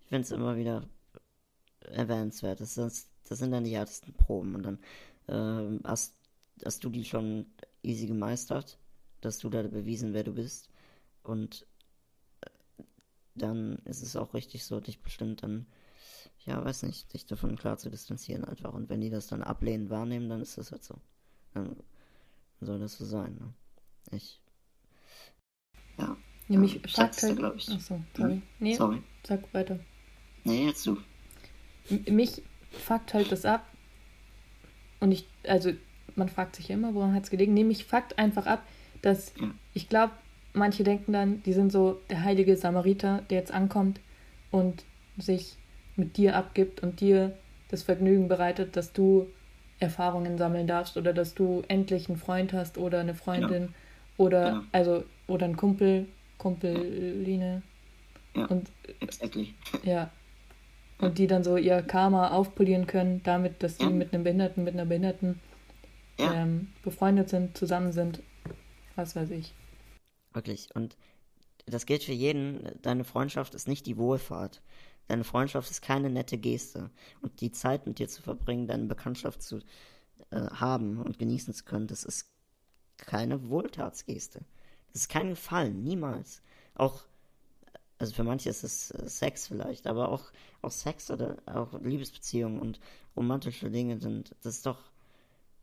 ich 0.00 0.08
finde 0.08 0.22
es 0.22 0.30
immer 0.30 0.56
wieder 0.56 0.84
erwähnenswert. 1.80 2.60
Das, 2.60 2.76
ist, 2.76 3.10
das 3.28 3.38
sind 3.38 3.52
dann 3.52 3.64
die 3.64 3.76
härtesten 3.76 4.14
Proben. 4.14 4.54
Und 4.54 4.62
dann 4.62 4.78
äh, 5.26 5.80
hast, 5.84 6.14
hast 6.64 6.84
du 6.84 6.90
die 6.90 7.04
schon 7.04 7.46
easy 7.82 8.06
gemeistert, 8.06 8.78
dass 9.20 9.38
du 9.38 9.48
da 9.48 9.62
bewiesen, 9.62 10.12
wer 10.12 10.24
du 10.24 10.34
bist. 10.34 10.68
Und 11.22 11.66
dann 13.38 13.76
ist 13.84 14.02
es 14.02 14.16
auch 14.16 14.34
richtig 14.34 14.64
so, 14.64 14.80
dich 14.80 15.00
bestimmt 15.00 15.42
dann, 15.42 15.66
ja, 16.44 16.64
weiß 16.64 16.82
nicht, 16.84 17.12
dich 17.12 17.26
davon 17.26 17.56
klar 17.56 17.78
zu 17.78 17.90
distanzieren 17.90 18.44
einfach. 18.44 18.72
Und 18.72 18.88
wenn 18.88 19.00
die 19.00 19.10
das 19.10 19.26
dann 19.28 19.42
ablehnen, 19.42 19.90
wahrnehmen, 19.90 20.28
dann 20.28 20.40
ist 20.40 20.58
das 20.58 20.72
halt 20.72 20.84
so. 20.84 20.96
Dann 21.54 21.76
soll 22.60 22.78
das 22.78 22.98
so 22.98 23.04
sein. 23.04 23.36
Ne? 23.40 24.16
Ich. 24.16 24.40
Ja. 25.98 26.16
Ja, 26.48 26.58
mich 26.58 26.74
ja, 26.74 26.80
fragt 26.88 27.22
halt. 27.22 27.38
Ich. 27.56 27.70
Achso, 27.70 28.00
sorry. 28.16 28.32
Hm? 28.32 28.42
Nee, 28.58 28.74
sorry. 28.74 29.02
Sag 29.24 29.52
weiter. 29.52 29.78
Nee, 30.44 30.66
jetzt 30.66 30.86
du 30.86 30.96
mich 31.90 32.42
fuckt 32.70 33.14
halt 33.14 33.32
das 33.32 33.44
ab. 33.44 33.66
Und 35.00 35.12
ich, 35.12 35.26
also 35.46 35.72
man 36.16 36.28
fragt 36.28 36.56
sich 36.56 36.68
ja 36.68 36.74
immer, 36.74 36.94
woran 36.94 37.14
hat 37.14 37.24
es 37.24 37.30
gelegen? 37.30 37.54
Nee, 37.54 37.64
mich 37.64 37.84
fuckt 37.84 38.18
einfach 38.18 38.46
ab, 38.46 38.66
dass 39.02 39.32
ich 39.74 39.88
glaube, 39.88 40.12
manche 40.58 40.84
denken 40.84 41.12
dann, 41.12 41.42
die 41.44 41.52
sind 41.52 41.72
so 41.72 42.00
der 42.10 42.22
heilige 42.24 42.56
Samariter, 42.56 43.22
der 43.30 43.38
jetzt 43.38 43.52
ankommt 43.52 44.00
und 44.50 44.84
sich 45.18 45.56
mit 45.96 46.16
dir 46.16 46.36
abgibt 46.36 46.82
und 46.82 47.00
dir 47.00 47.32
das 47.70 47.82
Vergnügen 47.82 48.28
bereitet, 48.28 48.76
dass 48.76 48.92
du 48.92 49.26
Erfahrungen 49.80 50.38
sammeln 50.38 50.66
darfst 50.66 50.96
oder 50.96 51.12
dass 51.12 51.34
du 51.34 51.62
endlich 51.68 52.08
einen 52.08 52.18
Freund 52.18 52.52
hast 52.52 52.78
oder 52.78 53.00
eine 53.00 53.14
Freundin 53.14 53.74
Oder, 54.16 54.50
Genau. 54.50 54.62
also, 54.72 55.04
oder 55.28 55.46
ein 55.46 55.56
Kumpel, 55.56 56.06
Kumpeline. 56.38 57.62
Ja, 58.34 58.46
Und 58.46 58.68
exactly. 59.00 59.54
ja. 59.84 60.10
Und 61.00 61.18
die 61.18 61.28
dann 61.28 61.44
so 61.44 61.56
ihr 61.56 61.82
Karma 61.82 62.32
aufpolieren 62.32 62.88
können, 62.88 63.20
damit, 63.22 63.62
dass 63.62 63.76
sie 63.78 63.84
Ja. 63.84 63.90
mit 63.90 64.12
einem 64.12 64.24
Behinderten, 64.24 64.64
mit 64.64 64.74
einer 64.74 64.86
Behinderten 64.86 65.38
Ja, 66.18 66.34
ähm, 66.34 66.66
befreundet 66.82 67.28
sind, 67.28 67.56
zusammen 67.56 67.92
sind. 67.92 68.18
Was 68.96 69.14
weiß 69.14 69.30
ich. 69.30 69.52
Wirklich. 70.32 70.74
Und 70.74 70.96
das 71.66 71.86
gilt 71.86 72.04
für 72.04 72.12
jeden. 72.12 72.70
Deine 72.82 73.04
Freundschaft 73.04 73.54
ist 73.54 73.68
nicht 73.68 73.86
die 73.86 73.96
Wohlfahrt. 73.96 74.62
Deine 75.06 75.24
Freundschaft 75.24 75.70
ist 75.70 75.82
keine 75.82 76.10
nette 76.10 76.38
Geste. 76.38 76.90
Und 77.20 77.40
die 77.40 77.50
Zeit 77.50 77.86
mit 77.86 77.98
dir 77.98 78.08
zu 78.08 78.22
verbringen, 78.22 78.66
deine 78.66 78.86
Bekanntschaft 78.86 79.42
zu 79.42 79.60
äh, 80.30 80.40
haben 80.52 81.00
und 81.00 81.18
genießen 81.18 81.54
zu 81.54 81.64
können, 81.64 81.86
das 81.86 82.04
ist 82.04 82.30
keine 82.98 83.48
Wohltatsgeste. 83.48 84.40
Das 84.92 85.02
ist 85.02 85.08
kein 85.08 85.30
Gefallen, 85.30 85.82
niemals. 85.82 86.42
Auch, 86.74 87.04
also 87.98 88.14
für 88.14 88.24
manche 88.24 88.50
ist 88.50 88.64
es 88.64 88.90
äh, 88.90 89.08
Sex 89.08 89.48
vielleicht, 89.48 89.86
aber 89.86 90.10
auch, 90.10 90.24
auch 90.60 90.70
Sex 90.70 91.10
oder 91.10 91.36
auch 91.46 91.80
Liebesbeziehungen 91.80 92.60
und 92.60 92.80
romantische 93.16 93.70
Dinge 93.70 93.98
sind, 94.00 94.34
das 94.42 94.56
ist 94.56 94.66
doch, 94.66 94.90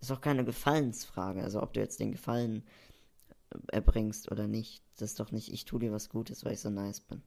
ist 0.01 0.09
doch 0.09 0.21
keine 0.21 0.45
Gefallensfrage. 0.45 1.43
Also 1.43 1.61
ob 1.61 1.73
du 1.73 1.79
jetzt 1.79 1.99
den 1.99 2.11
Gefallen 2.11 2.63
äh, 2.63 2.94
erbringst 3.71 4.31
oder 4.31 4.47
nicht, 4.47 4.83
das 4.97 5.11
ist 5.11 5.19
doch 5.19 5.31
nicht, 5.31 5.51
ich 5.53 5.65
tue 5.65 5.79
dir 5.79 5.91
was 5.91 6.09
Gutes, 6.09 6.43
weil 6.45 6.53
ich 6.53 6.59
so 6.59 6.69
nice 6.69 6.99
bin. 7.01 7.21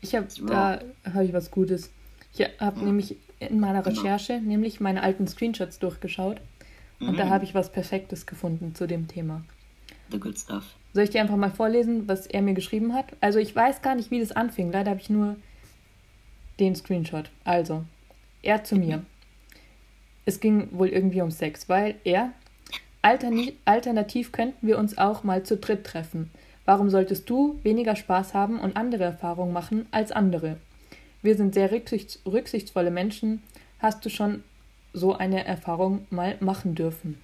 Ich 0.00 0.14
habe, 0.14 0.26
da 0.46 0.80
habe 1.04 1.24
ich 1.24 1.32
was 1.32 1.50
Gutes. 1.50 1.90
Ich 2.34 2.40
habe 2.60 2.78
Ja. 2.80 2.86
nämlich 2.86 3.16
in 3.38 3.60
meiner 3.60 3.82
Genau. 3.82 3.96
Recherche 4.00 4.40
nämlich 4.40 4.80
meine 4.80 5.02
alten 5.02 5.26
Screenshots 5.28 5.78
durchgeschaut 5.78 6.40
und 7.00 7.18
da 7.18 7.26
Mhm. 7.26 7.30
habe 7.30 7.44
ich 7.44 7.54
was 7.54 7.70
Perfektes 7.70 8.26
gefunden 8.26 8.74
zu 8.74 8.86
dem 8.86 9.06
Thema. 9.08 9.44
The 10.10 10.18
good 10.18 10.38
stuff. 10.38 10.76
Soll 10.92 11.04
ich 11.04 11.10
dir 11.10 11.20
einfach 11.22 11.36
mal 11.36 11.50
vorlesen, 11.50 12.06
was 12.08 12.26
er 12.26 12.42
mir 12.42 12.54
geschrieben 12.54 12.92
hat? 12.94 13.16
Also 13.20 13.38
ich 13.38 13.54
weiß 13.54 13.80
gar 13.82 13.94
nicht, 13.94 14.10
wie 14.10 14.20
das 14.20 14.32
anfing. 14.32 14.70
Leider 14.72 14.90
habe 14.90 15.00
ich 15.00 15.08
nur 15.10 15.36
den 16.60 16.74
Screenshot. 16.74 17.30
Also, 17.44 17.84
er 18.42 18.62
zu 18.64 18.76
mir. 18.76 19.04
Es 20.24 20.38
ging 20.38 20.68
wohl 20.72 20.88
irgendwie 20.88 21.22
um 21.22 21.30
Sex, 21.30 21.68
weil 21.68 21.96
er, 22.04 22.32
alterni- 23.02 23.54
alternativ 23.64 24.32
könnten 24.32 24.66
wir 24.66 24.78
uns 24.78 24.98
auch 24.98 25.24
mal 25.24 25.42
zu 25.42 25.56
dritt 25.56 25.84
treffen. 25.84 26.30
Warum 26.64 26.90
solltest 26.90 27.28
du 27.28 27.58
weniger 27.62 27.96
Spaß 27.96 28.34
haben 28.34 28.60
und 28.60 28.76
andere 28.76 29.04
Erfahrungen 29.04 29.52
machen 29.52 29.86
als 29.90 30.12
andere? 30.12 30.58
Wir 31.20 31.36
sind 31.36 31.54
sehr 31.54 31.70
rücksichts 31.72 32.20
rücksichtsvolle 32.26 32.90
Menschen. 32.90 33.42
Hast 33.78 34.04
du 34.04 34.10
schon 34.10 34.42
so 34.92 35.14
eine 35.14 35.44
Erfahrung 35.44 36.06
mal 36.10 36.36
machen 36.40 36.74
dürfen? 36.74 37.20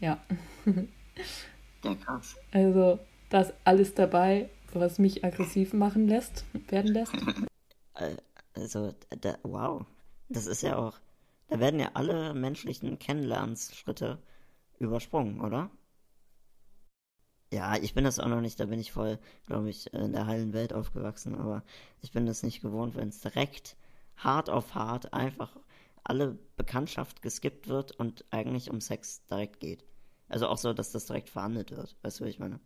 Ja. 0.00 0.18
Also, 2.52 2.98
da 3.30 3.40
ist 3.42 3.54
alles 3.64 3.94
dabei, 3.94 4.48
was 4.72 4.98
mich 4.98 5.24
aggressiv 5.24 5.72
machen 5.72 6.08
lässt, 6.08 6.44
werden 6.68 6.92
lässt. 6.92 7.12
Äh, 7.94 8.16
Also, 8.54 8.94
da, 9.20 9.36
wow. 9.42 9.84
Das 10.28 10.46
ist 10.46 10.62
ja 10.62 10.76
auch, 10.76 10.94
da 11.48 11.60
werden 11.60 11.80
ja 11.80 11.90
alle 11.94 12.34
menschlichen 12.34 12.98
Kennenlernschritte 12.98 14.18
übersprungen, 14.78 15.40
oder? 15.40 15.70
Ja, 17.52 17.76
ich 17.76 17.94
bin 17.94 18.04
das 18.04 18.18
auch 18.20 18.26
noch 18.28 18.40
nicht, 18.42 18.60
da 18.60 18.66
bin 18.66 18.78
ich 18.78 18.92
voll, 18.92 19.18
glaube 19.46 19.70
ich, 19.70 19.92
in 19.94 20.12
der 20.12 20.26
heilen 20.26 20.52
Welt 20.52 20.72
aufgewachsen, 20.74 21.34
aber 21.34 21.62
ich 22.02 22.12
bin 22.12 22.26
das 22.26 22.42
nicht 22.42 22.60
gewohnt, 22.60 22.94
wenn 22.94 23.08
es 23.08 23.20
direkt 23.20 23.76
hart 24.16 24.50
auf 24.50 24.74
hart 24.74 25.12
einfach 25.14 25.56
alle 26.04 26.38
Bekanntschaft 26.56 27.22
geskippt 27.22 27.68
wird 27.68 27.92
und 27.92 28.24
eigentlich 28.30 28.70
um 28.70 28.80
Sex 28.82 29.24
direkt 29.26 29.60
geht. 29.60 29.84
Also 30.28 30.46
auch 30.48 30.58
so, 30.58 30.74
dass 30.74 30.92
das 30.92 31.06
direkt 31.06 31.30
verhandelt 31.30 31.70
wird, 31.70 31.96
weißt 32.02 32.20
du, 32.20 32.24
wie 32.26 32.28
ich 32.30 32.38
meine? 32.38 32.60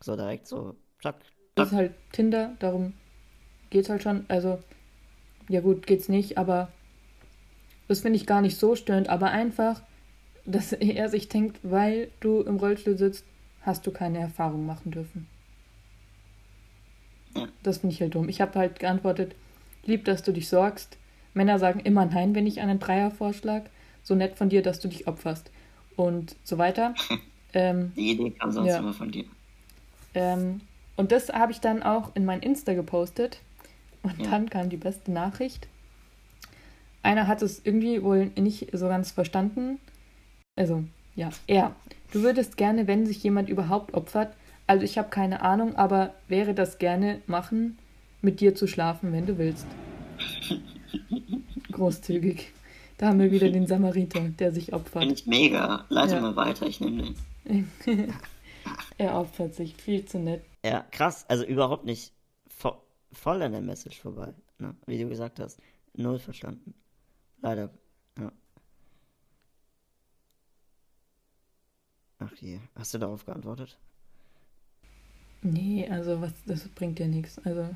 So 0.00 0.16
direkt 0.16 0.46
so, 0.46 0.76
zack, 1.02 1.24
Das 1.56 1.68
ist 1.68 1.74
halt 1.74 1.92
Tinder, 2.12 2.54
darum 2.60 2.92
geht's 3.70 3.88
halt 3.90 4.02
schon. 4.02 4.24
Also, 4.28 4.58
ja 5.48 5.60
gut, 5.60 5.86
geht's 5.86 6.08
nicht, 6.08 6.38
aber 6.38 6.70
das 7.88 8.00
finde 8.00 8.16
ich 8.16 8.26
gar 8.26 8.40
nicht 8.42 8.56
so 8.56 8.74
störend, 8.76 9.08
aber 9.08 9.30
einfach, 9.30 9.82
dass 10.44 10.72
er 10.72 11.08
sich 11.08 11.28
denkt, 11.28 11.58
weil 11.62 12.08
du 12.20 12.40
im 12.42 12.56
Rollstuhl 12.56 12.96
sitzt, 12.98 13.24
hast 13.62 13.86
du 13.86 13.90
keine 13.90 14.18
Erfahrung 14.18 14.64
machen 14.66 14.90
dürfen. 14.92 15.26
Das 17.62 17.78
finde 17.78 17.94
ich 17.94 18.00
halt 18.00 18.14
dumm. 18.14 18.28
Ich 18.28 18.40
habe 18.40 18.58
halt 18.58 18.78
geantwortet, 18.78 19.34
lieb, 19.84 20.04
dass 20.04 20.22
du 20.22 20.32
dich 20.32 20.48
sorgst. 20.48 20.96
Männer 21.34 21.58
sagen 21.58 21.80
immer 21.80 22.06
nein, 22.06 22.34
wenn 22.34 22.46
ich 22.46 22.60
einen 22.60 22.78
Dreier 22.78 23.10
vorschlag. 23.10 23.62
So 24.02 24.14
nett 24.14 24.36
von 24.38 24.48
dir, 24.48 24.62
dass 24.62 24.80
du 24.80 24.88
dich 24.88 25.06
opferst. 25.06 25.50
Und 25.96 26.36
so 26.44 26.56
weiter. 26.58 26.94
ähm, 27.52 27.92
Die 27.96 28.12
Idee 28.12 28.30
kam 28.30 28.52
sonst 28.52 28.68
Ja. 28.68 28.78
immer 28.78 28.92
von 28.94 29.10
dir. 29.10 29.24
ähm, 30.14 30.60
und 30.96 31.12
das 31.12 31.28
habe 31.28 31.52
ich 31.52 31.60
dann 31.60 31.82
auch 31.82 32.14
in 32.16 32.24
mein 32.24 32.40
Insta 32.40 32.72
gepostet. 32.72 33.40
Und 34.02 34.18
Ja. 34.22 34.30
dann 34.30 34.48
kam 34.48 34.70
die 34.70 34.78
beste 34.78 35.10
Nachricht. 35.12 35.68
Einer 37.06 37.28
hat 37.28 37.40
es 37.42 37.60
irgendwie 37.64 38.02
wohl 38.02 38.32
nicht 38.36 38.68
so 38.72 38.88
ganz 38.88 39.12
verstanden. 39.12 39.78
Also, 40.56 40.82
ja, 41.14 41.30
er. 41.46 41.74
Du 42.12 42.22
würdest 42.22 42.56
gerne, 42.56 42.86
wenn 42.86 43.06
sich 43.06 43.22
jemand 43.22 43.48
überhaupt 43.48 43.94
opfert. 43.94 44.34
Also, 44.66 44.84
ich 44.84 44.98
habe 44.98 45.08
keine 45.08 45.42
Ahnung, 45.42 45.76
aber 45.76 46.14
wäre 46.28 46.52
das 46.54 46.78
gerne 46.78 47.20
machen, 47.26 47.78
mit 48.22 48.40
dir 48.40 48.54
zu 48.56 48.66
schlafen, 48.66 49.12
wenn 49.12 49.26
du 49.26 49.38
willst. 49.38 49.66
Großzügig. 51.72 52.50
Da 52.98 53.08
haben 53.08 53.20
wir 53.20 53.30
wieder 53.30 53.50
den 53.50 53.66
Samariter, 53.66 54.20
der 54.38 54.50
sich 54.52 54.66
Finde 54.66 54.76
opfert. 54.80 55.04
ich 55.12 55.26
mega. 55.26 55.84
Leite 55.90 56.14
Ja. 56.14 56.20
mal 56.20 56.34
weiter, 56.36 56.66
ich 56.66 56.80
nehme 56.80 57.14
den. 57.44 57.68
Er 58.98 59.14
opfert 59.14 59.54
sich, 59.54 59.76
viel 59.76 60.06
zu 60.06 60.18
nett. 60.18 60.42
Ja, 60.64 60.84
krass. 60.90 61.24
Also 61.28 61.44
überhaupt 61.44 61.84
nicht 61.84 62.12
vo 62.48 62.72
voll 63.12 63.42
an 63.42 63.52
der 63.52 63.60
Message 63.60 64.00
vorbei. 64.00 64.32
Ne? 64.58 64.74
Wie 64.86 64.98
du 64.98 65.08
gesagt 65.08 65.38
hast. 65.38 65.60
Null 65.94 66.18
verstanden. 66.18 66.74
Leider. 67.46 67.70
Ja. 68.18 68.32
Ach 72.18 72.32
je. 72.40 72.58
Hast 72.74 72.92
du 72.92 72.98
darauf 72.98 73.24
geantwortet? 73.24 73.76
Nee, 75.42 75.88
also 75.88 76.20
was, 76.20 76.32
das 76.46 76.66
bringt 76.70 76.98
ja 76.98 77.06
nichts. 77.06 77.38
Also 77.44 77.68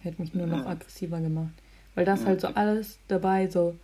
hätte 0.00 0.20
mich 0.20 0.34
nur 0.34 0.48
noch 0.48 0.58
Ja. 0.64 0.66
aggressiver 0.66 1.20
gemacht. 1.20 1.52
Weil 1.94 2.04
das 2.04 2.22
Ja. 2.22 2.26
halt 2.26 2.40
so 2.40 2.48
alles 2.48 2.98
dabei, 3.06 3.48
so 3.48 3.76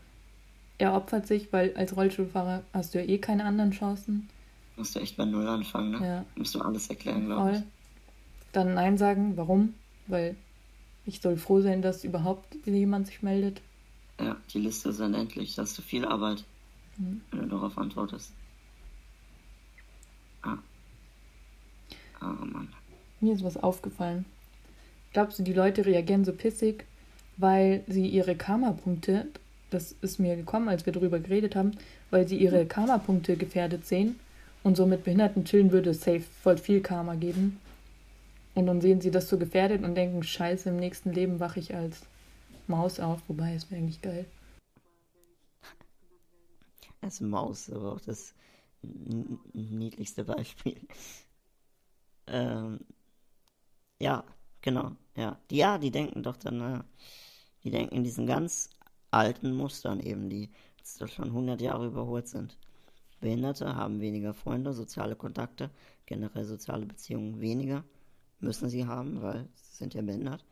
er 0.79 0.95
opfert 0.95 1.29
sich, 1.29 1.53
weil 1.53 1.77
als 1.77 1.95
Rollstuhlfahrer 1.97 2.65
hast 2.73 2.93
du 2.95 2.99
ja 3.01 3.09
eh 3.09 3.19
keine 3.19 3.45
anderen 3.45 3.71
Chancen. 3.71 4.29
Musst 4.77 4.97
du 4.97 4.99
echt 4.99 5.17
bei 5.17 5.25
Null 5.25 5.47
anfangen, 5.47 5.93
ne? 5.93 6.05
Ja, 6.05 6.25
Musst 6.35 6.57
du 6.57 6.61
alles 6.61 6.89
erklären, 6.91 7.27
glaube 7.27 7.53
ich. 7.59 7.63
Dann 8.51 8.75
Nein 8.75 8.99
sagen, 8.99 9.37
warum? 9.37 9.75
Weil 10.09 10.35
ich 11.07 11.21
soll 11.21 11.37
froh 11.37 11.61
sein, 11.61 11.83
dass 11.83 12.03
überhaupt 12.03 12.57
jemand 12.67 13.07
sich 13.07 13.23
meldet. 13.23 13.61
Ja, 14.23 14.37
die 14.53 14.59
Liste 14.61 14.91
ist 14.91 15.01
unendlich. 15.01 15.55
Da 15.55 15.63
hast 15.63 15.77
du 15.79 15.83
viel 15.83 16.05
Arbeit, 16.05 16.45
Mhm. 16.97 17.23
wenn 17.31 17.41
du 17.41 17.47
darauf 17.57 17.77
antwortest. 17.79 18.33
Ah. 20.43 20.59
Oh 22.21 22.27
Mann. 22.45 22.69
Mir 23.21 23.35
ist 23.35 23.45
was 23.45 23.57
aufgefallen. 23.57 24.25
Glaubst 25.13 25.39
du, 25.39 25.43
die 25.43 25.53
Leute 25.53 25.85
reagieren 25.87 26.25
so 26.25 26.33
pissig, 26.33 26.85
weil 27.37 27.83
sie 27.87 28.07
ihre 28.09 28.35
Karma-Punkte, 28.35 29.27
das 29.71 29.95
ist 30.03 30.19
mir 30.19 30.37
gekommen, 30.37 30.69
als 30.69 30.87
wir 30.87 30.93
darüber 30.93 31.19
geredet 31.19 31.57
haben, 31.57 31.73
weil 32.11 32.29
sie 32.29 32.37
ihre 32.37 32.67
Karma-Punkte 32.67 33.37
gefährdet 33.37 33.87
sehen 33.87 34.19
und 34.63 34.77
so 34.77 34.87
mit 34.87 35.05
Behinderten 35.05 35.45
chillen 35.45 35.73
würde 35.73 35.91
es 35.91 36.03
safe 36.03 36.25
voll 36.43 36.59
viel 36.59 36.81
Karma 36.81 37.15
geben. 37.15 37.59
Und 38.55 38.67
dann 38.67 38.81
sehen 38.81 39.01
sie 39.01 39.11
das 39.11 39.29
so 39.29 39.39
gefährdet 39.39 39.83
und 39.83 39.95
denken, 39.95 40.23
scheiße, 40.23 40.69
im 40.69 40.77
nächsten 40.77 41.13
Leben 41.13 41.41
wache 41.41 41.59
ich 41.59 41.75
als 41.75 42.03
Maus 42.69 43.01
auf, 43.01 43.23
wobei 43.29 43.55
es 43.55 43.71
wäre 43.71 43.81
eigentlich 43.81 44.01
geil. 44.03 44.27
Das 47.01 47.21
Maus, 47.21 47.71
aber 47.71 47.93
auch 47.93 48.01
das 48.01 48.35
niedlichste 48.83 50.25
Beispiel. 50.25 50.81
Ähm, 52.29 52.79
ja, 54.01 54.25
genau, 54.61 54.93
ja. 55.17 55.39
Die, 55.51 55.57
ja, 55.57 55.77
die 55.77 55.91
denken 55.91 56.23
doch 56.23 56.37
dann, 56.37 56.59
naja, 56.59 56.85
die 57.65 57.71
denken 57.71 57.97
in 57.97 58.05
diesen 58.05 58.27
ganz 58.27 58.71
alten 59.11 59.55
Mustern 59.55 60.01
eben, 60.01 60.31
die 60.31 60.51
schon 60.85 61.27
100 61.27 61.61
Jahre 61.61 61.87
überholt 61.87 62.29
sind. 62.29 62.57
Behinderte 63.21 63.77
haben 63.77 64.01
weniger 64.01 64.35
Freunde, 64.35 64.73
soziale 64.73 65.17
Kontakte, 65.17 65.71
generell 66.07 66.45
soziale 66.45 66.87
Beziehungen 66.87 67.41
weniger, 67.41 67.85
müssen 68.41 68.69
sie 68.69 68.87
haben, 68.87 69.23
weil 69.23 69.49
sie 69.55 69.77
sind 69.77 69.95
ja 69.95 70.03
behindert. 70.03 70.45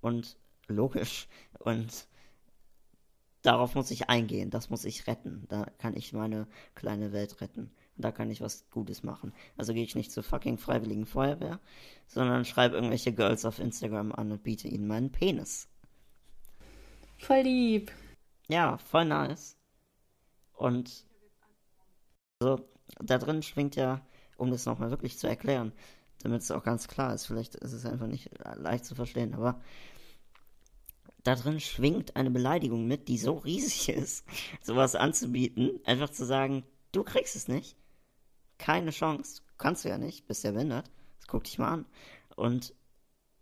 Und 0.00 0.36
logisch. 0.70 1.28
Und 1.58 2.06
darauf 3.42 3.74
muss 3.74 3.90
ich 3.90 4.08
eingehen, 4.08 4.50
das 4.50 4.70
muss 4.70 4.84
ich 4.84 5.06
retten. 5.06 5.46
Da 5.48 5.66
kann 5.78 5.96
ich 5.96 6.12
meine 6.12 6.46
kleine 6.74 7.12
Welt 7.12 7.40
retten. 7.40 7.70
Und 7.96 8.04
da 8.04 8.12
kann 8.12 8.30
ich 8.30 8.40
was 8.40 8.68
Gutes 8.70 9.02
machen. 9.02 9.32
Also 9.56 9.74
gehe 9.74 9.84
ich 9.84 9.94
nicht 9.94 10.12
zur 10.12 10.22
fucking 10.22 10.58
freiwilligen 10.58 11.06
Feuerwehr, 11.06 11.60
sondern 12.06 12.44
schreibe 12.44 12.76
irgendwelche 12.76 13.12
Girls 13.12 13.44
auf 13.44 13.58
Instagram 13.58 14.12
an 14.12 14.32
und 14.32 14.42
biete 14.42 14.68
ihnen 14.68 14.86
meinen 14.86 15.12
Penis. 15.12 15.68
Voll 17.18 17.42
lieb. 17.42 17.92
Ja, 18.48 18.78
voll 18.78 19.04
nice. 19.04 19.56
Und 20.54 21.04
Also, 22.42 22.64
da 22.98 23.18
drin 23.18 23.42
schwingt 23.42 23.76
ja, 23.76 24.00
um 24.36 24.50
das 24.50 24.64
nochmal 24.66 24.90
wirklich 24.90 25.18
zu 25.18 25.26
erklären, 25.26 25.72
damit 26.22 26.42
es 26.42 26.50
auch 26.50 26.62
ganz 26.62 26.88
klar 26.88 27.14
ist, 27.14 27.26
vielleicht 27.26 27.54
ist 27.54 27.72
es 27.72 27.84
einfach 27.84 28.06
nicht 28.06 28.30
leicht 28.56 28.84
zu 28.86 28.94
verstehen, 28.94 29.34
aber 29.34 29.60
da 31.22 31.34
drin 31.34 31.60
schwingt 31.60 32.16
eine 32.16 32.30
Beleidigung 32.30 32.86
mit, 32.86 33.08
die 33.08 33.18
so 33.18 33.34
riesig 33.38 33.90
ist, 33.90 34.24
sowas 34.62 34.94
anzubieten, 34.94 35.80
einfach 35.84 36.10
zu 36.10 36.24
sagen, 36.24 36.64
du 36.92 37.02
kriegst 37.04 37.36
es 37.36 37.48
nicht. 37.48 37.76
Keine 38.58 38.90
Chance. 38.90 39.42
Kannst 39.58 39.84
du 39.84 39.88
ja 39.88 39.98
nicht, 39.98 40.26
bist 40.26 40.44
ja 40.44 40.52
behindert. 40.52 40.90
Das 41.18 41.26
guck 41.26 41.44
dich 41.44 41.58
mal 41.58 41.68
an. 41.68 41.86
Und 42.36 42.74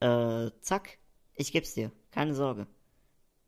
äh, 0.01 0.51
zack, 0.61 0.99
ich 1.35 1.53
geb's 1.53 1.75
dir. 1.75 1.93
Keine 2.11 2.35
Sorge. 2.35 2.67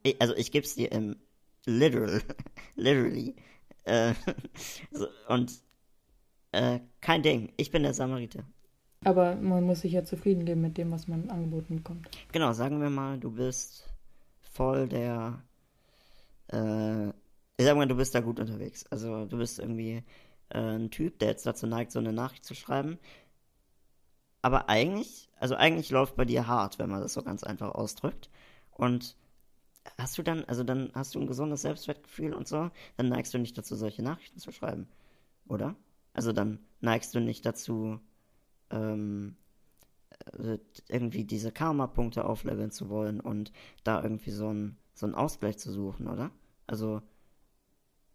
Ich, 0.03 0.21
also 0.21 0.35
ich 0.35 0.51
geb's 0.51 0.75
dir 0.75 0.91
im 0.91 1.17
literal, 1.65 2.21
literally. 2.75 3.35
Äh, 3.83 4.13
so, 4.91 5.07
und 5.27 5.51
äh, 6.51 6.79
kein 6.99 7.23
Ding. 7.23 7.53
Ich 7.57 7.71
bin 7.71 7.83
der 7.83 7.93
Samariter. 7.93 8.43
Aber 9.03 9.35
man 9.35 9.63
muss 9.63 9.81
sich 9.81 9.93
ja 9.93 10.03
zufrieden 10.03 10.45
geben 10.45 10.61
mit 10.61 10.77
dem, 10.77 10.91
was 10.91 11.07
man 11.07 11.29
angeboten 11.29 11.77
bekommt. 11.77 12.09
Genau, 12.31 12.53
sagen 12.53 12.81
wir 12.81 12.89
mal, 12.89 13.17
du 13.17 13.31
bist 13.31 13.90
voll 14.51 14.87
der. 14.87 15.43
Äh, 16.47 17.09
ich 17.57 17.65
sag 17.65 17.77
mal, 17.77 17.87
du 17.87 17.95
bist 17.95 18.15
da 18.15 18.21
gut 18.21 18.39
unterwegs. 18.39 18.85
Also 18.87 19.25
du 19.25 19.37
bist 19.37 19.59
irgendwie 19.59 20.03
äh, 20.49 20.59
ein 20.59 20.91
Typ, 20.91 21.19
der 21.19 21.29
jetzt 21.29 21.45
dazu 21.45 21.67
neigt, 21.67 21.91
so 21.91 21.99
eine 21.99 22.13
Nachricht 22.13 22.45
zu 22.45 22.55
schreiben. 22.55 22.99
Aber 24.41 24.69
eigentlich, 24.69 25.29
also 25.39 25.55
eigentlich 25.55 25.91
läuft 25.91 26.15
bei 26.15 26.25
dir 26.25 26.47
hart, 26.47 26.79
wenn 26.79 26.89
man 26.89 27.01
das 27.01 27.13
so 27.13 27.21
ganz 27.23 27.43
einfach 27.43 27.71
ausdrückt. 27.75 28.29
Und 28.71 29.15
hast 29.97 30.17
du 30.17 30.23
dann, 30.23 30.45
also 30.45 30.63
dann 30.63 30.91
hast 30.93 31.15
du 31.15 31.19
ein 31.19 31.27
gesundes 31.27 31.61
Selbstwertgefühl 31.61 32.33
und 32.33 32.47
so, 32.47 32.71
dann 32.97 33.09
neigst 33.09 33.33
du 33.33 33.37
nicht 33.39 33.57
dazu, 33.57 33.75
solche 33.75 34.03
Nachrichten 34.03 34.39
zu 34.39 34.51
schreiben, 34.51 34.87
oder? 35.47 35.75
Also 36.13 36.33
dann 36.33 36.59
neigst 36.81 37.13
du 37.15 37.19
nicht 37.19 37.45
dazu, 37.45 37.99
ähm, 38.71 39.35
äh, 39.39 39.40
irgendwie 40.87 41.23
diese 41.23 41.51
Karma-Punkte 41.51 42.25
aufleveln 42.25 42.71
zu 42.71 42.89
wollen 42.89 43.19
und 43.19 43.51
da 43.83 44.01
irgendwie 44.01 44.31
so 44.31 44.49
einen 44.49 44.77
so 44.93 45.07
Ausgleich 45.07 45.57
zu 45.57 45.71
suchen, 45.71 46.07
oder? 46.07 46.31
Also, 46.67 47.01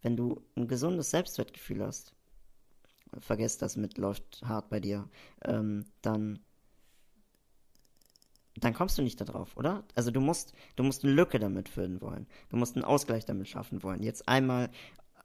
wenn 0.03 0.17
du 0.17 0.43
ein 0.57 0.69
gesundes 0.69 1.11
Selbstwertgefühl 1.11 1.85
hast, 1.85 2.15
vergesst 3.19 3.63
das 3.63 3.77
mit 3.77 3.99
läuft 3.99 4.43
hart 4.45 4.69
bei 4.69 4.81
dir, 4.81 5.09
ähm, 5.45 5.85
dann 6.03 6.41
dann 8.59 8.73
kommst 8.73 8.97
du 8.97 9.03
nicht 9.03 9.21
darauf, 9.21 9.55
oder? 9.57 9.85
Also 9.95 10.11
du 10.11 10.21
musst, 10.21 10.55
du 10.77 10.83
musst 10.83 11.05
eine 11.05 11.13
Lücke 11.13 11.39
damit 11.39 11.69
füllen 11.69 12.01
wollen. 12.01 12.27
Du 12.49 12.57
musst 12.57 12.75
einen 12.75 12.87
Ausgleich 12.87 13.27
damit 13.27 13.49
schaffen 13.49 13.83
wollen. 13.83 14.03
Jetzt 14.03 14.29
einmal 14.29 14.71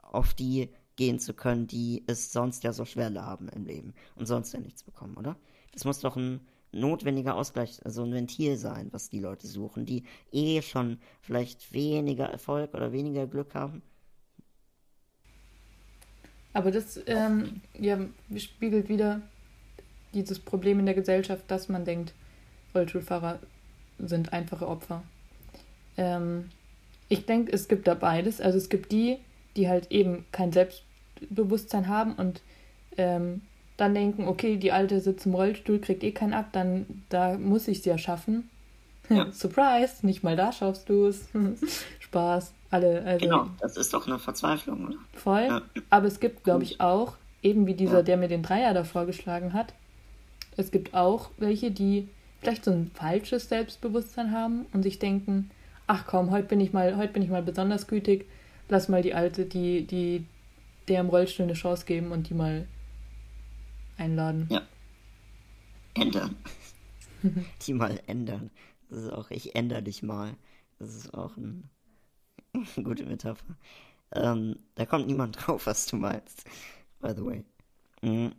auf 0.01 0.33
die 0.33 0.69
gehen 0.97 1.19
zu 1.19 1.33
können, 1.33 1.67
die 1.67 2.03
es 2.07 2.31
sonst 2.31 2.63
ja 2.63 2.73
so 2.73 2.83
schwer 2.83 3.13
haben 3.23 3.47
im 3.49 3.65
Leben 3.65 3.93
und 4.15 4.25
sonst 4.25 4.53
ja 4.53 4.59
nichts 4.59 4.83
bekommen, 4.83 5.15
oder? 5.15 5.37
Das 5.71 5.85
muss 5.85 6.01
doch 6.01 6.17
ein 6.17 6.41
notwendiger 6.71 7.35
Ausgleich, 7.35 7.79
also 7.85 8.03
ein 8.03 8.13
Ventil 8.13 8.57
sein, 8.57 8.87
was 8.91 9.09
die 9.09 9.19
Leute 9.19 9.47
suchen, 9.47 9.85
die 9.85 10.03
eh 10.31 10.61
schon 10.61 10.99
vielleicht 11.21 11.73
weniger 11.73 12.25
Erfolg 12.25 12.73
oder 12.73 12.91
weniger 12.91 13.27
Glück 13.27 13.53
haben. 13.55 13.81
Aber 16.53 16.71
das 16.71 16.99
ähm, 17.07 17.61
ja, 17.77 17.97
spiegelt 18.37 18.89
wieder 18.89 19.21
dieses 20.13 20.39
Problem 20.39 20.79
in 20.79 20.85
der 20.85 20.95
Gesellschaft, 20.95 21.45
dass 21.47 21.69
man 21.69 21.85
denkt, 21.85 22.13
Rollstuhlfahrer 22.75 23.39
sind 23.99 24.33
einfache 24.33 24.67
Opfer. 24.67 25.03
Ähm, 25.97 26.49
ich 27.07 27.25
denke, 27.25 27.51
es 27.51 27.67
gibt 27.67 27.87
da 27.87 27.93
beides. 27.93 28.41
Also 28.41 28.57
es 28.57 28.69
gibt 28.69 28.91
die, 28.91 29.17
die 29.55 29.69
halt 29.69 29.91
eben 29.91 30.25
kein 30.31 30.51
Selbstbewusstsein 30.51 31.87
haben 31.87 32.13
und 32.15 32.41
ähm, 32.97 33.41
dann 33.81 33.95
denken, 33.95 34.27
okay, 34.27 34.57
die 34.57 34.71
Alte 34.71 34.99
sitzt 34.99 35.25
im 35.25 35.33
Rollstuhl, 35.33 35.79
kriegt 35.79 36.03
eh 36.03 36.11
keinen 36.11 36.33
ab, 36.33 36.49
dann 36.51 36.85
da 37.09 37.35
muss 37.37 37.67
ich 37.67 37.79
es 37.79 37.85
ja 37.85 37.97
schaffen. 37.97 38.47
Ja. 39.09 39.29
Surprise, 39.31 40.05
nicht 40.05 40.23
mal 40.23 40.35
da 40.35 40.51
schaffst 40.51 40.87
du 40.87 41.07
es. 41.07 41.27
Spaß, 41.99 42.53
alle. 42.69 43.01
Also, 43.03 43.25
genau, 43.25 43.47
das 43.59 43.77
ist 43.77 43.93
doch 43.93 44.05
eine 44.05 44.19
Verzweiflung, 44.19 44.85
oder? 44.85 44.97
Voll. 45.13 45.47
Ja. 45.47 45.61
Aber 45.89 46.05
es 46.05 46.19
gibt, 46.19 46.43
glaube 46.43 46.63
ich, 46.63 46.79
auch, 46.79 47.15
eben 47.41 47.65
wie 47.65 47.73
dieser, 47.73 47.97
ja. 47.97 48.03
der 48.03 48.17
mir 48.17 48.27
den 48.27 48.43
Dreier 48.43 48.75
da 48.75 48.83
vorgeschlagen 48.83 49.53
hat, 49.53 49.73
es 50.57 50.69
gibt 50.69 50.93
auch 50.93 51.31
welche, 51.39 51.71
die 51.71 52.07
vielleicht 52.39 52.65
so 52.65 52.71
ein 52.71 52.91
falsches 52.93 53.49
Selbstbewusstsein 53.49 54.31
haben 54.31 54.67
und 54.73 54.83
sich 54.83 54.99
denken, 54.99 55.49
ach 55.87 56.05
komm, 56.05 56.29
heute 56.29 56.47
bin 56.47 56.59
ich 56.59 56.71
mal, 56.71 56.97
heute 56.97 57.13
bin 57.13 57.23
ich 57.23 57.29
mal 57.29 57.41
besonders 57.41 57.87
gütig, 57.87 58.25
lass 58.69 58.89
mal 58.89 59.01
die 59.01 59.15
Alte, 59.15 59.45
die, 59.45 59.87
die 59.87 60.25
der 60.87 60.99
im 60.99 61.09
Rollstuhl 61.09 61.45
eine 61.45 61.53
Chance 61.53 61.85
geben 61.85 62.11
und 62.11 62.29
die 62.29 62.33
mal 62.35 62.67
einladen. 64.01 64.47
Ja. 64.49 64.61
Ändern. 65.93 66.35
die 67.61 67.73
mal 67.73 68.01
ändern. 68.07 68.49
Das 68.89 68.99
ist 69.03 69.13
auch, 69.13 69.29
ich 69.29 69.55
ändere 69.55 69.83
dich 69.83 70.03
mal. 70.03 70.35
Das 70.79 70.95
ist 70.95 71.13
auch 71.13 71.37
ein, 71.37 71.69
eine 72.53 72.65
gute 72.83 73.05
Metapher. 73.05 73.55
Ähm, 74.13 74.57
da 74.75 74.85
kommt 74.85 75.07
niemand 75.07 75.37
drauf, 75.47 75.67
was 75.67 75.85
du 75.85 75.97
meinst. 75.97 76.43
By 76.99 77.13
the 77.15 77.25
way. 77.25 77.45
Mhm. 78.01 78.33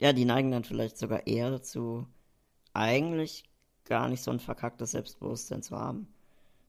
Ja, 0.00 0.12
die 0.12 0.24
neigen 0.24 0.50
dann 0.50 0.64
vielleicht 0.64 0.98
sogar 0.98 1.26
eher 1.26 1.50
dazu, 1.50 2.06
eigentlich 2.72 3.44
gar 3.84 4.08
nicht 4.08 4.22
so 4.22 4.30
ein 4.30 4.40
verkacktes 4.40 4.92
Selbstbewusstsein 4.92 5.62
zu 5.62 5.76
haben. 5.76 6.08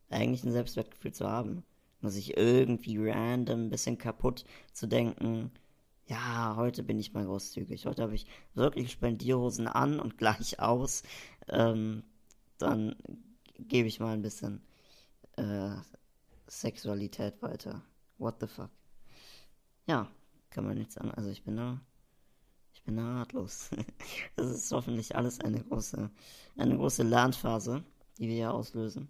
Eigentlich 0.09 0.43
ein 0.43 0.51
Selbstwertgefühl 0.51 1.13
zu 1.13 1.29
haben. 1.29 1.63
Nur 2.01 2.11
sich 2.11 2.35
irgendwie 2.35 2.97
random 2.97 3.67
ein 3.67 3.69
bisschen 3.69 3.97
kaputt 3.97 4.43
zu 4.73 4.87
denken, 4.87 5.51
ja, 6.07 6.55
heute 6.55 6.83
bin 6.83 6.99
ich 6.99 7.13
mal 7.13 7.25
großzügig. 7.25 7.85
Heute 7.85 8.03
habe 8.03 8.15
ich 8.15 8.27
wirklich 8.53 8.91
Spendierhosen 8.91 9.67
an 9.67 9.99
und 9.99 10.17
gleich 10.17 10.59
aus. 10.59 11.03
Ähm, 11.47 12.03
dann 12.57 12.95
gebe 13.57 13.87
ich 13.87 13.99
mal 13.99 14.13
ein 14.13 14.21
bisschen 14.21 14.61
äh, 15.37 15.75
Sexualität 16.47 17.41
weiter. 17.41 17.81
What 18.17 18.35
the 18.39 18.47
fuck? 18.47 18.69
Ja, 19.87 20.07
kann 20.49 20.65
man 20.65 20.77
nichts 20.77 20.95
sagen. 20.95 21.11
Also 21.11 21.29
ich 21.29 21.43
bin 21.43 21.55
da, 21.55 21.79
ich 22.73 22.83
bin 22.83 22.97
da 22.97 23.19
ratlos. 23.19 23.69
das 24.35 24.51
ist 24.51 24.71
hoffentlich 24.71 25.15
alles 25.15 25.39
eine 25.39 25.63
große, 25.63 26.09
eine 26.57 26.77
große 26.77 27.03
Lernphase, 27.03 27.83
die 28.17 28.27
wir 28.27 28.35
hier 28.35 28.53
auslösen. 28.53 29.07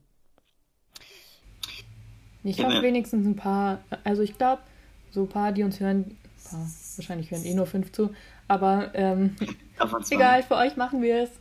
Ich 2.44 2.64
habe 2.64 2.82
wenigstens 2.82 3.26
ein 3.26 3.36
paar, 3.36 3.84
also 4.04 4.24
ich 4.24 4.38
glaube, 4.38 4.64
so 5.12 5.22
ein 5.22 5.30
paar, 5.30 5.52
die 5.52 5.64
uns 5.64 5.80
hören, 5.80 6.18
paar, 6.44 6.68
wahrscheinlich 6.98 7.32
hören 7.32 7.46
eh 7.46 7.54
nur 7.54 7.66
fünf 7.66 7.92
zu, 7.92 8.12
aber 8.48 8.94
ähm, 8.96 9.36
egal, 10.10 10.44
für 10.44 10.56
euch 10.56 10.76
machen 10.76 11.02
wir 11.02 11.24
es. 11.24 11.32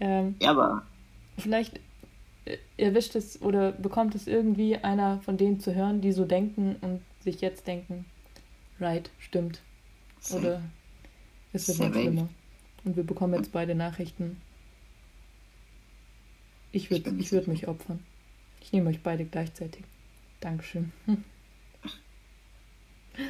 Ähm, 0.00 0.36
ja, 0.40 0.50
aber. 0.50 0.82
Vielleicht 1.38 1.80
äh, 2.44 2.58
erwischt 2.76 3.14
es 3.14 3.40
oder 3.42 3.72
bekommt 3.72 4.14
es 4.14 4.26
irgendwie 4.26 4.76
einer 4.76 5.20
von 5.20 5.36
denen 5.36 5.60
zu 5.60 5.74
hören, 5.74 6.00
die 6.00 6.12
so 6.12 6.24
denken 6.24 6.76
und 6.80 7.00
sich 7.20 7.40
jetzt 7.40 7.66
denken, 7.66 8.04
right, 8.80 9.10
stimmt. 9.18 9.60
Oder 10.32 10.62
es 11.52 11.68
wird 11.68 11.78
noch 11.78 11.92
schlimmer. 11.92 12.28
Und 12.84 12.96
wir 12.96 13.04
bekommen 13.04 13.34
jetzt 13.34 13.52
beide 13.52 13.74
Nachrichten. 13.74 14.40
Ich 16.72 16.90
würde 16.90 17.14
ich 17.18 17.32
würd 17.32 17.46
mich 17.46 17.68
opfern. 17.68 18.00
Ich 18.60 18.72
nehme 18.72 18.90
euch 18.90 19.02
beide 19.02 19.24
gleichzeitig. 19.24 19.84
Dankeschön. 20.40 20.92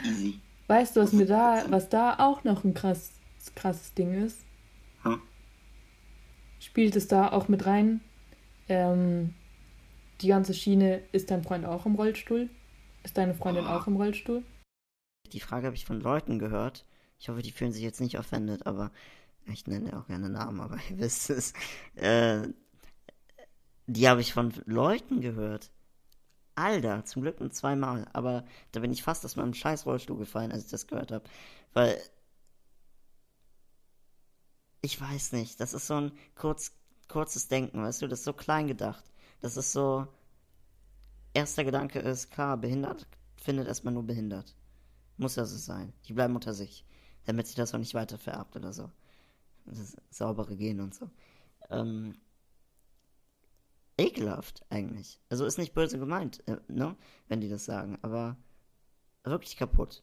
Easy. 0.04 0.40
Weißt 0.66 0.96
du, 0.96 1.00
was 1.00 1.12
mir 1.12 1.26
da, 1.26 1.64
was 1.68 1.88
da 1.88 2.18
auch 2.18 2.44
noch 2.44 2.64
ein 2.64 2.74
krass, 2.74 3.12
krasses 3.54 3.94
Ding 3.94 4.14
ist? 4.14 4.40
Hm? 5.02 5.20
Spielt 6.58 6.96
es 6.96 7.06
da 7.06 7.30
auch 7.32 7.48
mit 7.48 7.66
rein? 7.66 8.00
Ähm, 8.68 9.34
die 10.20 10.28
ganze 10.28 10.54
Schiene, 10.54 11.02
ist 11.12 11.30
dein 11.30 11.42
Freund 11.42 11.66
auch 11.66 11.84
im 11.84 11.96
Rollstuhl? 11.96 12.48
Ist 13.02 13.18
deine 13.18 13.34
Freundin 13.34 13.66
oh. 13.66 13.70
auch 13.70 13.86
im 13.86 13.96
Rollstuhl? 13.96 14.42
Die 15.32 15.40
Frage 15.40 15.66
habe 15.66 15.76
ich 15.76 15.84
von 15.84 16.00
Leuten 16.00 16.38
gehört. 16.38 16.86
Ich 17.18 17.28
hoffe, 17.28 17.42
die 17.42 17.52
fühlen 17.52 17.72
sich 17.72 17.82
jetzt 17.82 18.00
nicht 18.00 18.18
offended, 18.18 18.66
aber 18.66 18.90
ich 19.46 19.66
nenne 19.66 19.98
auch 19.98 20.06
gerne 20.06 20.30
Namen, 20.30 20.60
aber 20.60 20.78
ihr 20.90 20.98
wisst 20.98 21.28
es. 21.30 21.52
Äh, 21.96 22.48
die 23.86 24.08
habe 24.08 24.22
ich 24.22 24.32
von 24.32 24.52
Leuten 24.64 25.20
gehört, 25.20 25.70
Alter, 26.56 27.04
zum 27.04 27.22
Glück 27.22 27.40
nur 27.40 27.50
zweimal. 27.50 28.06
Aber 28.12 28.44
da 28.72 28.80
bin 28.80 28.92
ich 28.92 29.02
fast 29.02 29.24
aus 29.24 29.36
meinem 29.36 29.54
scheiß 29.54 29.86
Rollstuhl 29.86 30.18
gefallen, 30.18 30.52
als 30.52 30.64
ich 30.66 30.70
das 30.70 30.86
gehört 30.86 31.12
habe. 31.12 31.24
Weil. 31.72 31.98
Ich 34.82 35.00
weiß 35.00 35.32
nicht, 35.32 35.60
das 35.60 35.72
ist 35.72 35.86
so 35.86 35.94
ein 35.94 36.12
kurz, 36.34 36.72
kurzes 37.08 37.48
Denken, 37.48 37.82
weißt 37.82 38.02
du, 38.02 38.06
das 38.06 38.20
ist 38.20 38.24
so 38.26 38.34
klein 38.34 38.66
gedacht. 38.68 39.04
Das 39.40 39.56
ist 39.56 39.72
so. 39.72 40.06
Erster 41.32 41.64
Gedanke 41.64 41.98
ist, 41.98 42.30
klar, 42.30 42.56
behindert 42.56 43.06
findet 43.44 43.68
erstmal 43.68 43.94
nur 43.94 44.04
behindert. 44.04 44.56
Muss 45.18 45.36
ja 45.36 45.44
so 45.44 45.56
sein. 45.56 45.92
Die 46.06 46.14
bleiben 46.14 46.34
unter 46.34 46.54
sich. 46.54 46.84
Damit 47.26 47.46
sich 47.46 47.56
das 47.56 47.74
auch 47.74 47.78
nicht 47.78 47.94
weiter 47.94 48.18
vererbt 48.18 48.56
oder 48.56 48.72
so. 48.72 48.90
Das 49.66 49.96
saubere 50.10 50.56
Gehen 50.56 50.80
und 50.80 50.94
so. 50.94 51.10
Ähm, 51.70 52.16
ekelhaft 53.96 54.64
eigentlich. 54.70 55.20
Also 55.28 55.44
ist 55.44 55.58
nicht 55.58 55.74
böse 55.74 55.98
gemeint, 55.98 56.46
äh, 56.48 56.58
ne? 56.68 56.96
Wenn 57.28 57.40
die 57.40 57.48
das 57.48 57.64
sagen, 57.64 57.98
aber 58.02 58.36
wirklich 59.22 59.56
kaputt. 59.56 60.02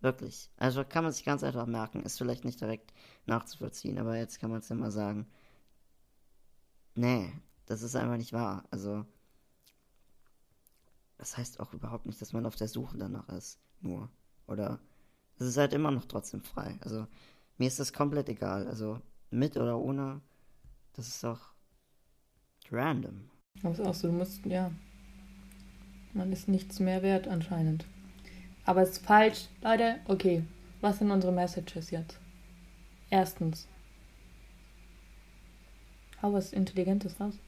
Wirklich. 0.00 0.50
Also 0.56 0.84
kann 0.84 1.04
man 1.04 1.12
sich 1.12 1.24
ganz 1.24 1.42
einfach 1.42 1.66
merken. 1.66 2.02
Ist 2.02 2.18
vielleicht 2.18 2.44
nicht 2.44 2.60
direkt 2.60 2.92
nachzuvollziehen, 3.26 3.98
aber 3.98 4.16
jetzt 4.16 4.38
kann 4.38 4.50
man 4.50 4.60
es 4.60 4.68
ja 4.68 4.76
mal 4.76 4.90
sagen. 4.90 5.26
Nee, 6.94 7.32
das 7.66 7.82
ist 7.82 7.96
einfach 7.96 8.18
nicht 8.18 8.32
wahr. 8.32 8.64
Also, 8.70 9.06
das 11.16 11.36
heißt 11.36 11.58
auch 11.58 11.72
überhaupt 11.72 12.06
nicht, 12.06 12.20
dass 12.20 12.32
man 12.32 12.46
auf 12.46 12.56
der 12.56 12.68
Suche 12.68 12.98
danach 12.98 13.28
ist. 13.30 13.58
Nur. 13.80 14.10
Oder 14.46 14.78
es 15.38 15.46
ist 15.46 15.56
halt 15.56 15.72
immer 15.72 15.90
noch 15.90 16.04
trotzdem 16.04 16.42
frei. 16.42 16.78
Also, 16.82 17.06
mir 17.56 17.68
ist 17.68 17.80
das 17.80 17.92
komplett 17.92 18.28
egal. 18.28 18.68
Also, 18.68 19.00
mit 19.30 19.56
oder 19.56 19.78
ohne, 19.78 20.20
das 20.92 21.08
ist 21.08 21.24
doch 21.24 21.53
random. 22.72 23.28
Das 23.62 23.78
ist 23.78 23.86
auch 23.86 23.94
so, 23.94 24.08
du 24.08 24.14
musst, 24.14 24.44
ja. 24.46 24.70
Man 26.12 26.32
ist 26.32 26.48
nichts 26.48 26.80
mehr 26.80 27.02
wert 27.02 27.28
anscheinend. 27.28 27.86
Aber 28.64 28.82
es 28.82 28.90
ist 28.90 29.06
falsch. 29.06 29.48
Leute, 29.62 30.00
okay. 30.06 30.44
Was 30.80 30.98
sind 30.98 31.10
unsere 31.10 31.32
Messages 31.32 31.90
jetzt? 31.90 32.18
Erstens. 33.10 33.68
Hau 36.20 36.32
was 36.32 36.52
Intelligentes 36.52 37.20
raus. 37.20 37.38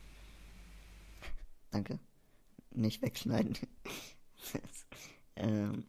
Danke. 1.70 1.98
Nicht 2.70 3.02
wegschneiden. 3.02 3.56
ähm, 5.36 5.84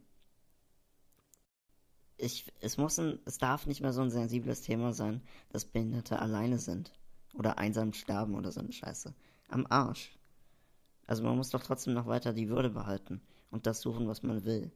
ich, 2.16 2.52
es 2.60 2.76
muss 2.76 2.98
ein, 2.98 3.18
es 3.24 3.38
darf 3.38 3.66
nicht 3.66 3.80
mehr 3.80 3.92
so 3.92 4.02
ein 4.02 4.10
sensibles 4.10 4.62
Thema 4.62 4.92
sein, 4.92 5.22
dass 5.50 5.64
Behinderte 5.64 6.18
alleine 6.18 6.58
sind. 6.58 6.92
Oder 7.34 7.58
einsam 7.58 7.92
sterben 7.92 8.34
oder 8.34 8.52
so 8.52 8.60
eine 8.60 8.72
Scheiße. 8.72 9.14
Am 9.48 9.66
Arsch. 9.68 10.18
Also 11.06 11.22
man 11.22 11.36
muss 11.36 11.50
doch 11.50 11.62
trotzdem 11.62 11.94
noch 11.94 12.06
weiter 12.06 12.32
die 12.32 12.48
Würde 12.48 12.70
behalten 12.70 13.20
und 13.50 13.66
das 13.66 13.80
suchen, 13.80 14.08
was 14.08 14.22
man 14.22 14.44
will. 14.44 14.70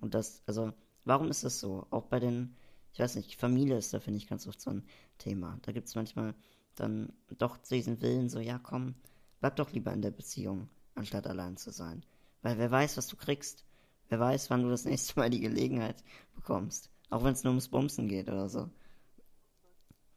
Und 0.00 0.14
das, 0.14 0.42
also, 0.46 0.72
warum 1.04 1.28
ist 1.28 1.44
das 1.44 1.60
so? 1.60 1.86
Auch 1.90 2.06
bei 2.06 2.20
den, 2.20 2.56
ich 2.92 3.00
weiß 3.00 3.16
nicht, 3.16 3.36
Familie 3.36 3.76
ist 3.76 3.92
da, 3.92 4.00
finde 4.00 4.18
ich, 4.18 4.28
ganz 4.28 4.46
oft 4.46 4.60
so 4.60 4.70
ein 4.70 4.84
Thema. 5.18 5.58
Da 5.62 5.72
gibt 5.72 5.88
es 5.88 5.94
manchmal 5.94 6.34
dann 6.74 7.12
doch 7.36 7.58
diesen 7.58 8.00
Willen, 8.00 8.28
so, 8.28 8.38
ja, 8.38 8.58
komm, 8.58 8.94
bleib 9.40 9.56
doch 9.56 9.72
lieber 9.72 9.92
in 9.92 10.02
der 10.02 10.10
Beziehung, 10.10 10.68
anstatt 10.94 11.26
allein 11.26 11.56
zu 11.56 11.70
sein. 11.70 12.04
Weil 12.42 12.58
wer 12.58 12.70
weiß, 12.70 12.96
was 12.96 13.08
du 13.08 13.16
kriegst. 13.16 13.64
Wer 14.08 14.20
weiß, 14.20 14.48
wann 14.48 14.62
du 14.62 14.70
das 14.70 14.84
nächste 14.84 15.18
Mal 15.18 15.28
die 15.28 15.40
Gelegenheit 15.40 16.02
bekommst. 16.34 16.90
Auch 17.10 17.24
wenn 17.24 17.32
es 17.32 17.44
nur 17.44 17.50
ums 17.50 17.68
Bumsen 17.68 18.08
geht 18.08 18.28
oder 18.28 18.48
so. 18.48 18.70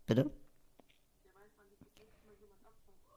Bitte? 0.05 0.32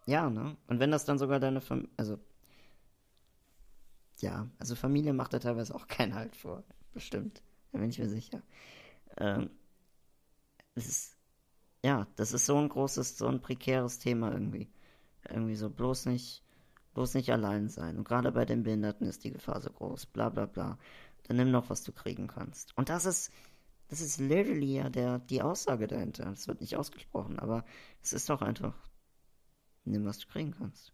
Ja, 0.07 0.29
ne? 0.31 0.57
Und 0.67 0.81
wenn 0.81 0.91
das 0.91 1.05
dann 1.05 1.19
sogar 1.19 1.41
deine 1.41 1.61
Familie, 1.61 1.91
also 1.97 2.19
ja, 4.21 4.49
also 4.59 4.75
Familie 4.75 5.13
macht 5.13 5.33
da 5.33 5.39
teilweise 5.39 5.75
auch 5.75 5.87
keinen 5.89 6.15
Halt 6.15 6.37
vor. 6.37 6.65
Bestimmt. 6.93 7.43
Da 7.73 7.79
bin 7.79 7.91
ich 7.91 7.99
mir 7.99 8.09
sicher. 8.09 8.43
Ähm, 9.19 9.51
es 10.75 10.87
ist, 10.89 11.17
ja, 11.85 12.07
das 12.17 12.33
ist 12.33 12.47
so 12.47 12.59
ein 12.59 12.69
großes, 12.69 13.19
so 13.19 13.29
ein 13.29 13.43
prekäres 13.43 13.99
Thema 13.99 14.33
irgendwie. 14.33 14.71
Irgendwie 15.29 15.57
so 15.57 15.71
bloß 15.71 16.07
nicht, 16.07 16.45
bloß 16.95 17.15
nicht 17.15 17.31
allein 17.33 17.69
sein. 17.69 17.99
Und 17.99 18.05
gerade 18.09 18.33
bei 18.33 18.45
den 18.45 18.63
Behinderten 18.65 19.07
ist 19.09 19.25
die 19.25 19.33
Gefahr 19.33 19.61
so 19.61 19.71
groß. 19.71 20.07
Bla 20.07 20.29
bla 20.31 20.47
bla. 20.47 20.79
Dann 21.25 21.37
nimm 21.39 21.51
noch, 21.51 21.71
was 21.71 21.83
du 21.85 21.93
kriegen 21.93 22.29
kannst. 22.29 22.77
Und 22.77 22.89
das 22.91 23.07
ist, 23.07 23.33
das 23.89 24.01
ist 24.01 24.21
literally 24.21 24.77
ja 24.77 24.91
der, 24.91 25.19
die 25.21 25.43
Aussage 25.43 25.87
dahinter. 25.87 26.27
Das 26.27 26.49
wird 26.49 26.61
nicht 26.61 26.77
ausgesprochen, 26.77 27.39
aber 27.39 27.65
es 28.03 28.13
ist 28.13 28.31
doch 28.31 28.43
einfach, 28.43 28.75
nimm, 29.85 30.05
was 30.05 30.19
du 30.19 30.27
kriegen 30.27 30.55
kannst. 30.57 30.93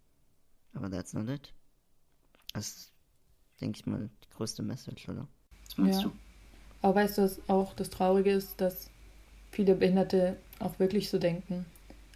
Aber 0.74 0.90
that's 0.90 1.12
not 1.12 1.28
it. 1.28 1.52
Das 2.52 2.90
denke 3.60 3.78
ich 3.78 3.86
mal, 3.86 4.10
die 4.24 4.30
größte 4.30 4.62
Message, 4.62 5.08
oder? 5.08 5.26
Was 5.66 5.78
meinst 5.78 6.02
ja. 6.02 6.08
du? 6.08 6.12
Aber 6.82 6.94
weißt 6.94 7.18
du, 7.18 7.22
was 7.22 7.40
auch 7.48 7.74
das 7.74 7.90
Traurige 7.90 8.32
ist, 8.32 8.60
dass 8.60 8.90
viele 9.50 9.74
Behinderte 9.74 10.36
auch 10.58 10.78
wirklich 10.78 11.10
so 11.10 11.18
denken. 11.18 11.66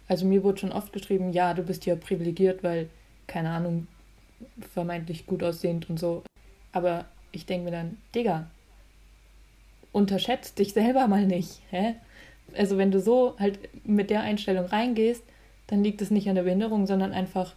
Also 0.07 0.25
mir 0.25 0.43
wurde 0.43 0.59
schon 0.59 0.71
oft 0.71 0.93
geschrieben, 0.93 1.31
ja, 1.31 1.53
du 1.53 1.63
bist 1.63 1.85
ja 1.85 1.95
privilegiert, 1.95 2.63
weil, 2.63 2.89
keine 3.27 3.49
Ahnung, 3.51 3.87
vermeintlich 4.73 5.25
gut 5.25 5.43
aussehend 5.43 5.89
und 5.89 5.99
so. 5.99 6.23
Aber 6.71 7.05
ich 7.31 7.45
denke 7.45 7.65
mir 7.65 7.71
dann, 7.71 7.97
Digga, 8.13 8.49
unterschätzt 9.91 10.59
dich 10.59 10.73
selber 10.73 11.07
mal 11.07 11.25
nicht. 11.25 11.61
Hä? 11.69 11.95
Also 12.55 12.77
wenn 12.77 12.91
du 12.91 12.99
so 12.99 13.35
halt 13.39 13.59
mit 13.85 14.09
der 14.09 14.21
Einstellung 14.21 14.65
reingehst, 14.65 15.23
dann 15.67 15.83
liegt 15.83 16.01
es 16.01 16.11
nicht 16.11 16.29
an 16.29 16.35
der 16.35 16.43
Behinderung, 16.43 16.85
sondern 16.87 17.11
einfach 17.11 17.53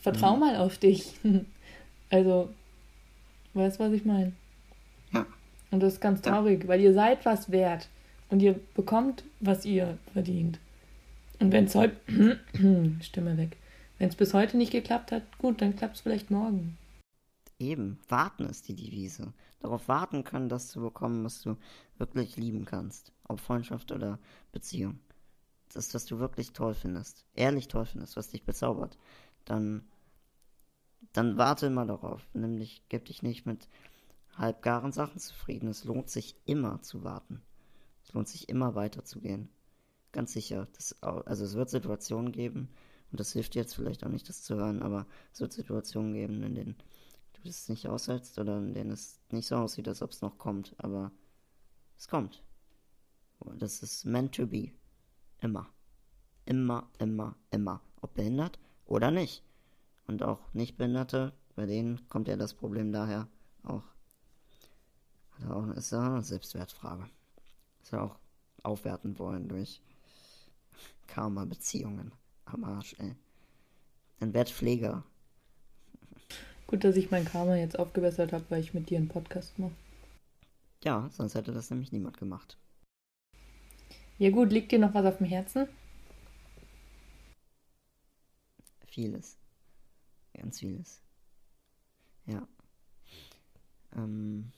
vertrau 0.00 0.34
mhm. 0.34 0.40
mal 0.40 0.56
auf 0.56 0.78
dich. 0.78 1.14
Also, 2.10 2.50
weißt 3.54 3.80
du, 3.80 3.84
was 3.84 3.92
ich 3.94 4.04
meine? 4.04 4.34
Ja. 5.14 5.24
Und 5.70 5.82
das 5.82 5.94
ist 5.94 6.00
ganz 6.02 6.20
traurig, 6.20 6.64
ja. 6.64 6.68
weil 6.68 6.82
ihr 6.82 6.92
seid 6.92 7.24
was 7.24 7.50
wert 7.50 7.88
und 8.28 8.42
ihr 8.42 8.60
bekommt, 8.74 9.24
was 9.40 9.64
ihr 9.64 9.96
verdient. 10.12 10.58
Und 11.40 11.52
wenn 11.52 11.64
es 11.64 11.74
heute, 11.74 11.96
Stimme 13.00 13.38
weg, 13.38 13.56
wenn 13.98 14.10
es 14.10 14.16
bis 14.16 14.34
heute 14.34 14.58
nicht 14.58 14.72
geklappt 14.72 15.10
hat, 15.10 15.22
gut, 15.38 15.62
dann 15.62 15.74
klappt 15.74 15.96
es 15.96 16.02
vielleicht 16.02 16.30
morgen. 16.30 16.76
Eben, 17.58 17.98
warten 18.08 18.44
ist 18.44 18.68
die 18.68 18.76
Devise. 18.76 19.32
Darauf 19.60 19.88
warten 19.88 20.24
können, 20.24 20.50
das 20.50 20.68
zu 20.68 20.80
bekommen, 20.80 21.24
was 21.24 21.40
du 21.40 21.56
wirklich 21.96 22.36
lieben 22.36 22.64
kannst. 22.66 23.12
Ob 23.26 23.40
Freundschaft 23.40 23.90
oder 23.90 24.18
Beziehung. 24.52 24.98
Das, 25.72 25.94
was 25.94 26.04
du 26.04 26.18
wirklich 26.18 26.52
toll 26.52 26.74
findest, 26.74 27.26
ehrlich 27.34 27.68
toll 27.68 27.86
findest, 27.86 28.16
was 28.16 28.28
dich 28.28 28.44
bezaubert. 28.44 28.98
Dann 29.44 29.88
dann 31.12 31.36
warte 31.36 31.66
immer 31.66 31.86
darauf. 31.86 32.26
Nämlich 32.34 32.84
gib 32.88 33.04
dich 33.06 33.22
nicht 33.22 33.46
mit 33.46 33.68
halbgaren 34.36 34.92
Sachen 34.92 35.18
zufrieden. 35.18 35.68
Es 35.68 35.84
lohnt 35.84 36.10
sich 36.10 36.36
immer 36.44 36.82
zu 36.82 37.04
warten. 37.04 37.42
Es 38.02 38.12
lohnt 38.12 38.28
sich 38.28 38.48
immer 38.48 38.74
weiterzugehen. 38.74 39.48
Ganz 40.12 40.32
sicher. 40.32 40.68
Das, 40.74 41.02
also 41.02 41.44
es 41.44 41.54
wird 41.54 41.70
Situationen 41.70 42.32
geben, 42.32 42.68
und 43.10 43.20
das 43.20 43.32
hilft 43.32 43.54
dir 43.54 43.60
jetzt 43.60 43.74
vielleicht 43.74 44.04
auch 44.04 44.08
nicht, 44.08 44.28
das 44.30 44.42
zu 44.42 44.54
hören, 44.54 44.82
aber 44.82 45.06
es 45.34 45.40
wird 45.40 45.52
Situationen 45.52 46.14
geben, 46.14 46.42
in 46.42 46.54
denen 46.54 46.76
du 47.34 47.42
das 47.44 47.68
nicht 47.68 47.86
aushältst 47.86 48.38
oder 48.38 48.56
in 48.56 48.72
denen 48.72 48.90
es 48.90 49.20
nicht 49.30 49.46
so 49.46 49.56
aussieht, 49.56 49.86
als 49.86 50.00
ob 50.00 50.12
es 50.12 50.22
noch 50.22 50.38
kommt. 50.38 50.74
Aber 50.78 51.12
es 51.98 52.08
kommt. 52.08 52.42
Das 53.58 53.82
ist 53.82 54.06
meant 54.06 54.34
to 54.34 54.46
be. 54.46 54.72
Immer. 55.42 55.68
Immer, 56.46 56.88
immer, 56.98 57.34
immer. 57.50 57.80
Ob 58.00 58.14
behindert 58.14 58.58
oder 58.86 59.10
nicht. 59.10 59.42
Und 60.06 60.22
auch 60.22 60.38
Nichtbehinderte, 60.52 61.32
bei 61.56 61.66
denen 61.66 62.08
kommt 62.08 62.28
ja 62.28 62.36
das 62.36 62.54
Problem 62.54 62.92
daher 62.92 63.26
auch. 63.64 63.82
Also 65.36 65.72
ist 65.72 65.90
ja 65.90 66.06
eine 66.06 66.22
Selbstwertfrage. 66.22 67.08
Ist 67.82 67.92
ja 67.92 68.02
auch 68.02 68.16
aufwerten 68.62 69.18
wollen 69.18 69.48
durch 69.48 69.82
Karma-Beziehungen. 71.08 72.12
Am 72.44 72.62
Arsch, 72.62 72.94
ey. 72.98 73.16
Dann 74.20 74.34
werd 74.34 74.48
Pfleger. 74.48 75.02
Gut, 76.68 76.84
dass 76.84 76.96
ich 76.96 77.10
mein 77.10 77.24
Karma 77.24 77.56
jetzt 77.56 77.78
aufgebessert 77.78 78.32
habe, 78.32 78.44
weil 78.48 78.60
ich 78.60 78.74
mit 78.74 78.90
dir 78.90 78.98
einen 78.98 79.08
Podcast 79.08 79.58
mache. 79.58 79.74
Ja, 80.84 81.10
sonst 81.12 81.34
hätte 81.34 81.52
das 81.52 81.70
nämlich 81.70 81.90
niemand 81.90 82.16
gemacht. 82.16 82.56
Ja 84.18 84.30
gut, 84.30 84.52
liegt 84.52 84.72
dir 84.72 84.78
noch 84.78 84.94
was 84.94 85.04
auf 85.06 85.18
dem 85.18 85.26
Herzen? 85.26 85.68
Vieles. 88.86 89.38
Ganz 90.34 90.58
vieles. 90.60 91.00
Ja. 92.26 92.46
Ähm, 93.96 94.52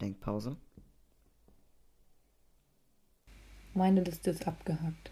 Denkpause. 0.00 0.56
Meine 3.74 4.02
Liste 4.02 4.30
ist 4.30 4.46
abgehakt. 4.46 5.10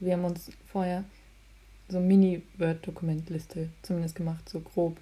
Wir 0.00 0.14
haben 0.14 0.24
uns 0.24 0.50
vorher 0.66 1.04
so 1.88 2.00
Mini-Word-Dokumentliste 2.00 3.70
zumindest 3.82 4.16
gemacht, 4.16 4.48
so 4.48 4.60
grob, 4.60 4.98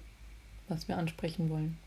was 0.67 0.87
wir 0.87 0.97
ansprechen 0.97 1.49
wollen, 1.49 1.77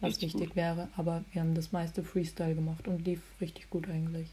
was 0.00 0.10
richtig 0.10 0.34
wichtig 0.34 0.48
gut. 0.48 0.56
wäre. 0.56 0.88
Aber 0.96 1.24
wir 1.32 1.42
haben 1.42 1.54
das 1.54 1.72
meiste 1.72 2.02
Freestyle 2.02 2.54
gemacht 2.54 2.88
und 2.88 3.04
lief 3.04 3.22
richtig 3.40 3.70
gut 3.70 3.88
eigentlich. 3.88 4.28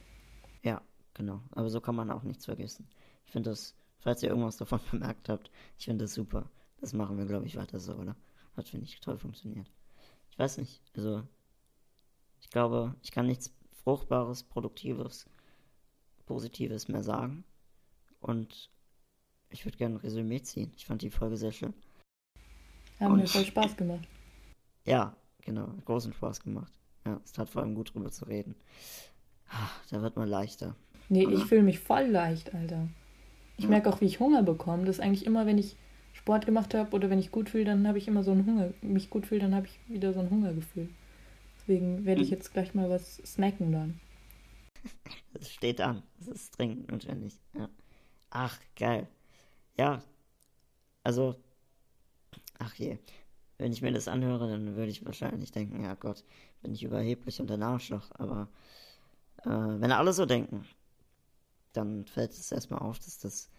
Genau. 1.18 1.41
Aber 1.51 1.70
so 1.70 1.82
kann 1.82 1.95
man 1.95 2.11
auch 2.11 2.24
nichts 2.24 2.45
vergessen. 2.45 2.88
Ich 3.26 3.32
finde 3.32 3.49
das, 3.49 3.76
falls 3.99 4.22
ihr 4.22 4.30
irgendwas 4.30 4.57
davon 4.57 4.80
bemerkt 4.91 5.30
habt, 5.30 5.51
ich 5.78 5.86
finde 5.86 6.05
das 6.05 6.13
super. 6.13 6.49
Das 6.80 6.93
machen 6.93 7.18
wir, 7.18 7.26
glaube 7.26 7.47
ich, 7.47 7.55
weiter 7.55 7.80
so, 7.80 7.95
oder? 7.95 8.15
Hat, 8.55 8.70
finde 8.70 8.86
ich, 8.86 8.99
toll 8.99 9.18
funktioniert. 9.18 9.68
Ich 10.30 10.39
weiß 10.39 10.57
nicht, 10.57 10.82
also, 10.95 11.24
ich 12.39 12.49
glaube, 12.49 12.95
ich 13.01 13.11
kann 13.11 13.26
nichts 13.26 13.51
Fruchtbares, 13.84 14.43
Produktives, 14.43 15.28
Positives 16.26 16.88
mehr 16.88 17.03
sagen. 17.03 17.43
Und 18.20 18.70
ich 19.49 19.65
würde 19.65 19.78
gerne 19.78 19.95
ein 19.95 20.01
Resümee 20.01 20.41
ziehen. 20.41 20.72
Ich 20.76 20.86
fand 20.86 21.01
die 21.01 21.09
Folge 21.09 21.38
sehr 21.38 21.51
schön. 21.51 21.74
Haben 22.99 23.13
Und, 23.13 23.20
mir 23.22 23.28
voll 23.28 23.45
Spaß 23.45 23.76
gemacht. 23.76 24.07
Ja, 24.86 25.18
genau, 25.41 25.68
großen 25.84 26.13
Spaß 26.13 26.39
gemacht. 26.39 26.72
Ja, 27.05 27.20
es 27.22 27.34
tat 27.34 27.49
vor 27.49 27.61
allem 27.61 27.76
gut 27.76 27.93
drüber 27.93 28.09
zu 28.09 28.24
reden. 28.24 28.55
Ah, 29.49 29.70
da 29.89 30.01
wird 30.01 30.15
man 30.15 30.30
leichter. 30.30 30.78
Nee, 31.10 31.26
ich 31.26 31.45
fühle 31.45 31.64
mich 31.64 31.80
voll 31.80 32.05
leicht, 32.05 32.53
Alter. 32.53 32.88
Ich 33.58 33.64
ja. 33.64 33.70
merke 33.70 33.89
auch, 33.89 34.01
wie 34.01 34.05
ich 34.05 34.20
Hunger 34.20 34.43
bekomme. 34.43 34.86
Das 34.86 34.97
ist 34.97 35.03
eigentlich 35.03 35.26
immer, 35.26 35.45
wenn 35.45 35.58
ich 35.58 35.76
Sport 36.14 36.45
gemacht 36.45 36.74
habe 36.74 36.95
oder 36.95 37.10
wenn 37.10 37.20
ich 37.20 37.32
gut 37.32 37.49
fühle, 37.49 37.66
dann 37.66 37.88
habe 37.88 37.97
ich 37.97 38.08
immer 38.08 38.24
so 38.24 38.32
einen 38.32 38.45
Hunger. 38.45 38.74
Mich 38.82 39.10
gut 39.10 39.26
fühle, 39.26 39.41
dann 39.41 39.55
habe 39.55 39.68
ich 39.68 39.80
wieder 39.88 40.14
so 40.14 40.20
ein 40.20 40.30
Hungergefühl. 40.30 40.89
Deswegen 41.60 42.05
werde 42.05 42.22
ich 42.22 42.30
jetzt 42.30 42.53
gleich 42.53 42.74
mal 42.74 42.89
was 42.89 43.18
snacken 43.18 43.72
dann. 43.72 43.99
Es 45.34 45.51
steht 45.51 45.82
an. 45.82 46.01
Es 46.20 46.28
ist 46.28 46.58
dringend 46.58 46.91
notwendig. 46.91 47.39
Ja. 47.53 47.70
Ach, 48.30 48.60
geil. 48.76 49.08
Ja. 49.78 50.01
Also. 51.03 51.36
Ach 52.58 52.74
je. 52.76 52.97
Wenn 53.58 53.72
ich 53.72 53.82
mir 53.82 53.91
das 53.91 54.08
anhöre, 54.08 54.49
dann 54.49 54.76
würde 54.76 54.91
ich 54.91 55.05
wahrscheinlich 55.05 55.51
denken, 55.51 55.84
ja 55.84 55.93
Gott, 55.95 56.24
bin 56.62 56.74
ich 56.74 56.84
überheblich 56.84 57.39
und 57.39 57.51
ein 57.51 57.64
Arschloch. 57.64 58.10
Aber 58.12 58.47
äh, 59.43 59.49
wenn 59.49 59.91
alle 59.91 60.14
so 60.14 60.26
denken, 60.26 60.66
dann 61.78 62.05
fällt 62.05 62.32
es 62.32 62.51
erstmal 62.51 62.80
auf, 62.80 62.99
dass 62.99 63.19
das 63.19 63.49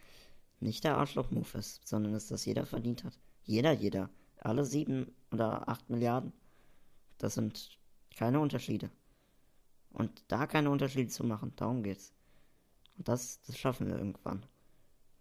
nicht 0.61 0.85
der 0.85 0.97
Arschloch-Move 0.97 1.59
ist, 1.59 1.87
sondern 1.87 2.13
dass 2.13 2.29
das 2.29 2.45
jeder 2.45 2.67
verdient 2.67 3.05
hat. 3.05 3.19
Jeder, 3.45 3.73
jeder. 3.73 4.11
Alle 4.39 4.65
sieben 4.65 5.15
oder 5.33 5.69
acht 5.69 5.89
Milliarden. 5.89 6.33
Das 7.19 7.35
sind 7.35 7.79
keine 8.17 8.41
Unterschiede. 8.41 8.91
Und 9.91 10.25
da 10.29 10.47
keine 10.47 10.71
Unterschiede 10.71 11.09
zu 11.09 11.25
machen, 11.25 11.53
darum 11.57 11.83
geht's. 11.83 12.13
Und 12.97 13.09
das, 13.09 13.41
das 13.43 13.57
schaffen 13.57 13.87
wir 13.87 13.97
irgendwann. 13.97 14.45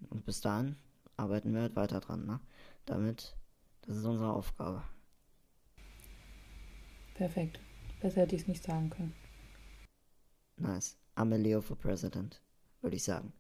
Und 0.10 0.26
bis 0.26 0.42
dahin 0.42 0.76
arbeiten 1.16 1.54
wir 1.54 1.62
halt 1.62 1.76
weiter 1.76 2.00
dran, 2.00 2.26
ne? 2.26 2.40
Damit, 2.86 3.36
das 3.82 3.98
ist 3.98 4.06
unsere 4.06 4.34
Aufgabe. 4.34 4.84
Perfekt. 7.16 7.60
Besser 8.00 8.22
hätte 8.22 8.36
ich 8.36 8.44
es 8.44 8.48
nicht 8.48 8.64
sagen 8.64 8.90
können. 8.90 9.16
Nice. 10.58 10.98
Amelio 11.16 11.62
for 11.62 11.76
President, 11.76 12.40
würde 12.82 12.96
ich 12.96 13.04
sagen. 13.04 13.34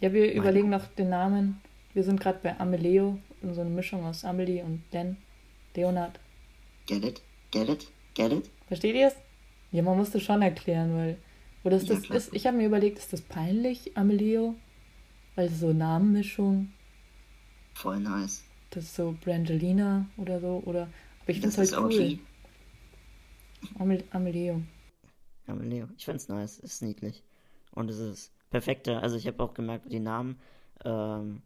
Ja, 0.00 0.12
wir 0.12 0.32
überlegen 0.32 0.70
noch 0.70 0.86
den 0.86 1.08
Namen. 1.10 1.60
Wir 1.94 2.04
sind 2.04 2.20
gerade 2.20 2.38
bei 2.42 2.58
Ameleo, 2.60 3.18
so 3.42 3.60
eine 3.60 3.70
Mischung 3.70 4.04
aus 4.04 4.24
Amelie 4.24 4.62
und 4.62 4.82
Len. 4.92 5.16
Leonard. 5.74 6.18
Get 6.86 7.04
it? 7.04 7.22
Get 7.50 7.68
it? 7.68 7.86
Get 8.14 8.32
it? 8.32 8.50
Versteht 8.66 8.94
ihr 8.96 9.08
es? 9.08 9.14
Ja, 9.70 9.82
man 9.82 9.96
musste 9.96 10.18
schon 10.20 10.42
erklären, 10.42 10.96
weil. 10.96 11.18
Oder 11.64 11.76
ist 11.76 11.88
Ja, 11.88 11.96
das, 11.96 12.08
ist, 12.28 12.34
ich 12.34 12.46
habe 12.46 12.56
mir 12.56 12.66
überlegt, 12.66 12.98
ist 12.98 13.12
das 13.12 13.20
peinlich, 13.20 13.96
Amelio? 13.96 14.54
Weil 15.34 15.50
so 15.50 15.72
Namenmischung, 15.72 16.72
Voll 17.74 18.00
nice. 18.00 18.44
das 18.70 18.84
ist 18.84 18.96
so 18.96 19.16
Brangelina 19.24 20.06
oder 20.16 20.40
so, 20.40 20.62
oder. 20.66 20.82
Aber 21.20 21.28
ich 21.30 21.40
finde 21.40 21.60
es 21.60 21.72
halt 21.72 21.80
cool. 21.84 22.18
Amel, 23.78 24.04
Amelio. 24.10 24.62
Amelio. 25.46 25.88
Ich 25.96 26.04
find's 26.04 26.28
nice. 26.28 26.58
Ist 26.58 26.82
niedlich. 26.82 27.22
Und 27.72 27.90
es 27.90 27.98
ist 27.98 28.32
perfekter. 28.50 29.02
Also 29.02 29.16
ich 29.16 29.26
habe 29.26 29.42
auch 29.42 29.54
gemerkt, 29.54 29.90
die 29.92 30.00
Namen, 30.00 30.38
ähm, 30.84 31.42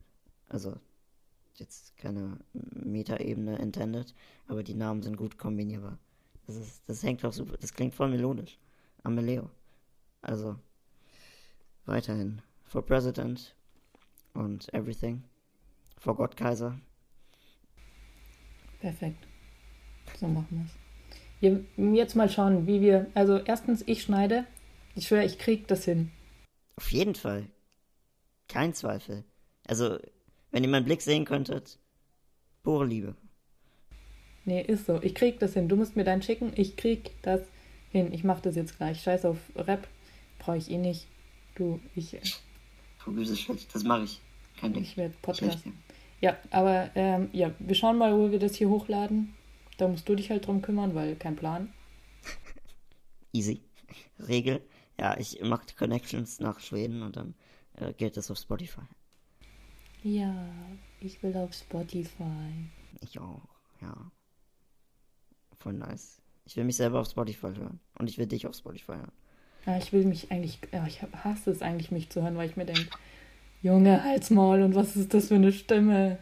also 0.48 0.74
jetzt 1.54 1.96
keine 1.96 2.38
Metaebene 2.52 3.58
intended, 3.58 4.14
aber 4.46 4.62
die 4.62 4.74
Namen 4.74 5.02
sind 5.02 5.16
gut 5.16 5.38
kombinierbar. 5.38 5.98
Das 6.46 6.56
ist, 6.56 6.82
das 6.88 7.02
hängt 7.02 7.24
auch 7.24 7.32
super. 7.32 7.56
Das 7.60 7.72
klingt 7.72 7.94
voll 7.94 8.08
melodisch. 8.08 8.58
Amelio. 9.04 9.50
Also 10.20 10.56
weiterhin. 11.86 12.42
For 12.64 12.84
President 12.84 13.54
und 14.34 14.72
everything. 14.72 15.24
For 15.98 16.16
God 16.16 16.36
Kaiser. 16.36 16.78
Perfekt. 18.80 19.26
So 20.18 20.26
machen 20.26 20.48
wir 20.50 20.64
es. 20.64 20.82
Jetzt 21.96 22.16
mal 22.16 22.28
schauen, 22.28 22.66
wie 22.66 22.80
wir. 22.80 23.10
Also, 23.14 23.38
erstens, 23.38 23.82
ich 23.86 24.02
schneide. 24.02 24.46
Ich 24.94 25.08
schwöre, 25.08 25.24
ich 25.24 25.38
krieg 25.38 25.66
das 25.68 25.84
hin. 25.84 26.10
Auf 26.76 26.90
jeden 26.92 27.14
Fall. 27.14 27.46
Kein 28.48 28.74
Zweifel. 28.74 29.24
Also, 29.66 29.98
wenn 30.50 30.64
ihr 30.64 30.70
meinen 30.70 30.84
Blick 30.84 31.02
sehen 31.02 31.24
könntet, 31.24 31.78
pure 32.62 32.86
Liebe. 32.86 33.16
Nee, 34.44 34.62
ist 34.62 34.86
so. 34.86 35.00
Ich 35.02 35.14
krieg 35.14 35.38
das 35.38 35.54
hin. 35.54 35.68
Du 35.68 35.76
musst 35.76 35.96
mir 35.96 36.04
deinen 36.04 36.22
schicken. 36.22 36.52
Ich 36.56 36.76
krieg 36.76 37.12
das 37.22 37.42
hin. 37.90 38.12
Ich 38.12 38.24
mach 38.24 38.40
das 38.40 38.56
jetzt 38.56 38.76
gleich. 38.76 39.00
Scheiß 39.00 39.24
auf 39.24 39.38
Rap. 39.54 39.86
Brauche 40.38 40.56
ich 40.56 40.70
eh 40.70 40.78
nicht. 40.78 41.06
Du, 41.54 41.80
ich, 41.94 42.16
Vergüse 43.02 43.36
schlecht, 43.36 43.74
das 43.74 43.84
mache 43.84 44.04
ich. 44.04 44.20
Kein 44.58 44.72
Ding. 44.72 44.82
ich 44.82 44.96
werde 44.96 45.14
Podcast. 45.22 45.64
Ja, 46.20 46.36
aber 46.50 46.90
ähm, 46.94 47.28
ja, 47.32 47.52
wir 47.58 47.74
schauen 47.74 47.98
mal, 47.98 48.16
wo 48.16 48.30
wir 48.30 48.38
das 48.38 48.54
hier 48.54 48.68
hochladen. 48.68 49.34
Da 49.76 49.88
musst 49.88 50.08
du 50.08 50.14
dich 50.14 50.30
halt 50.30 50.46
drum 50.46 50.62
kümmern, 50.62 50.94
weil 50.94 51.16
kein 51.16 51.36
Plan. 51.36 51.72
Easy. 53.32 53.60
Regel. 54.28 54.60
Ja, 55.02 55.18
ich 55.18 55.42
mache 55.42 55.66
die 55.66 55.74
Connections 55.74 56.38
nach 56.38 56.60
Schweden 56.60 57.02
und 57.02 57.16
dann 57.16 57.34
äh, 57.74 57.92
geht 57.92 58.16
es 58.16 58.30
auf 58.30 58.38
Spotify. 58.38 58.82
Ja, 60.04 60.32
ich 61.00 61.20
will 61.24 61.36
auf 61.36 61.52
Spotify. 61.52 62.70
Ich 63.00 63.18
auch, 63.18 63.42
ja. 63.80 63.92
Voll 65.58 65.72
nice. 65.72 66.22
Ich 66.44 66.56
will 66.56 66.62
mich 66.62 66.76
selber 66.76 67.00
auf 67.00 67.08
Spotify 67.08 67.48
hören. 67.48 67.80
Und 67.98 68.10
ich 68.10 68.16
will 68.16 68.26
dich 68.26 68.46
auf 68.46 68.54
Spotify 68.54 68.92
hören. 68.92 69.12
Ja, 69.66 69.76
ich 69.76 69.92
will 69.92 70.04
mich 70.04 70.30
eigentlich, 70.30 70.60
ja, 70.70 70.86
ich 70.86 71.02
hasse 71.02 71.50
es 71.50 71.62
eigentlich, 71.62 71.90
mich 71.90 72.08
zu 72.08 72.22
hören, 72.22 72.36
weil 72.36 72.48
ich 72.48 72.56
mir 72.56 72.66
denke, 72.66 72.96
Junge, 73.60 74.04
halt's 74.04 74.30
Maul 74.30 74.62
und 74.62 74.76
was 74.76 74.94
ist 74.94 75.12
das 75.14 75.26
für 75.26 75.34
eine 75.34 75.50
Stimme? 75.50 76.18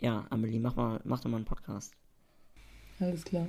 Ja, 0.00 0.26
Amelie, 0.30 0.58
mach 0.58 0.76
mal, 0.76 1.02
mach 1.04 1.20
doch 1.20 1.28
mal 1.28 1.36
einen 1.36 1.44
Podcast. 1.44 1.92
Alles 2.98 3.24
klar. 3.24 3.46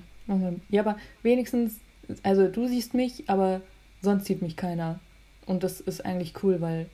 Ja, 0.67 0.81
aber 0.81 0.97
wenigstens, 1.23 1.79
also 2.23 2.49
du 2.49 2.67
siehst 2.67 2.93
mich, 2.93 3.29
aber 3.29 3.61
sonst 4.01 4.25
sieht 4.25 4.41
mich 4.41 4.55
keiner. 4.55 4.99
Und 5.45 5.63
das 5.63 5.79
ist 5.79 6.05
eigentlich 6.05 6.43
cool, 6.43 6.61
weil 6.61 6.89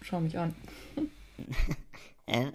schau 0.00 0.20
mich 0.20 0.38
an. 0.38 0.54
Äh? 2.26 2.52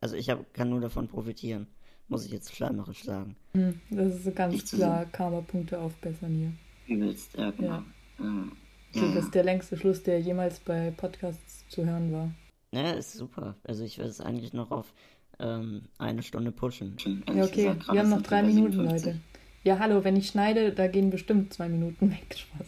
Also 0.00 0.16
ich 0.16 0.30
hab, 0.30 0.54
kann 0.54 0.70
nur 0.70 0.80
davon 0.80 1.08
profitieren. 1.08 1.66
Muss 2.08 2.24
ich 2.24 2.32
jetzt 2.32 2.54
schleimerisch 2.56 3.04
sagen. 3.04 3.36
Hm, 3.52 3.78
das 3.90 4.24
ist 4.24 4.34
ganz 4.34 4.64
zu 4.64 4.76
klar 4.76 5.04
Karma-Punkte 5.04 5.78
aufbessern 5.78 6.32
hier. 6.34 6.96
Übelst, 6.96 7.36
ja, 7.36 7.50
genau. 7.50 7.82
Ja. 8.18 8.24
Äh, 8.24 8.98
So, 8.98 9.14
das 9.14 9.24
ist 9.24 9.34
der 9.34 9.44
längste 9.44 9.76
Schluss, 9.76 10.02
der 10.02 10.20
jemals 10.20 10.58
bei 10.60 10.90
Podcasts 10.90 11.68
zu 11.68 11.84
hören 11.84 12.12
war. 12.12 12.30
Ja, 12.72 12.92
ist 12.92 13.12
super. 13.12 13.56
Also 13.64 13.84
ich 13.84 13.98
werde 13.98 14.10
es 14.10 14.20
eigentlich 14.20 14.52
noch 14.52 14.70
auf 14.70 14.94
ähm, 15.38 15.82
eine 15.98 16.22
Stunde 16.22 16.52
pushen. 16.52 16.96
Ja, 17.28 17.44
okay, 17.44 17.74
wir 17.90 18.00
haben 18.00 18.10
noch 18.10 18.22
drei 18.22 18.42
Minuten, 18.42 18.76
Leute. 18.76 19.20
Ja, 19.64 19.78
hallo, 19.78 20.04
wenn 20.04 20.16
ich 20.16 20.28
schneide, 20.28 20.72
da 20.72 20.86
gehen 20.86 21.10
bestimmt 21.10 21.52
zwei 21.54 21.68
Minuten 21.68 22.10
weg. 22.10 22.36
Spaß. 22.36 22.66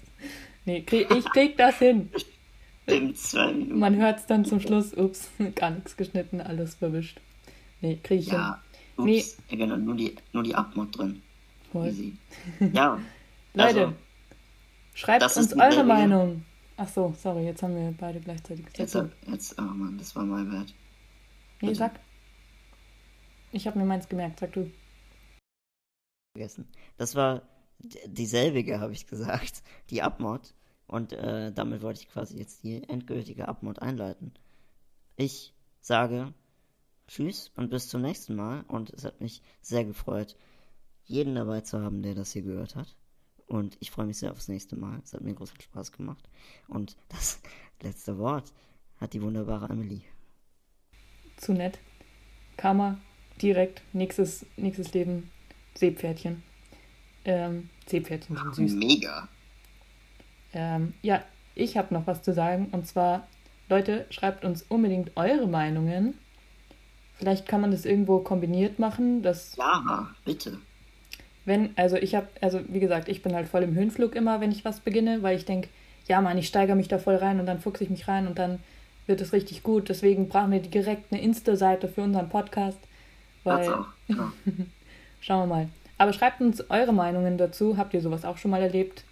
Nee, 0.65 0.83
krieg, 0.83 1.09
ich 1.15 1.25
krieg 1.27 1.57
das 1.59 1.79
hin. 1.79 2.11
Stimmt, 2.85 3.19
zwei 3.19 3.53
Minuten. 3.53 3.79
Man 3.79 3.97
hört 3.97 4.21
es 4.21 4.27
dann 4.27 4.45
zum 4.45 4.61
Schluss, 4.61 4.95
ups, 4.95 5.29
gar 5.55 5.71
nichts 5.71 5.97
geschnitten, 5.97 6.41
alles 6.41 6.75
verwischt. 6.77 7.21
Nee, 7.83 7.99
krieg 8.03 8.21
ich 8.21 8.29
Ja, 8.29 8.63
ups, 8.97 9.05
Nee. 9.51 9.57
genau, 9.57 9.77
nur 9.77 9.95
die, 9.95 10.17
nur 10.33 10.43
die 10.43 10.55
Abmod 10.55 10.97
drin. 10.97 11.11
hin. 11.13 11.23
Voll. 11.71 11.89
Easy. 11.89 12.15
Ja, 12.73 12.99
Leute, 13.53 13.81
also, 13.81 13.93
schreibt 14.95 15.37
uns 15.37 15.53
eure. 15.53 15.85
Meinung. 15.85 16.45
Ach 16.79 16.89
so, 16.89 17.15
sorry, 17.23 17.45
jetzt 17.45 17.63
haben 17.63 17.75
wir 17.75 17.95
beide 17.99 18.21
gleichzeitig 18.21 18.67
gesagt. 18.67 18.79
jetzt, 18.79 19.31
jetzt, 19.33 19.59
oh 19.59 19.63
Mann, 19.63 19.97
das 19.99 20.15
war 20.17 20.25
mein 20.25 20.51
Bad. 20.51 20.67
nee, 21.61 21.75
sag. 21.75 21.93
Ich 23.53 23.67
habe 23.67 23.79
mir 23.79 23.85
meins 23.85 24.09
gemerkt, 24.09 24.41
sag 24.41 24.53
du. 24.53 24.71
Vergessen. 26.37 26.69
Das 26.99 27.15
war 27.15 27.43
dieselbige, 28.07 28.81
habe 28.81 28.93
ich 28.93 29.07
gesagt, 29.07 29.63
die 29.91 30.03
Abmod. 30.03 30.55
Und 30.87 31.13
äh, 31.13 31.53
damit 31.53 31.83
wollte 31.83 32.01
ich 32.01 32.09
quasi 32.09 32.39
jetzt 32.39 32.63
die 32.63 32.83
endgültige 32.89 33.49
Abmod 33.49 33.81
einleiten. 33.81 34.33
Ich 35.17 35.53
sage 35.81 36.33
Tschüss 37.09 37.51
und 37.57 37.71
bis 37.71 37.89
zum 37.89 38.03
nächsten 38.03 38.37
Mal. 38.37 38.65
Und 38.69 38.91
es 38.91 39.05
hat 39.05 39.21
mich 39.21 39.43
sehr 39.63 39.85
gefreut, 39.85 40.37
jeden 41.05 41.35
dabei 41.35 41.63
zu 41.63 41.81
haben, 41.81 42.03
der 42.03 42.15
das 42.15 42.33
hier 42.33 42.43
gehört 42.43 42.77
hat. 42.77 42.95
Und 43.47 43.77
ich 43.81 43.91
freue 43.91 44.07
mich 44.07 44.19
sehr 44.19 44.33
aufs 44.33 44.49
nächste 44.49 44.77
Mal. 44.77 45.01
Es 45.03 45.13
hat 45.13 45.23
mir 45.23 45.35
großen 45.35 45.61
Spaß 45.61 45.91
gemacht. 45.91 46.29
Und 46.69 46.97
das 47.09 47.41
letzte 47.83 48.19
Wort 48.19 48.53
hat 48.99 49.13
die 49.13 49.23
wunderbare 49.23 49.71
Amelie. 49.71 50.03
Zu 51.37 51.53
nett. 51.53 51.79
Karma, 52.57 52.99
direkt, 53.43 53.83
nächstes, 53.93 54.47
nächstes 54.57 54.95
Leben, 54.95 55.31
Seepferdchen. 55.79 56.43
Ähm, 57.25 57.69
Seepferdchen 57.87 58.37
sind 58.37 58.55
süß. 58.55 58.73
Mega. 58.75 59.29
Ähm, 60.53 60.95
ja, 61.03 61.23
ich 61.55 61.77
habe 61.77 61.93
noch 61.93 62.07
was 62.07 62.23
zu 62.23 62.33
sagen. 62.33 62.69
Und 62.73 62.87
zwar, 62.87 63.27
Leute, 63.69 64.07
schreibt 64.11 64.45
uns 64.45 64.63
unbedingt 64.69 65.17
eure 65.17 65.47
Meinungen. 65.47 66.15
Vielleicht 67.15 67.47
kann 67.49 67.61
man 67.61 67.71
das 67.71 67.85
irgendwo 67.85 68.19
kombiniert 68.19 68.79
machen, 68.79 69.23
dass 69.23 69.57
Ja, 69.57 70.11
bitte. 70.25 70.59
wenn, 71.47 71.71
also 71.77 71.97
ich 71.97 72.15
habe, 72.15 72.29
also 72.41 72.61
wie 72.69 72.81
gesagt, 72.81 73.09
ich 73.09 73.23
bin 73.23 73.35
halt 73.35 73.49
voll 73.49 73.63
im 73.63 73.75
Höhenflug 73.75 74.15
immer, 74.15 74.41
wenn 74.41 74.53
ich 74.53 74.65
was 74.65 74.81
beginne, 74.81 75.23
weil 75.23 75.37
ich 75.37 75.47
denke, 75.47 75.69
ja 76.09 76.21
Mann, 76.21 76.37
ich 76.39 76.47
steigere 76.47 76.77
mich 76.77 76.89
da 76.89 76.99
voll 76.99 77.17
rein 77.17 77.41
und 77.41 77.47
dann 77.47 77.59
fuchse 77.61 77.85
ich 77.85 77.91
mich 77.91 78.07
rein 78.07 78.27
und 78.27 78.39
dann 78.39 78.61
wird 79.07 79.21
es 79.21 79.33
richtig 79.33 79.63
gut. 79.63 79.89
Deswegen 79.89 80.29
brauchen 80.29 80.53
wir 80.53 80.61
direkt 80.61 81.11
eine 81.11 81.23
Insta-Seite 81.23 81.89
für 81.89 82.03
unseren 82.03 82.29
Podcast, 82.29 82.79
weil 83.45 83.73
auch. 83.73 83.87
Genau. 84.09 84.31
Schauen 85.27 85.49
wir 85.49 85.55
mal. 85.57 85.69
Aber 85.99 86.13
schreibt 86.13 86.41
uns 86.41 86.71
eure 86.71 86.93
Meinungen 86.93 87.37
dazu. 87.37 87.77
Habt 87.77 87.95
ihr 87.95 88.01
sowas 88.01 88.25
auch 88.25 88.37
schon 88.37 88.53
mal 88.53 88.63
erlebt? 88.63 89.05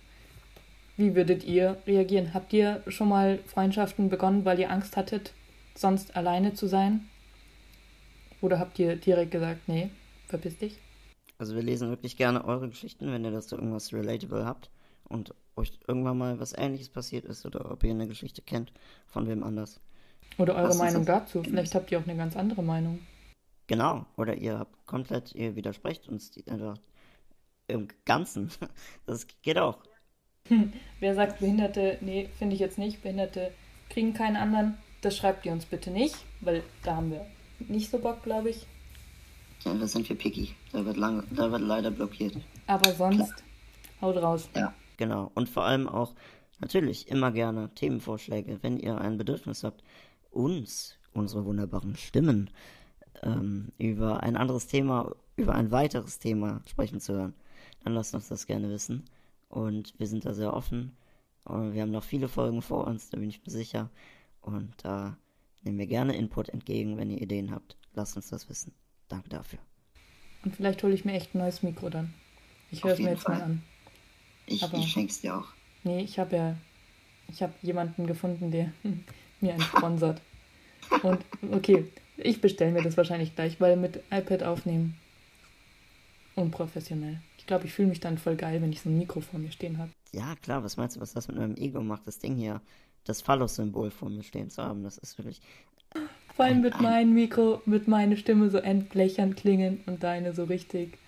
Wie 0.97 1.17
würdet 1.17 1.43
ihr 1.43 1.77
reagieren? 1.89 2.35
Habt 2.35 2.53
ihr 2.53 2.85
schon 2.87 3.09
mal 3.09 3.41
Freundschaften 3.47 4.11
begonnen, 4.11 4.45
weil 4.45 4.61
ihr 4.61 4.71
Angst 4.71 4.97
hattet, 4.97 5.33
sonst 5.75 6.15
alleine 6.15 6.55
zu 6.55 6.69
sein? 6.69 7.09
Oder 8.41 8.61
habt 8.61 8.79
ihr 8.79 8.95
direkt 8.95 9.33
gesagt, 9.33 9.69
nee, 9.69 9.91
verpiss 10.29 10.57
dich? 10.57 10.79
Also 11.39 11.57
wir 11.57 11.63
lesen 11.63 11.91
wirklich 11.91 12.17
gerne 12.17 12.45
eure 12.45 12.69
Geschichten, 12.69 13.11
wenn 13.11 13.25
ihr 13.25 13.33
dazu 13.33 13.57
irgendwas 13.57 13.93
relatable 13.93 14.45
habt 14.45 14.71
und 15.09 15.35
euch 15.57 15.73
irgendwann 15.89 16.19
mal 16.19 16.39
was 16.39 16.57
ähnliches 16.57 16.91
passiert 16.91 17.25
ist 17.25 17.45
oder 17.45 17.73
ob 17.73 17.83
ihr 17.83 17.91
eine 17.91 18.07
Geschichte 18.07 18.41
kennt 18.41 18.73
von 19.09 19.27
wem 19.27 19.43
anders. 19.43 19.81
Oder 20.39 20.55
eure 20.55 20.77
Meinung 20.77 21.05
dazu. 21.05 21.43
Vielleicht 21.43 21.75
habt 21.75 21.91
ihr 21.91 21.99
auch 21.99 22.05
eine 22.07 22.17
ganz 22.17 22.37
andere 22.37 22.63
Meinung. 22.63 23.01
Genau. 23.67 24.07
Oder 24.17 24.37
ihr 24.37 24.59
habt 24.59 24.87
komplett, 24.87 25.35
ihr 25.35 25.57
widersprecht 25.57 26.09
uns 26.09 26.31
die, 26.31 26.47
einfach 26.49 26.79
im 27.67 27.89
Ganzen. 28.05 28.51
Das 29.07 29.27
geht 29.43 29.59
auch. 29.59 29.79
Wer 31.01 31.15
sagt 31.15 31.41
Behinderte, 31.41 31.99
nee, 32.01 32.29
finde 32.39 32.55
ich 32.55 32.61
jetzt 32.61 32.79
nicht, 32.79 33.03
Behinderte 33.03 33.53
kriegen 33.89 34.13
keinen 34.13 34.37
anderen, 34.37 34.77
das 35.01 35.17
schreibt 35.17 35.47
ihr 35.47 35.53
uns 35.53 35.65
bitte 35.67 35.91
nicht, 35.91 36.17
weil 36.41 36.63
da 36.83 36.97
haben 36.97 37.11
wir 37.11 37.27
nicht 37.59 37.91
so 37.91 37.99
Bock, 37.99 38.23
glaube 38.23 38.51
ich. 38.51 38.67
Ja, 39.65 39.75
da 39.75 39.87
sind 39.87 40.09
wir 40.09 40.17
picky. 40.17 40.55
Da 40.73 40.85
wird, 40.85 40.97
lange, 40.97 41.25
da 41.31 41.51
wird 41.51 41.63
leider 41.63 41.91
blockiert. 41.91 42.37
Aber 42.67 42.93
sonst, 42.93 43.33
haut 44.01 44.17
raus. 44.17 44.49
Ja, 44.55 44.75
genau. 44.97 45.31
Und 45.35 45.49
vor 45.49 45.65
allem 45.65 45.89
auch 45.89 46.15
natürlich 46.61 47.09
immer 47.09 47.31
gerne 47.33 47.71
Themenvorschläge, 47.75 48.59
wenn 48.63 48.79
ihr 48.79 49.01
ein 49.01 49.17
Bedürfnis 49.17 49.65
habt, 49.65 49.83
uns, 50.31 50.97
unsere 51.13 51.45
wunderbaren 51.45 51.97
Stimmen, 51.97 52.51
ähm, 53.23 53.69
über 53.79 54.23
ein 54.23 54.37
anderes 54.37 54.67
Thema, 54.67 55.15
über 55.37 55.55
ein 55.55 55.71
weiteres 55.71 56.19
Thema 56.19 56.61
sprechen 56.67 57.01
zu 57.01 57.15
hören, 57.15 57.35
dann 57.83 57.95
lasst 57.95 58.15
uns 58.15 58.29
das 58.29 58.47
gerne 58.47 58.69
wissen. 58.71 59.05
Und 59.49 59.95
wir 59.99 60.07
sind 60.07 60.25
da 60.25 60.35
sehr 60.35 60.53
offen. 60.55 60.97
Und 61.45 61.75
wir 61.75 61.83
haben 61.83 61.91
noch 61.91 62.05
viele 62.05 62.29
Folgen 62.29 62.63
vor 62.63 62.87
uns, 62.87 63.11
da 63.11 63.19
bin 63.19 63.29
ich 63.29 63.45
mir 63.45 63.51
sicher. 63.53 63.91
Und 64.41 64.73
da 64.83 65.17
nehmen 65.63 65.79
wir 65.79 65.87
gerne 65.87 66.17
Input 66.17 66.49
entgegen, 66.49 66.97
wenn 66.97 67.11
ihr 67.11 67.21
Ideen 67.21 67.51
habt. 67.51 67.77
Lasst 67.95 68.17
uns 68.17 68.29
das 68.31 68.49
wissen. 68.49 68.73
Danke 69.09 69.29
dafür. 69.29 69.59
Und 70.45 70.57
vielleicht 70.57 70.83
hole 70.83 70.95
ich 70.95 71.05
mir 71.05 71.13
echt 71.13 71.35
ein 71.35 71.39
neues 71.39 71.63
Mikro 71.63 71.89
dann. 71.91 72.13
Ich 72.71 72.83
höre 72.85 72.93
es 72.95 72.99
mir 72.99 73.11
jetzt 73.11 73.29
mal 73.29 73.37
Fall. 73.37 73.43
an. 73.45 73.63
Ich, 74.47 74.63
Aber- 74.63 74.77
ich 74.79 74.91
schenk's 74.91 75.21
dir 75.21 75.37
auch. 75.39 75.47
Nee, 75.85 76.01
ich 76.03 76.19
habe 76.19 76.37
ja, 76.37 76.57
ich 77.29 77.43
habe 77.43 77.53
jemanden 77.63 78.07
gefunden, 78.07 78.51
der 78.51 78.73
mir 79.41 79.53
einen 79.53 79.63
sponsert. 79.63 80.21
Und 81.03 81.19
okay, 81.53 81.91
ich 82.17 82.41
bestelle 82.41 82.73
mir 82.73 82.83
das 82.83 82.97
wahrscheinlich 82.97 83.35
gleich, 83.35 83.61
weil 83.61 83.77
mit 83.77 84.03
iPad 84.11 84.43
aufnehmen 84.43 84.97
unprofessionell. 86.35 87.21
Ich 87.39 87.47
glaube, 87.47 87.67
ich 87.67 87.73
fühle 87.73 87.89
mich 87.89 88.01
dann 88.01 88.19
voll 88.19 88.37
geil, 88.37 88.61
wenn 88.63 88.73
ich 88.73 88.81
so 88.81 88.89
ein 88.89 88.99
Mikro 88.99 89.21
vor 89.21 89.39
mir 89.39 89.53
stehen 89.53 89.79
habe. 89.79 89.91
Ja, 90.13 90.35
klar, 90.43 90.65
was 90.65 90.77
meinst 90.77 90.97
du, 90.97 91.01
was 91.01 91.13
das 91.13 91.29
mit 91.29 91.37
meinem 91.37 91.57
Ego 91.57 91.83
macht, 91.83 92.07
das 92.07 92.19
Ding 92.19 92.37
hier, 92.37 92.61
das 93.05 93.21
Phallus-Symbol 93.21 93.91
vor 93.91 94.11
mir 94.11 94.23
stehen 94.23 94.51
zu 94.51 94.63
haben? 94.63 94.83
Das 94.83 94.99
ist 94.99 95.19
wirklich. 95.19 95.41
Vor 96.35 96.45
allem 96.45 96.63
mit 96.63 96.81
meinem 96.81 97.15
Mikro, 97.15 97.63
mit 97.67 97.87
meiner 97.87 98.17
Stimme 98.17 98.51
so 98.51 98.59
entblechern 98.59 99.37
klingen 99.37 99.83
und 99.87 100.03
deine 100.03 100.35
so 100.35 100.45
richtig 100.45 100.99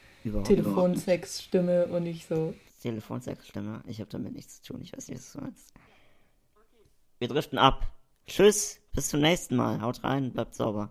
Telefonsex-Stimme 0.44 1.86
und 1.86 2.06
ich 2.06 2.26
so. 2.26 2.54
Telefonsex-Stimme, 2.82 3.82
ich 3.88 4.00
habe 4.00 4.10
damit 4.10 4.34
nichts 4.34 4.62
zu 4.62 4.72
tun, 4.72 4.82
ich 4.82 4.92
weiß 4.92 5.08
nicht, 5.08 5.18
was 5.18 5.32
du 5.32 5.40
meinst. 5.40 5.74
Wir 7.18 7.28
driften 7.28 7.58
ab. 7.58 7.90
Tschüss, 8.26 8.80
bis 8.96 9.10
zum 9.10 9.20
nächsten 9.20 9.54
Mal. 9.56 9.80
Haut 9.82 10.02
rein, 10.02 10.32
bleibt 10.32 10.54
sauber. 10.54 10.90